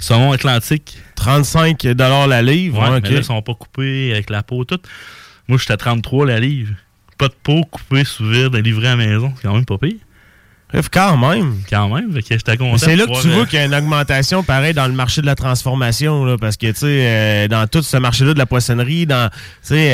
[0.00, 0.96] Saumon Atlantique.
[1.14, 2.78] 35 la livre.
[2.78, 3.10] Ouais, ouais, mais ok.
[3.12, 4.80] là, ils sont pas coupés avec la peau, tout.
[5.50, 6.76] Moi, j'étais à 33 la livre.
[7.18, 9.32] Pas de peau coupée sous vide, livrée à la maison.
[9.34, 9.98] C'est quand même pas pire.
[10.72, 11.56] Bref, quand même.
[11.68, 12.10] Quand même.
[12.28, 12.78] J'étais content.
[12.78, 14.92] C'est de là que tu vois euh, qu'il y a une augmentation pareil dans le
[14.92, 18.38] marché de la transformation là, parce que tu sais euh, dans tout ce marché-là de
[18.38, 19.88] la poissonnerie, dans tu sais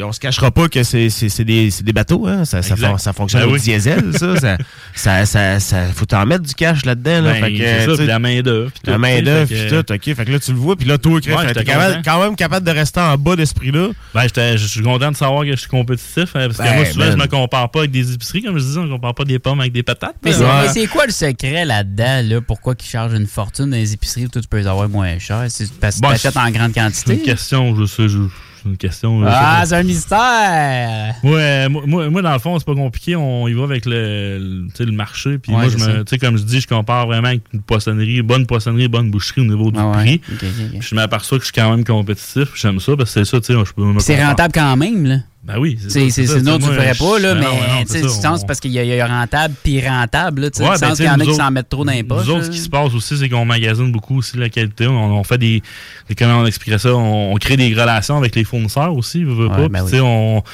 [0.00, 1.08] euh, on se cachera pas que c'est
[1.44, 3.60] des des bateaux hein, ça ça, fon- ça fonctionne Ben au oui.
[3.60, 4.56] diesel ça, ça
[4.94, 8.06] ça ça ça faut t'en mettre du cash là-dedans là, Ben, fait que, ça, tu
[8.06, 10.58] la main-d'œuvre, puis la main tu d'œuvre puis tout, OK, fait que là tu le
[10.58, 11.64] vois puis là toi Chris, Ouais, t'es
[12.04, 13.88] quand même capable de rester en bas d'esprit là.
[14.14, 16.34] Ben, j'étais- je suis content de savoir que je suis compétitif.
[16.34, 18.42] hein, parce que Ben, moi, souvent, je me compare pas avec des épiceries.
[18.42, 20.11] Comme je disais, on compare pas des pommes avec des patates.
[20.24, 20.68] Mais c'est Ouais.
[20.72, 22.20] c'est quoi le secret là-dedans?
[22.24, 22.40] Là?
[22.40, 25.44] Pourquoi ils chargent une fortune dans les épiceries où tu peux les avoir moins cher?
[25.48, 27.14] C'est parce que Bon, tu achètes en grande C'est quantité?
[27.14, 28.18] une question, je sais, je-
[28.62, 29.20] c'est une question.
[29.26, 31.14] Ah, sais c'est un mystère!
[31.24, 33.16] Ouais, moi, moi, moi, dans le fond, c'est pas compliqué.
[33.16, 35.38] On y va avec le, le, marché.
[35.38, 38.22] Puis Ouais, moi, je c'est me, comme je dis, je compare vraiment avec une poissonnerie,
[38.22, 40.20] bonne poissonnerie, bonne boucherie au niveau du Ah ouais, prix.
[40.80, 42.48] je m'aperçois que je suis quand même compétitif.
[42.54, 45.06] J'aime ça parce que c'est ça, tu sais, je peux me C'est rentable quand même,
[45.06, 45.16] là.
[45.42, 45.76] Ben oui.
[45.88, 49.00] C'est ça, sinon tu tu moi, ferais pas, là, mais tu sens parce qu'il y,
[49.00, 51.84] a- rentable puis rentable, tu sais, ben, qu'il y en a qui s'en mettent trop
[51.84, 52.26] dans les poches.
[52.26, 54.86] Nous autres, ce qui se passe aussi, c'est qu'on magasine beaucoup aussi la qualité.
[54.86, 55.62] On, fait des,
[56.16, 56.94] Comment on expliquerait ça?
[56.94, 60.44] On, crée des relations avec les fournisseurs aussi, ben Puis, tu sais, on,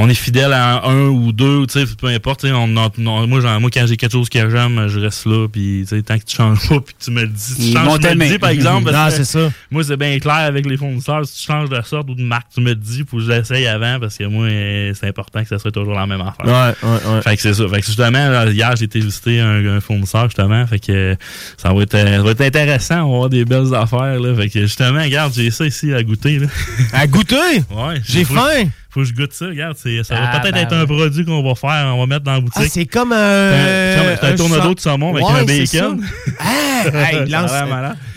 [0.00, 2.44] on est fidèle à un ou deux, tu sais, peu importe.
[2.44, 5.46] On, on- on- moi, genre, moi, quand j'ai quelque chose que j'aime, je reste là.
[5.48, 7.54] Puis, tu sais, tant que tu changes pas, puis tu me le dis.
[7.56, 8.90] Tu changes, tu me le dis, par exemple.
[8.92, 9.50] Non, que c'est ça.
[9.70, 11.26] Moi, c'est bien clair avec les fournisseurs.
[11.26, 13.28] Si tu changes de sorte ou de marque, tu me le dis, faut que je
[13.28, 14.48] l'essaye avant parce que moi,
[14.94, 16.46] c'est important que ça soit toujours la même affaire.
[16.46, 17.22] Ouais, ouais, ouais.
[17.22, 17.68] Fait que c'est ça.
[17.68, 20.66] Fait que justement, là, hier, j'ai été visiter un, un fournisseur, justement.
[20.66, 21.16] Fait que
[21.56, 23.02] ça va être, euh, ça va être intéressant.
[23.02, 24.34] On va avoir des belles affaires, là.
[24.34, 26.46] Fait que justement, regarde, j'ai ça ici à goûter, là.
[26.92, 27.36] À goûter?
[27.70, 28.00] Ouais.
[28.06, 28.68] J'ai faim.
[28.98, 29.46] Faut que je goûte ça.
[29.46, 32.24] Regarde, ça va Ah, peut-être ben être un produit qu'on va faire, on va mettre
[32.24, 32.62] dans la boutique.
[32.64, 33.16] Ah, c'est comme un
[33.52, 36.02] un, un tourneau de saumon avec Ouais, un bacon.
[36.02, 36.32] ça.
[36.40, 37.52] Ah, hey, lance.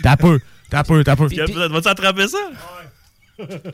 [0.02, 1.28] T'as peu, t'as peu, t'as peu.
[1.28, 2.38] Vas-tu attraper ça?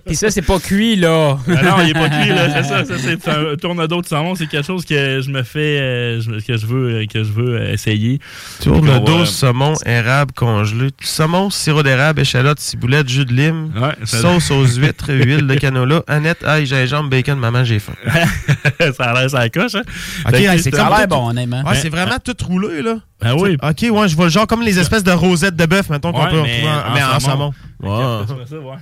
[0.07, 1.39] Puis ça, c'est pas cuit, là.
[1.49, 2.51] Ah non, il est pas cuit, là.
[2.63, 4.35] C'est ça, ça c'est un tourne-dos de saumon.
[4.35, 7.73] C'est quelque chose que je me fais, euh, que je veux, que je veux euh,
[7.73, 8.19] essayer.
[8.65, 10.89] D'eau, saumon, érable congelé.
[11.01, 15.55] Saumon, sirop d'érable, échalote, ciboulette, jus de lime, Ouais, ça- sauce aux huîtres, huile de
[15.55, 17.95] canola, Annette, ail, gingembre, bacon, maman, j'ai faim.
[18.97, 19.83] ça a l'air ça coche, hein?
[20.27, 21.63] Ok, c'est comme l'air bon, honnêtement.
[21.65, 22.97] Ouais, c'est vraiment tout roulé, là.
[23.21, 23.57] Ben oui.
[23.63, 26.23] Ok, ouais, je vois le genre comme les espèces de rosettes de bœuf, mettons, qu'on
[26.25, 27.53] Ouais, peut retrouver en, en mais en saumon.
[27.81, 28.71] saumon.
[28.71, 28.75] Ouais.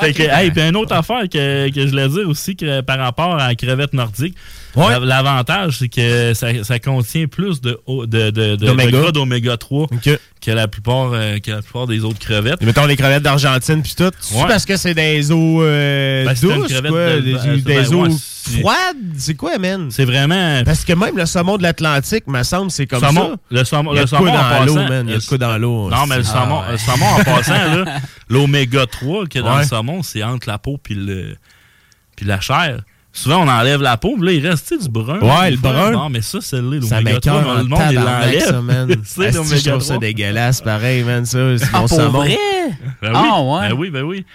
[0.00, 2.98] Fait que, hey, puis une autre affaire que, que je voulais dire aussi que par
[2.98, 4.36] rapport à la crevette nordique,
[4.76, 5.00] Ouais.
[5.00, 8.90] l'avantage c'est que ça, ça contient plus de, o- de, de, de, D'oméga.
[8.90, 10.18] de gras d'oméga 3 Ok.
[10.40, 12.60] que la plupart euh, que la plupart des autres crevettes.
[12.60, 14.10] Et mettons les crevettes d'Argentine puis tout.
[14.20, 16.80] C'est parce que c'est des eaux euh, Ben, douces, quoi?
[17.16, 18.96] de- des ben, des ben, eaux froides?
[19.16, 19.88] C'est quoi, man?
[19.90, 23.36] C'est vraiment Parce que même le saumon de l'Atlantique, me semble, c'est comme saumon, ça.
[23.50, 25.04] le saumon, Il y a le saumon dans l'eau, man?
[25.08, 25.90] Il y a de quoi dans l'eau.
[25.90, 26.72] Non, mais le saumon, Ah ouais.
[26.72, 27.84] le saumon en passant,
[28.28, 31.34] l'oméga 3 qu'il y a dans le saumon, c'est entre la peau le
[32.16, 32.80] puis la chair.
[33.16, 35.18] Souvent, on enlève la peau, puis là, il reste du brun.
[35.20, 35.90] Ouais, le brun.
[35.90, 37.34] Non, mais ça, c'est là, Ça l'oméga 3.
[37.40, 38.76] m'écoeure Le monde, il tabarnak, ça, man.
[38.88, 38.98] l'enlève.
[39.04, 39.98] c'est Asti, je l'oméga trouve ça 3.
[40.00, 41.38] dégueulasse, pareil, man, ça.
[41.58, 42.18] C'est Ah, mon pour saumon.
[42.18, 42.38] vrai?
[43.00, 43.68] Ben oui, Ah, ouais.
[43.70, 44.26] Ben oui, ben oui.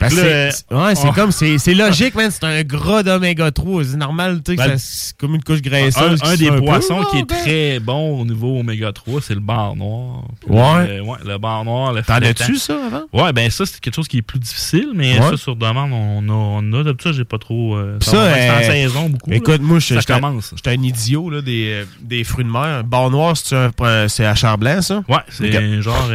[0.00, 2.28] Là, c'est- ouais, on- comme, c'est logique, man.
[2.30, 3.84] C'est un gras d'oméga 3.
[3.84, 6.20] C'est normal, tu sais, Ben, ça- c'est comme une couche graisseuse.
[6.24, 7.36] un des peu, poissons là, qui est ben.
[7.36, 10.24] très bon au niveau oméga 3, c'est le bar noir.
[10.48, 10.96] Ouais.
[10.96, 13.02] Le, ouais, le bar noir, le T'en as-tu, ça, avant?
[13.12, 15.30] Ouais, ben ça, c'est quelque chose qui est plus difficile, mais Ouais.
[15.30, 16.32] ça, sur demande, on a.
[16.32, 17.76] On a D'habitude, j'ai pas trop.
[17.76, 19.30] euh, Ça, va, c'est en euh, saison beaucoup.
[19.30, 19.36] là.
[19.36, 20.52] Écoute, moi, je ça commence.
[20.56, 22.82] j'étais un idiot là, des, euh, des fruits de mer.
[22.84, 25.02] Bar noir, c'est à Charblanc, ça?
[25.08, 26.08] Ouais, c'est genre.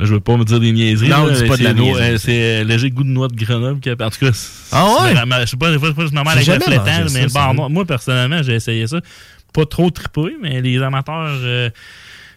[0.00, 1.08] Euh, c'est- là, je veux pas me dire des niaiseries.
[1.08, 2.10] Non, dis pas de c'est la noix- niaiserie.
[2.14, 3.80] euh, C'est euh, léger goût de noix de Grenoble.
[3.80, 5.14] qui- En tout cas, c'est- Ah ouais?
[5.14, 6.84] c'est je sais pas, des fois, je me avec le flétan,
[7.14, 7.56] mais le bar sérieux.
[7.56, 7.70] noir.
[7.70, 9.00] Moi, personnellement, j'ai essayé ça.
[9.52, 11.38] Pas trop trippé, mais les amateurs.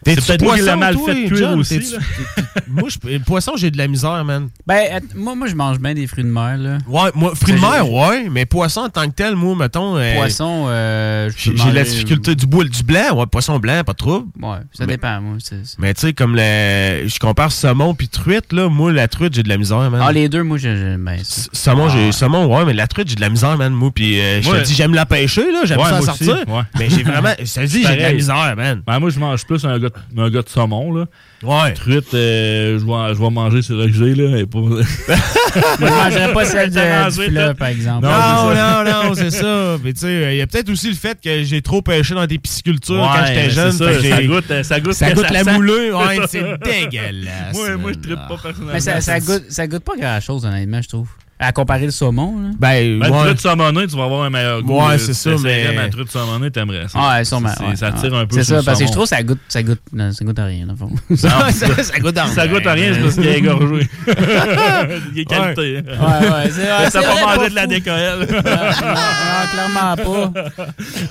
[0.04, 1.58] C'est peut-être moi qui l'ai poisson, mal toi, fait cuire John?
[1.60, 1.78] aussi.
[1.78, 2.42] T'es-tu-.
[2.68, 4.48] Moi, je- le poisson, j'ai de la misère, man.
[4.66, 6.78] Ben, moi, moi, je mange bien des fruits de mer, là.
[6.88, 9.96] Ouais, moi, fruits de mer, ouais, mais poisson en tant que tel, moi, mettons.
[9.96, 12.34] euh, Poisson, euh, J'ai j'ai la difficulté.
[12.34, 14.26] Du, bois, du blanc, ouais, poisson blanc, pas de trouble.
[14.40, 15.36] Ouais, ça Mais- dépend, moi.
[15.38, 17.06] c'est- c'est- Mais tu sais, comme le.
[17.06, 18.68] Je compare saumon puis truite, là.
[18.68, 20.00] Moi, la truite, j'ai de la misère, man.
[20.02, 21.14] Ah, les deux, moi, j'ai- ça.
[21.14, 22.06] S- Saumon, Ah, j'ai.
[22.06, 22.12] ouais.
[22.12, 23.72] Saumon, ouais, mais la truite, j'ai de la misère, man.
[23.72, 25.62] Moi, puis euh, je te dis, j'aime la pêcher, là.
[25.64, 26.32] J'aime Ouais, ça sortir.
[26.32, 26.62] aussi, ouais.
[26.78, 27.32] Mais j'ai vraiment.
[27.38, 28.82] Je te dis, j'ai de la misère, man.
[28.86, 31.06] Ben, moi, je mange plus un gars un gars de saumon, là.
[31.42, 31.72] Ouais.
[31.74, 34.38] Truite, euh, je vais je vais manger sur le que j'ai, là.
[34.38, 34.58] Et pas...
[35.52, 38.06] Je mangerais pas celle de, du par exemple.
[38.06, 39.76] Non, non, non, c'est ça.
[39.84, 42.26] Mais tu sais, il y a peut-être aussi le fait que j'ai trop pêché dans
[42.26, 43.72] des piscicultures Ouais, quand j'étais jeune.
[43.72, 45.52] fait ça, goûte, ça goûte ça goûte ça la sent.
[45.52, 45.94] mouleux.
[45.96, 47.54] Ouais, c'est dégueulasse.
[47.54, 48.72] Moi, moi, je trippe pas personnellement.
[48.72, 51.08] Mais ça, ça, goûte, ça goûte pas grand-chose, honnêtement, je trouve.
[51.44, 52.48] À comparer le saumon, là.
[52.58, 53.24] Ben, Ben, ouais.
[53.24, 54.80] truite saumonée, tu vas avoir un meilleur goût.
[54.80, 56.98] Ouais, c'est ça, mais- ma truite saumonée, t'aimerais ça.
[57.02, 57.50] Ah, ouais, sûrement.
[57.58, 58.00] C'est- ouais, ça ouais.
[58.00, 59.80] tire un peu C'est ça, le parce que je trouve que ça goûte, ça goûte,
[59.92, 60.90] non, ça goûte à rien, dans le fond.
[61.10, 61.16] Non,
[61.50, 63.88] ça, ça goûte à Ça goûte à rien, c'est parce qu'il est égorgé.
[65.14, 65.82] Il est qualité.
[65.84, 67.68] Ouais, ouais, c'est c'est pas mangé de la fou.
[67.68, 68.26] décolle.
[68.30, 70.32] non, clairement pas.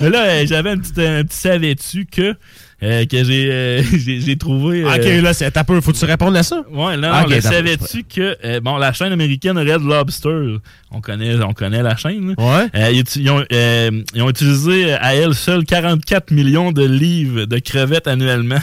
[0.00, 2.34] Mais là, j'avais un petit, un petit savais-tu que,
[2.82, 4.84] euh, que j'ai, euh, j'ai, trouvé.
[4.84, 5.80] euh, Ok, là, c'est t'as peu.
[5.80, 6.64] Faut que tu répondes à ça?
[6.70, 7.52] Ouais, là, on ok, le d'accord.
[7.52, 10.56] savais-tu que bon, la chaîne américaine Red Lobster,
[10.90, 12.34] on connaît, on connaît la chaîne.
[12.38, 12.92] Ouais.
[12.92, 18.08] Ils, ils ont, ils ont utilisé à elle seule 44 millions de livres de crevettes
[18.08, 18.60] annuellement.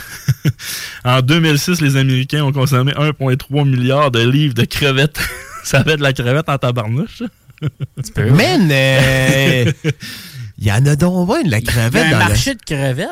[1.06, 5.20] en 2006, les Américains ont consommé 1,3 milliard de livres de crevettes.
[5.64, 7.24] Ça fait de la crevette en tabarnouche.
[8.18, 9.72] Man, euh,
[10.62, 12.54] il y en a donc moins de la Il y a crevette un dans marché
[12.54, 13.08] de crevettes.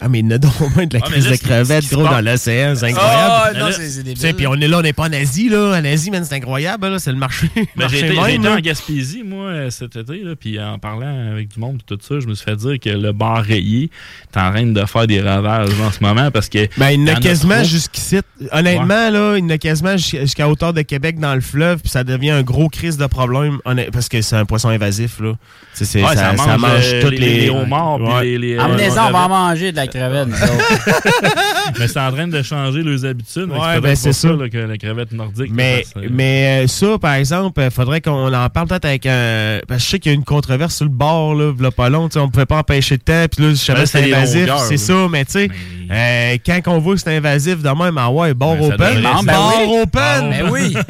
[0.00, 1.90] Ah, mais il y en a donc moins de la Ah, crise là, de crevettes,
[1.90, 2.74] gros, dans l'océan.
[2.76, 3.58] C'est Ah, incroyable.
[3.58, 4.34] non, là, c'est débile.
[4.34, 5.78] puis on est là, on n'est pas en Asie, là.
[5.80, 6.98] En Asie, man, c'est incroyable, là.
[6.98, 7.48] C'est le marché.
[7.54, 11.48] Ben, marché j'ai été, en Gaspésie, moi, euh, cet été, là, puis en parlant avec
[11.48, 13.90] du monde et tout ça, je me suis fait dire que le bar rayé
[14.32, 16.68] est en train de faire des ravages en ce moment parce que.
[16.76, 18.18] Ben, il y en a en a quasiment jusqu'ici.
[18.52, 21.80] Honnêtement, là, il y en a quasiment jusqu'- jusqu'à hauteur de Québec dans le fleuve,
[21.80, 23.58] puis ça devient un gros crise de problème,
[23.92, 25.32] parce que c'est un poisson invasif, là.
[25.72, 27.40] C'est, c'est- Ouais, ça, ça mange euh, toutes les...
[27.42, 28.24] les homards, puis Ouais.
[28.24, 28.38] les.
[28.38, 30.28] les Amenez ça, on va en manger de la crevette.
[31.78, 33.50] Mais c'est en train de changer leurs habitudes.
[33.50, 34.28] Ouais, c'est ben, c'est ça.
[34.32, 35.50] là, que la crevette nordique.
[35.52, 39.06] Mais, là, ça- mais euh, ça, par exemple, il faudrait qu'on en parle peut-être avec
[39.06, 39.60] un.
[39.68, 41.88] Parce que je sais qu'il y a une controverse sur le bord, là, v'là pas
[41.88, 42.08] long.
[42.16, 43.24] On pouvait pas empêcher de temps.
[43.30, 44.50] Puis là, je savais Ben, que c'était c'est invasif.
[44.68, 45.00] C'est là.
[45.00, 45.48] ça, mais tu sais,
[45.90, 49.02] euh, quand on voit que c'est invasif de même, ah ouais, bord Ben, ça open.
[49.02, 49.80] Non, ben bord oui.
[49.82, 50.30] open.
[50.30, 50.76] Ben oui.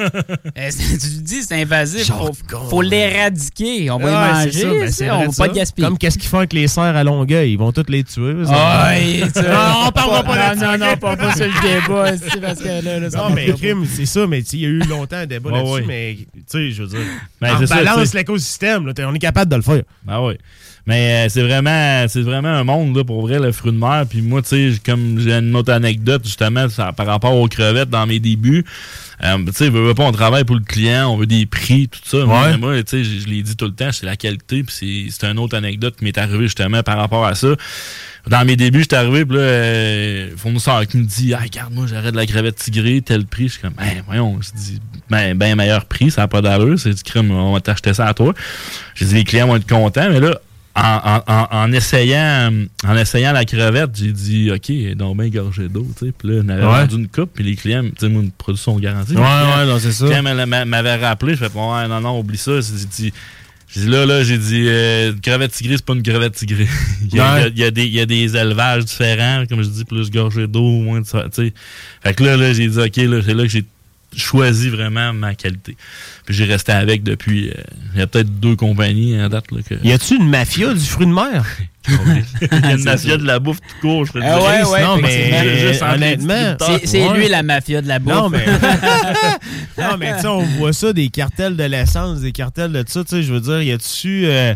[0.59, 2.07] Euh, c'est- tu le dis, c'est invasif.
[2.09, 2.33] Faut,
[2.69, 3.91] faut l'éradiquer.
[3.91, 4.61] On va Ouais, y manger.
[4.61, 5.49] ça, ben, ça, on va pas ça.
[5.49, 5.89] de gaspiller.
[5.89, 7.53] Comme qu'est-ce qu'ils font avec les cerfs à Longueuil?
[7.53, 8.35] Ils vont tous les tuer.
[8.49, 10.79] Ah, tu- Non, on parlera pas de Non, ça.
[10.79, 12.17] non, pas, pas sur le débat.
[12.19, 13.53] c'est parce que là, là, ça Non, va mais pas.
[13.59, 16.27] crime, c'est ça, mais tu il y a eu longtemps un débat là-dessus, mais tu
[16.47, 16.99] sais, je veux dire,
[17.41, 19.83] Ben, ça, balance tu l'écosystème, on est capable de le faire.
[20.09, 20.35] Ah oui.
[20.91, 24.05] Mais euh, c'est vraiment c'est vraiment un monde là, pour vrai le fruit de mer.
[24.11, 27.91] Puis moi tu sais comme j'ai une autre anecdote justement ça- par rapport aux crevettes
[27.91, 28.65] dans mes débuts
[29.23, 31.89] euh, tu sais veux, veux pas on travaille pour le client on veut des prix
[31.89, 32.25] tout ça.
[32.25, 32.53] Ouais.
[32.53, 34.75] mais moi tu sais je, je l'ai dit tout le temps c'est la qualité puis
[34.77, 37.49] c'est c'est une autre anecdote qui m'est arrivée justement par rapport à ça.
[38.29, 41.87] Dans mes débuts j'étais arrivé puis là euh, fournisseur qui me dit ah regarde moi
[41.89, 45.37] j'arrête de la crevette tigrée tel prix je suis comme ben voyons je dis ben
[45.37, 48.15] ben meilleur prix ça n'a pas d'allure c'est du crime on va t'acheter ça à
[48.15, 48.35] toi
[48.95, 50.39] j'ai dit les clients vont être contents mais là
[50.77, 52.53] en, en- en- en essayant
[52.87, 56.13] en essayant la crevette, j'ai dit OK, donc bien gorgée d'eau, tu sais.
[56.17, 56.81] Puis là, on avait Ouais.
[56.83, 59.15] vendu une coupe, puis les clients, tu sais, moi, une production garantie.
[59.15, 60.05] Ouais, ouais, non, c'est ça.
[60.07, 62.53] Les clients m'a- m'a- m'avaient rappelé, je fais ouais, non, non, oublie ça.
[62.61, 63.13] J'ai dit,
[63.73, 66.69] j'ai dit là, là, j'ai dit euh, une crevette tigrée, c'est pas une crevette tigrée.
[67.13, 69.85] y a- il y a des, il y a des élevages différents, comme je dis,
[69.85, 71.53] plus gorgée d'eau, moins de ça, tu sais.
[72.03, 73.65] Fait que là, là, j'ai dit OK, là, c'est là que j'ai
[74.17, 75.77] choisi vraiment ma qualité.
[76.27, 77.51] Puis j'ai resté avec depuis.
[77.51, 77.55] euh,
[77.95, 79.51] il y a peut-être deux compagnies en date.
[79.53, 79.75] Là, que...
[79.85, 81.45] Y a-tu une mafia du fruit de mer?
[81.89, 84.83] Il y a une mafia de la bouffe tout court, je te Ah ouais, ouais,
[84.83, 85.59] non, mais.
[85.69, 86.55] Juste honnêtement.
[86.85, 87.17] C'est Ouais.
[87.19, 88.13] lui la mafia de la bouffe.
[88.13, 88.45] Non, mais.
[89.79, 92.93] non, mais tu sais, on voit ça, des cartels de l'essence, des cartels de tout
[92.93, 94.27] ça, tu sais, je veux dire, y a-tu.
[94.27, 94.55] euh,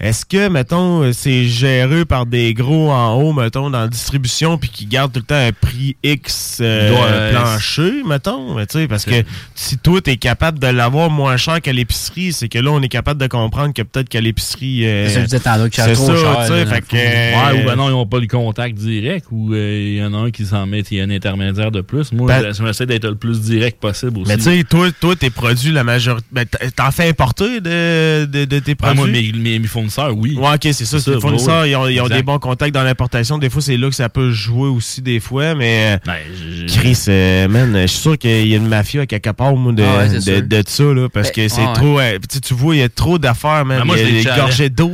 [0.00, 4.68] est-ce que, mettons, c'est géré par des gros en haut, mettons, dans la distribution, puis
[4.68, 8.56] qui gardent tout le temps un prix X euh, euh, plancher, mettons?
[8.56, 9.22] Tu sais, parce que
[9.54, 12.88] si toi, t'es capable de l'avoir moins cher qu'à l'épicerie, c'est que là, on est
[12.88, 14.84] capable de comprendre que peut-être qu'à l'épicerie.
[14.84, 16.96] euh, C'est ça que je disais trop cher, tu là, fait que.
[16.96, 20.02] Ouais, euh, ou ben non, ils n'ont pas le contact direct, ou euh, il y
[20.04, 22.10] en a un qui s'en met, il y a un intermédiaire de plus.
[22.12, 24.28] Moi, Ben- je j'essaie d'être le plus direct possible aussi.
[24.28, 26.26] Mais tu sais, toi, toi, tes produits, la majorité.
[26.32, 26.44] Ben,
[26.74, 28.98] t'en fais importer de, de, de tes Ah, produits?
[28.98, 30.36] moi, mes, mes, mes fournisseurs, oui.
[30.38, 30.98] Ouais, ok, c'est ça.
[30.98, 32.16] Ça, les fournisseurs, oui, ils ont, ils ont exact.
[32.16, 33.38] des bons contacts dans l'importation.
[33.38, 35.98] Des fois, c'est là que ça peut jouer aussi, des fois, mais.
[36.06, 39.06] Ben, je- je- Chris, euh, man, je suis sûr qu'il y a une mafia à
[39.06, 41.98] quelque part, moi, de, Ah ouais, de, ça, là, parce Ben, que c'est ah trop.
[42.00, 43.78] euh, tu vois, il y a trop d'affaires, man.
[43.80, 44.90] Ben, moi, il y a des gorgées d'eau,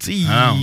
[0.00, 0.18] tu sais.
[0.28, 0.60] Ah non.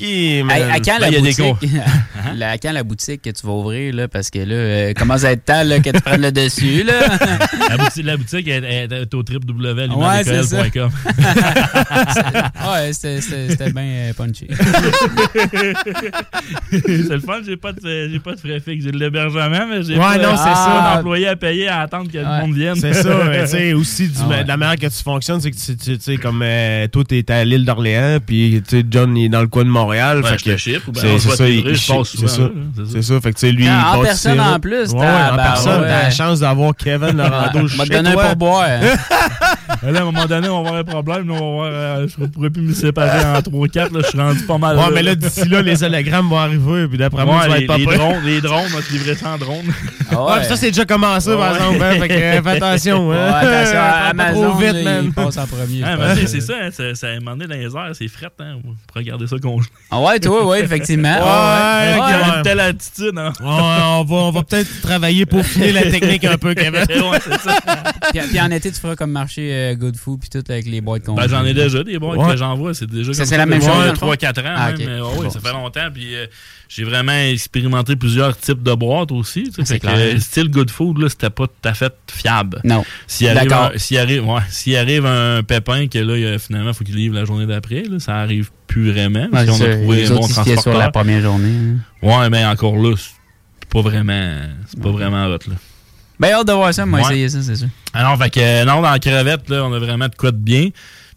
[0.00, 0.62] il- il- man.
[0.62, 1.24] À, à quand Ben, la il
[2.22, 5.24] boutique la- quand la boutique que tu vas ouvrir là parce que là euh, commence
[5.24, 6.92] à être temps là, que tu prennes le dessus là.
[7.70, 10.62] la, boutique, la boutique est, est- est au Ouais, c'est ça.
[10.62, 10.90] www.alimentdécolle.com.
[12.72, 14.46] ouais, c'était- c'était bien euh, punchy.
[16.70, 18.84] c'est le fun, j'ai pas, de- j'ai pas de frais fixes.
[18.84, 20.92] J'ai de l'hébergement, mais j'ai Ouais, pas, non, c'est pas ça.
[20.96, 22.76] d'employé à payer à attendre que le monde vienne.
[22.76, 24.42] C'est ça, mais tu sais, aussi, du- Ah ouais.
[24.44, 27.04] de la manière que tu fonctionnes, c'est que tu tu- tu sais, comme euh, toi,
[27.04, 30.22] t'es à l'île d'Orléans, puis tu sais, John il est dans le coin de Montréal.
[30.22, 32.42] Ouais, fait je te que ou ben, c'est ça, il- je il- passe c'est ça.
[32.42, 32.88] là, c'est ça.
[32.92, 35.32] C'est ça, fait que tu sais, lui, Ah, il en personne en plus, Ouais, t'as-
[35.32, 35.88] en bah, personne, ouais.
[35.88, 38.24] t'as la chance d'avoir Kevin Lorando Je vais chez te donner un toi.
[38.28, 38.66] pourboire.
[38.68, 38.80] hein.
[39.90, 41.28] Là, à un moment donné, on va avoir un problème.
[41.28, 43.88] là, on va avoir, euh, je ne pourrais plus me séparer en 3-4.
[44.02, 44.76] Je suis rendu pas mal.
[44.76, 47.56] Ouais, mais là, d'ici là, les hologrammes vont arriver, puis d'après moi, Ouais, tu vas
[47.56, 47.96] les, être pas les prêt.
[47.98, 49.64] drones, les drones, on va te livrer sans drone.
[50.14, 51.56] Ouais, puis ça, c'est déjà commencé, par Ouais.
[51.58, 51.82] exemple.
[51.82, 53.12] hein, fait que, euh, fais attention.
[53.12, 53.14] Hein.
[53.16, 55.82] Ouais, attention, Pas Amazon, trop vite, il passe en premier.
[55.84, 58.28] Ah, c'est ça, hein, ça, ça a demandé dans les airs, c'est fret.
[58.40, 59.68] Hein, on pourrait regarder ça congelé.
[59.90, 61.08] Ah ouais, toi, oui, effectivement.
[61.14, 62.06] Ouais, Ouais, ouais.
[62.30, 62.36] ouais.
[62.38, 63.32] Une telle attitude, hein.
[63.40, 66.74] Ouais, on va, on va peut-être travailler pour finir la technique un peu, Kevin.
[66.74, 67.56] Ouais, c'est ça.
[68.12, 70.80] Puis, puis en été, tu feras comme marché euh, Good Food puis tout avec les
[70.80, 72.32] boîtes qu'on Ben, j'en ai déjà des boîtes Ouais.
[72.32, 72.74] que j'envoie.
[72.74, 74.06] C'est déjà Ça, comme c'est la même chose, dans le fond?
[74.12, 74.54] 3-4 ans.
[74.56, 75.40] Ah, même, mais, ouais, ouais, ça ça.
[75.40, 75.88] fait longtemps.
[75.92, 76.26] Puis euh,
[76.74, 79.50] j'ai vraiment expérimenté plusieurs types de boîtes aussi.
[79.54, 79.94] tu sais, que, clair.
[79.98, 82.60] euh, style Good Food, là, c'était pas tout à fait fiable.
[82.64, 82.82] Non.
[83.06, 83.72] S'il arrive, D'accord.
[83.74, 87.14] un, s'il arrive, ouais, s'il arrive un pépin que là, finalement, il faut qu'il livre
[87.14, 89.28] la journée d'après, là, ça arrive plus vraiment.
[89.32, 90.78] Ouais, si on c'est a trouvé Les un bon fiaient sur transporteur.
[90.78, 91.52] la première journée.
[92.02, 92.06] hein.
[92.06, 94.38] Ouais, mais encore là, c'est pas vraiment,
[94.68, 95.54] c'est pas vraiment hot, là.
[96.20, 96.86] Ben, hâte de voir ça.
[96.86, 97.04] Moi, Ouais.
[97.06, 97.68] essayer ça, c'est sûr.
[97.92, 100.36] Alors, fait que, euh, non, dans la crevette, là, on a vraiment de quoi de
[100.36, 100.68] bien.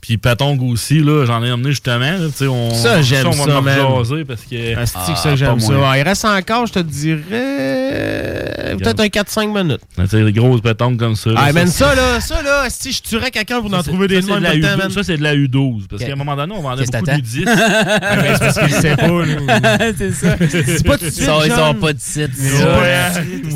[0.07, 1.99] Puis Patong aussi, là, j'en ai emmené justement.
[1.99, 3.75] Là, on, Ça, j'aime on ça, va man.
[3.75, 4.77] me jaser parce que.
[4.77, 5.73] Asti que Ah, ça, j'aime ça.
[5.73, 9.81] Ouais, il reste encore, je te dirais, peut-être un 4-5 minutes.
[10.07, 11.31] Sais, des grosses pétanques comme ça.
[11.31, 13.81] là, Ah, ça, man, c'est- ça, là, ça, là, si je tuerais quelqu'un pour en
[13.81, 14.91] trouver des ça, noms c'est de la tout le temps, U12, man.
[14.91, 15.87] Ça, c'est de la U12.
[15.89, 17.45] Parce qu'à un moment donné, on vendait beaucoup du 10.
[17.47, 19.07] Ah, mais c'est parce qu'il le sait pas,
[19.97, 20.35] c'est ça.
[20.49, 21.79] C'est pas tout de Ils suite, sont, ils John.
[21.79, 22.31] pas de site.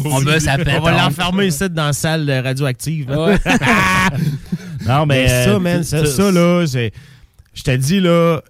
[0.05, 3.05] On veut sa On va l'enfermer ici dans la salle radioactive.
[4.85, 5.23] Non, mais.
[5.23, 6.65] Mais ça, euh, man, ça, ça- là.
[6.65, 8.41] Je te dis, là,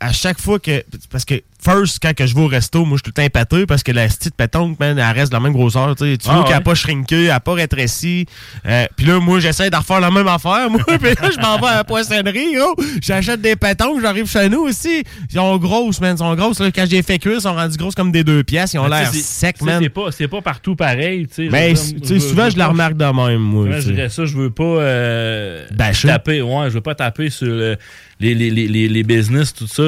[0.00, 0.84] à chaque fois que.
[1.10, 3.22] Parce que, first, quand que je vais au resto, moi, je suis tout le temps
[3.22, 5.94] épaté parce que la petite pétanque, man, elle reste de la même grosseur.
[5.96, 8.26] Tu Ah, vois qu'elle n'a pas shrinké, elle n'a pas rétréci.
[8.66, 10.70] Euh, Puis là, moi, j'essaie de refaire la même affaire.
[10.70, 12.74] Moi, puis là, je m'en vais à la poissonnerie, gros.
[13.02, 15.02] J'achète des pétanques, j'arrive chez nous aussi.
[15.30, 16.14] Ils sont grosses, man.
[16.14, 16.60] Ils sont grosses.
[16.60, 18.74] Là, quand j'ai fait cuire, ils sont rendus grosses comme des deux pièces.
[18.74, 19.80] Ils ont Mais l'air secs, man.
[19.82, 21.26] C'est pas, c'est pas partout pareil.
[21.26, 21.48] tu sais.
[21.48, 23.66] Ben, Je veux dire, tu sais, souvent, veux je la remarque de même, moi.
[23.80, 26.08] Je dirais ça, je veux pas euh, Bâcher.
[26.08, 26.42] taper.
[26.42, 27.76] Ouais, je veux pas taper sur le-
[28.20, 29.84] les, les, les, les, les business, tout ça,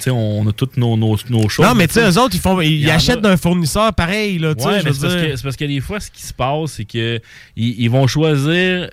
[0.00, 1.66] sais, on a toutes nos, nos, nos choses.
[1.66, 2.58] Non, mais tu sais, eux autres, ils, font,
[2.90, 6.00] achètent d'un fournisseur pareil, là, Ouais, mais c'est parce, que, c'est parce que des fois,
[6.00, 7.20] ce qui se passe, c'est que
[7.56, 8.90] ils, ils vont choisir.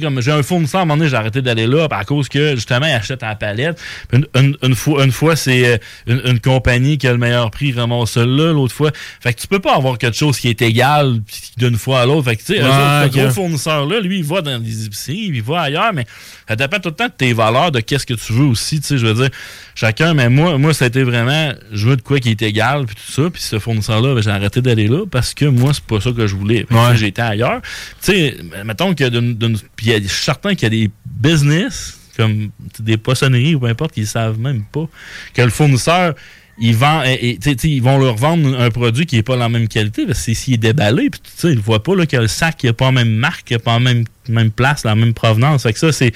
[0.00, 2.54] Comme j'ai un fournisseur, à un moment donné, j'ai arrêté d'aller là à cause que,
[2.54, 3.80] justement, il achète à la palette.
[4.12, 7.50] Une, une, une fois, une fois c'est euh, une, une compagnie qui a le meilleur
[7.50, 8.90] prix, il ramasse ça là, l'autre fois.
[9.20, 11.20] Fait que tu peux pas avoir quelque chose qui est égal
[11.56, 12.24] d'une fois à l'autre.
[12.30, 13.12] Fait que, tu sais, Ouais, autres, ce ok.
[13.24, 16.04] gros fournisseur-là, lui, il va dans des épiceries, il va ailleurs, mais
[16.48, 18.86] ça dépend tout le temps de tes valeurs, de qu'est-ce que tu veux aussi, tu
[18.86, 19.30] sais, je veux dire,
[19.74, 22.86] chacun, mais moi, moi, ça a été vraiment, je veux de quoi qui est égal,
[22.86, 25.84] puis tout ça, puis ce fournisseur-là, ben, j'ai arrêté d'aller là, parce que moi, c'est
[25.84, 26.64] pas ça que je voulais.
[26.64, 26.96] Que Ouais.
[26.96, 27.60] J'étais ailleurs.
[28.02, 32.50] Tu sais, mettons d'une, d'une- puis je suis certain qu'il y a des business, comme
[32.78, 34.88] des poissonneries ou peu importe, qui savent même pas
[35.34, 36.14] que le fournisseur,
[36.58, 40.24] il vend, ils vont leur vendre un produit qui n'est pas la même qualité, parce
[40.24, 41.10] que s'il est déballé,
[41.44, 43.80] ils ne voient pas que le sac n'a pas la même marque, n'a pas la
[43.80, 45.64] même, même place, la même provenance.
[45.64, 46.12] Fait que ça, c'est,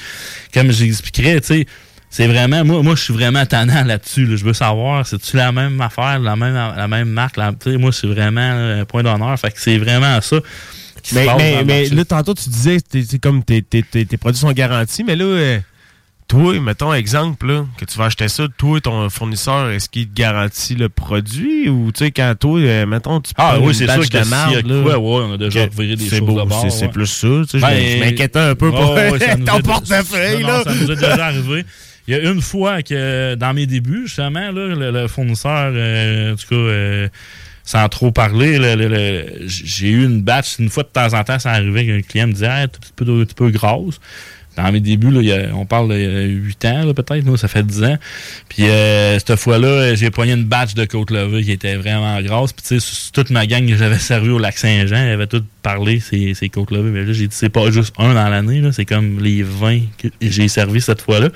[0.55, 1.67] comme j'expliquerais, tu
[2.13, 4.27] c'est vraiment, moi, moi je suis vraiment tannant là-dessus.
[4.27, 4.35] là.
[4.35, 7.37] Je veux savoir, c'est-tu la même affaire, la même, la même marque?
[7.37, 9.39] la- moi, c'est vraiment un point d'honneur.
[9.39, 10.41] Fait que c'est vraiment ça.
[11.65, 14.53] Mais, là, tantôt, tu disais que t'es- c'est comme tes, tes, tes, tes produits sont
[14.53, 15.59] garantis, mais là, euh,
[16.29, 20.15] toi, mettons exemple, là, que tu vas acheter ça, toi, ton fournisseur, est-ce qu'il te
[20.15, 21.69] garantit le produit?
[21.69, 24.25] Ou, tu sais, quand toi, euh, mettons, tu Ah oui, c'est sûr que de a
[24.27, 26.89] marde, de là, ouais, on a déjà reviré des choses beau, bord, c'est- ouais.
[26.93, 29.45] plus ça, tu sais, je Ben, je m'inquiétais un peu pour Oh, ouais, ça nous
[29.45, 30.59] ton portefeuille, Non, là.
[30.59, 31.65] non, ça nous est déjà arrivé.
[32.09, 36.33] Il y a une fois que dans mes débuts, justement, là, le, le fournisseur, euh,
[36.33, 37.09] en tout cas, euh,
[37.71, 41.23] sans trop parler, le- le- le- j'ai eu une batch, une fois de temps en
[41.23, 44.01] temps, ça arrivait qu'un client me disait un petit peu, un petit peu grosse.
[44.57, 47.49] Dans mes débuts, là, il y a- on parle de 8 ans, peut-être, nous, ça
[47.49, 47.97] fait 10 ans.
[48.49, 52.53] Puis euh, cette fois-là, j'ai poigné une batch de côte levée qui était vraiment grosse.
[52.53, 55.45] Puis tu sais, toute ma gang que j'avais servi au lac Saint-Jean, ils avaient tout
[55.63, 56.91] parlé, ces, ces côtes levées.
[56.91, 60.09] Mais là, j'ai dit, c'est pas juste un dans l'année, c'est comme les 20 que
[60.21, 61.29] j'ai servi cette fois-là.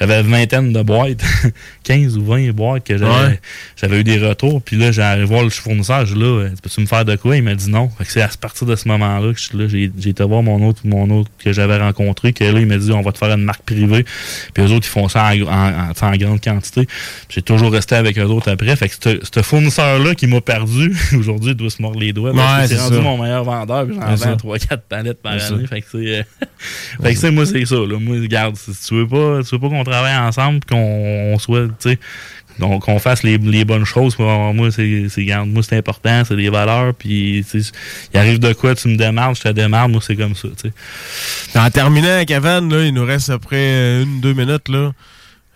[0.00, 1.22] J'avais une vingtaine de boîtes,
[1.84, 3.40] 15 ou 20 boîtes que j'avais
[3.76, 4.62] j'avais eu des retours.
[4.62, 6.06] Puis là, j'ai allé voir le fournisseur.
[6.06, 7.36] Je dis là, euh, peux-tu me faire de quoi?
[7.36, 7.90] Il m'a dit non.
[7.98, 9.66] Fait que c'est à partir de ce moment-là que je suis là.
[9.68, 12.92] J'ai j'ai été voir mon autre, mon autre que j'avais rencontré, que il m'a dit,
[12.92, 14.04] on va te faire une marque privée.
[14.54, 16.86] Puis eux autres, ils font ça en, en- grande quantité.
[17.28, 18.74] J'ai toujours resté avec eux autres après.
[18.76, 22.32] Fait que ce- fournisseur-là qui m'a perdu, aujourd'hui, doit se mordre les doigts.
[22.32, 23.86] Ouais, c'est rendu mon meilleur vendeur.
[23.86, 25.66] puis J'en vends 3-4 palettes par année.
[25.66, 26.18] Fait que c'est.
[26.18, 26.22] euh,
[27.02, 27.74] fait que c'est moi, c'est ça.
[27.76, 27.98] Là.
[27.98, 30.76] Moi, regarde, si tu veux pas, tu veux pas qu'on travaille ensemble, qu'on
[31.34, 31.98] on soit, tu sais,
[32.58, 34.18] donc qu'on fasse les, bonnes choses.
[34.18, 35.08] Moi, moi, c'est,
[35.46, 36.94] moi, c'est important, c'est des valeurs.
[36.94, 37.44] Puis,
[38.12, 39.88] il arrive de quoi, tu me démarres, je te démarre.
[39.88, 40.70] Moi, c'est comme ça, tu
[41.52, 41.58] sais.
[41.58, 44.68] En terminant, Kevin, là, il nous reste après une, deux minutes.
[44.68, 44.92] Là.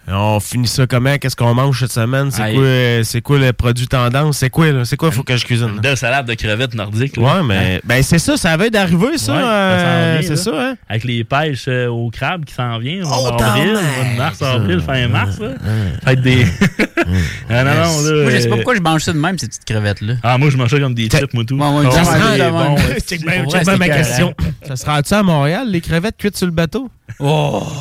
[0.09, 1.16] On finit ça comment?
[1.18, 2.31] Qu'est-ce qu'on mange cette semaine?
[2.32, 4.39] C'est quoi, euh, c'est quoi le produit tendance?
[4.39, 4.85] C'est quoi, là?
[4.85, 5.68] C'est quoi, faut que je cuisine?
[5.74, 7.16] Une belle salade de crevettes nordiques.
[7.16, 7.22] là.
[7.36, 9.32] Ouais, mais ben, c'est ça, ça avait d'arriver, ça.
[9.35, 10.59] Ouais, euh, vient, c'est là.
[10.59, 10.74] ça, hein?
[10.89, 14.81] Avec les pêches euh, au crabe qui s'en vient, Oh, en avril, de mars, avril,
[14.81, 15.39] fin mars.
[15.39, 15.51] Là.
[16.05, 16.44] Fait des.
[17.48, 18.22] ah, non, non, là.
[18.22, 20.14] Moi, je sais pas euh, pourquoi je mange ça de même, ces petites crevettes-là.
[20.24, 21.56] Ah, moi, je mange ça comme des chips, moi, tout.
[21.56, 22.72] Ouais, Ah, ça se ouais, rend c'est de bon, même.
[22.74, 23.01] ouais.
[23.06, 24.35] Check bien, Pour check vrai, bien ma question.
[24.66, 26.90] Ça se rend-tu à Montréal, les crevettes cuites sur le bateau?
[27.20, 27.62] Oh!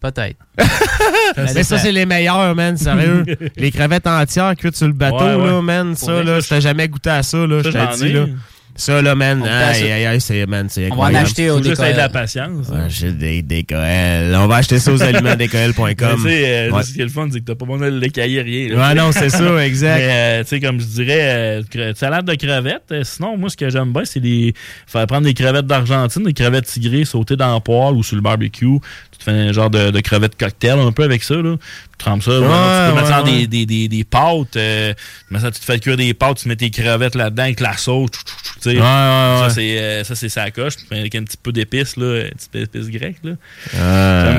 [0.00, 0.36] Peut-être.
[1.36, 3.24] Mais ça, c'est les meilleurs, man, sérieux.
[3.56, 5.46] les crevettes entières cuites sur le bateau, Ouais, ouais.
[5.46, 5.96] là, man.
[5.96, 8.12] Ça, là, t'as jamais goûté à ça, là, je t'ai dit, ai.
[8.12, 8.26] là.
[8.80, 11.64] Ça, là, man, aïe, aïe, aïe, c'est, man, c'est On va en acheter au Faut
[11.64, 12.68] juste de la patience.
[12.70, 14.34] On va acheter des DKL.
[14.36, 14.98] On va acheter ça aux.
[14.98, 15.12] Mais
[16.16, 16.82] Tu sais, euh, Ouais.
[16.84, 18.76] ce qui est le fun, c'est que t'as pas besoin de l'écailler rien.
[18.76, 18.88] là.
[18.88, 19.96] Ouais, non, c'est ça, exact.
[19.98, 22.82] Mais, euh, tu sais, comme je dirais, euh, salade de crevettes.
[22.92, 24.54] Euh, sinon, moi, ce que j'aime bien, c'est les
[24.86, 28.22] faire prendre des crevettes d'Argentine, des crevettes tigrées sautées dans le poêle ou sur le
[28.22, 28.78] barbecue.
[29.10, 31.56] Tu te fais un genre de, de crevettes cocktail un peu avec ça, là.
[31.98, 32.30] Tu trempes ça.
[32.30, 33.46] maintenant, tu peux ouais, mettre ça dans ouais.
[33.46, 34.56] des, des, des, des pâtes.
[34.56, 37.42] euh, tu mets ça, tu te fais cuire des pâtes, tu mets tes crevettes là-dedans
[37.42, 38.10] avec la sauce.
[38.64, 39.50] Ouais, ouais, Ça, ouais.
[39.54, 40.74] c'est euh, ça, c'est sa coche.
[40.90, 42.24] Avec un petit peu d'épices, là.
[42.26, 43.32] Un petit peu d'épices grecques, là.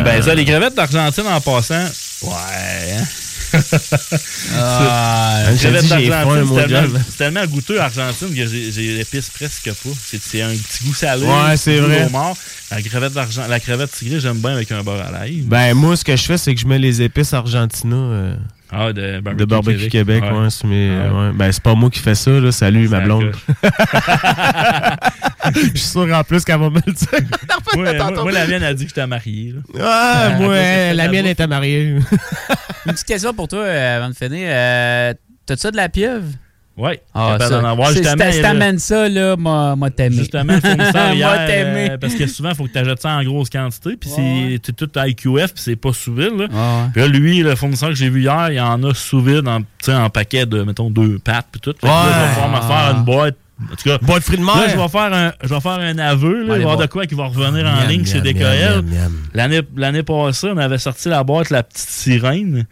[0.04, 0.34] Bien ça.
[0.36, 1.86] Les crevettes d'Argentine en passant.
[2.24, 3.04] Ouais, hein?
[4.56, 8.98] Ah, Les je te crevettes dis, j'ai d'Argentine, c'est tellement, tellement goûteux Argentine que j'ai
[8.98, 9.90] l'épice presque pas.
[10.06, 11.26] C'est un petit goût salé.
[11.26, 12.06] Ouais, c'est vrai.
[12.06, 12.36] homard.
[12.72, 15.42] La crevette d'argent, la crevette tigrée, j'aime bien avec un beurre à l'ail.
[15.42, 18.36] Ben, moi, ce que je fais, c'est que je mets les épices Argentina euh,
[18.72, 20.24] ah, de barbecue, de barbecue Québec.
[20.24, 20.32] Ouais.
[20.32, 21.10] ouais, sur mes- Ouais.
[21.10, 21.32] ouais.
[21.34, 22.52] Ben, c'est pas moi qui fais ça, là.
[22.52, 23.32] Salut, ma blonde.
[25.56, 27.08] Je suis sûr, en plus, qu'elle va me le dire.
[27.76, 29.54] moi, moi, moi, la mienne a dit que j'étais marié.
[29.54, 29.62] Là.
[29.84, 31.96] Ah, moi, Elle a la pas mienne était mariée.
[32.86, 34.48] Une petite question pour toi euh, avant de finir.
[34.52, 35.14] Euh,
[35.46, 36.28] T'as-tu ça de la pieuvre?
[36.80, 40.16] Oui, Ah, Justement, Si il t'amènes ça, là, moi, t'aimer.
[40.16, 41.92] Justement, le fournisseur Moi hier, t'aimer.
[41.92, 43.98] euh, parce que souvent, il faut que tu achètes ça en grosse quantité.
[43.98, 46.38] Puis c'est c'est tout IQF, puis c'est pas sous vide.
[46.38, 46.46] Là.
[46.46, 46.90] Ouais.
[46.94, 49.60] Puis là, lui, le fournisseur que j'ai vu hier, il en a sous vide en,
[49.92, 51.48] en paquet de, mettons, deux pattes.
[51.52, 51.74] Puis tout.
[51.74, 53.36] Fait que là, je vais pouvoir me faire une boîte.
[53.62, 54.56] En tout cas, Boîte de fruits de mer.
[54.56, 56.34] Là, je vais faire un, je vais faire un aveu.
[56.34, 58.86] Là, il va y avoir de quoi qui va revenir en Miam, ligne chez DKL.
[59.34, 62.66] l'année passée, on avait sorti la boîte La Petite Sirène.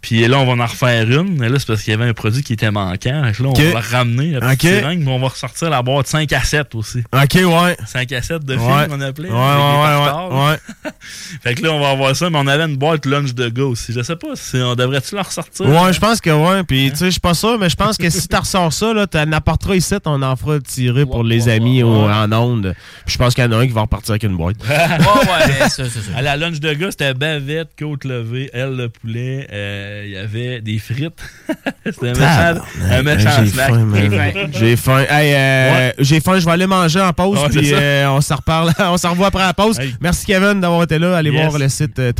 [0.00, 1.36] Puis là, on va en refaire une.
[1.38, 3.30] Mais là, c'est parce qu'il y avait un produit qui était manquant.
[3.36, 6.40] Que là, on va ramener la petite mais on va ressortir la boîte 5 à
[6.42, 7.00] 7 aussi.
[7.12, 7.76] OK, ouais.
[7.86, 8.60] 5 à 7 de Ouais.
[8.60, 9.28] films, on appelait.
[9.30, 10.90] Ouais, ouais, ouais, ouais,
[11.42, 13.64] fait que là, on va avoir ça, mais on avait une boîte lunch de gars
[13.64, 13.92] aussi.
[13.92, 15.66] Je sais pas si on devrait-tu la ressortir.
[15.66, 16.62] Ouais, je pense que ouais.
[16.64, 18.92] Puis, tu sais, je suis pas sûr, mais je pense que si tu ressors ça,
[18.94, 22.74] là, t'en apporteras ici, on en fera tirer pour les amis au- en onde.
[23.04, 24.56] Puis, je pense qu'il y en a un qui va repartir avec une boîte.
[24.68, 26.16] Ouais, ouais, ça, ça, ça.
[26.16, 29.46] À la lunch de gars, c'était bavette, côte levée, aile de poulet.
[29.52, 31.20] euh, Il y avait des frites.
[31.84, 32.60] c'était un méchant,
[32.90, 33.72] un méchant J'ai snack.
[34.52, 35.04] J'ai faim.
[35.08, 35.92] Hey, euh.
[35.98, 39.10] J'ai faim, je vais aller manger en pause, puis euh, on s'en reparle, on s'en
[39.10, 39.78] revoit après la pause.
[39.78, 39.94] Hey.
[40.00, 41.16] Merci Kevin d'avoir été là.
[41.16, 41.48] Allez Yes.
[41.48, 42.12] voir le site euh,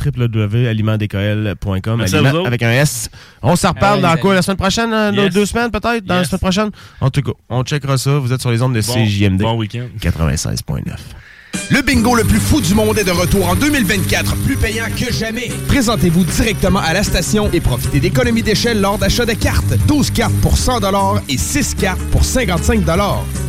[2.34, 2.46] autres.
[2.46, 3.10] avec un S.
[3.42, 4.34] On s'en reparle Ah dans quoi?
[4.34, 6.70] La semaine prochaine, euh, dans deux semaines peut-être, dans la semaine prochaine?
[7.00, 8.18] En tout cas, on checkera ça.
[8.18, 9.86] Vous êtes sur les ondes de Bon, CJMD bon week-end.
[10.00, 10.82] 96.9.
[11.70, 15.12] Le bingo le plus fou du monde est de retour en 2024, plus payant que
[15.12, 15.50] jamais.
[15.68, 19.74] Présentez-vous directement à la station et profitez d'économies d'échelle lors d'achat de cartes.
[19.86, 20.80] 12 cartes pour 100
[21.28, 22.80] et 6 cartes pour 55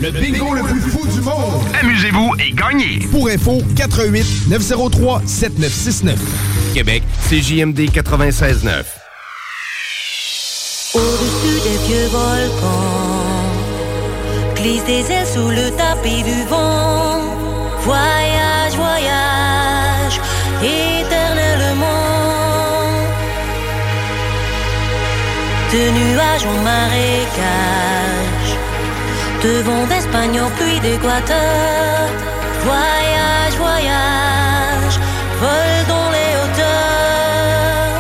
[0.02, 1.64] Le bingo le plus fou du monde.
[1.82, 3.08] Amusez-vous et gagnez.
[3.10, 6.20] Pour info, 88 903 7969.
[6.74, 8.84] Québec, CJMD 96.9.
[10.94, 13.24] Au-dessus des vieux volcans,
[14.56, 17.19] glisse des ailes sous le tapis du vent.
[17.90, 20.22] Voyage, voyage,
[20.61, 21.86] éternellement.
[25.74, 28.52] De nuages en marécage,
[29.44, 32.10] de vent d'Espagne en pluie d'Équateur.
[32.64, 34.98] Voyage, voyage,
[35.41, 37.94] vol dans les hauteurs,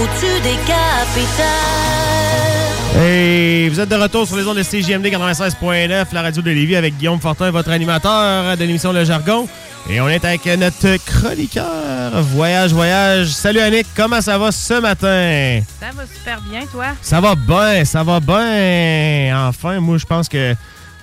[0.00, 2.59] au-dessus des capitales.
[2.96, 6.76] Hey, vous êtes de retour sur les ondes de CJMD 96.9, la radio de Lévis
[6.76, 9.48] avec Guillaume Fortin, votre animateur de l'émission Le Jargon.
[9.88, 13.28] Et on est avec notre chroniqueur Voyage, Voyage.
[13.28, 15.60] Salut Annick, comment ça va ce matin?
[15.80, 16.86] Ça va super bien, toi?
[17.00, 19.48] Ça va bien, ça va bien.
[19.48, 20.54] Enfin, moi, je pense que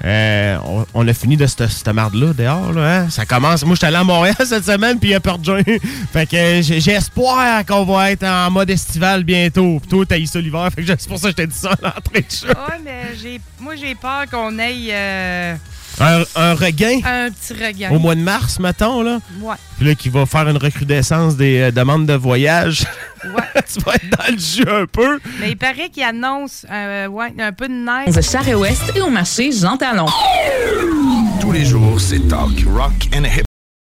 [0.06, 0.58] Euh,
[0.94, 2.78] on, a fini de cette, cette marde-là dehors.
[2.78, 3.10] Hein?
[3.10, 3.66] Ça commence.
[3.66, 5.62] Moi, je suis allé à Montréal cette semaine, puis il n'y a juin.
[6.14, 6.62] fait que
[6.92, 9.80] espoir qu'on va être en mode estival bientôt.
[9.80, 10.70] Puis toi, t'as l'hiver.
[10.76, 12.48] Fait que c'est pour ça que je t'ai dit ça à l'entrée de.
[12.48, 15.56] Ouais, mais j'ai, moi, j'ai peur qu'on aille euh,
[16.00, 17.00] Un, un regain?
[17.04, 17.90] Un petit regain.
[17.92, 19.02] au mois de mars, mettons.
[19.02, 19.20] Là?
[19.42, 19.56] Ouais.
[19.78, 22.86] Puis là, qui va faire une recrudescence des euh, demandes de voyage.
[23.26, 23.62] Ouais.
[23.74, 25.20] tu vas être dans le jus un peu.
[25.40, 28.14] Mais il paraît qu'il annonce euh, ouais, un peu de neige.
[28.16, 30.06] De Charest-Ouest et au marché Jean Talon.
[31.42, 33.47] Tous les jours, c'est talk, rock and hip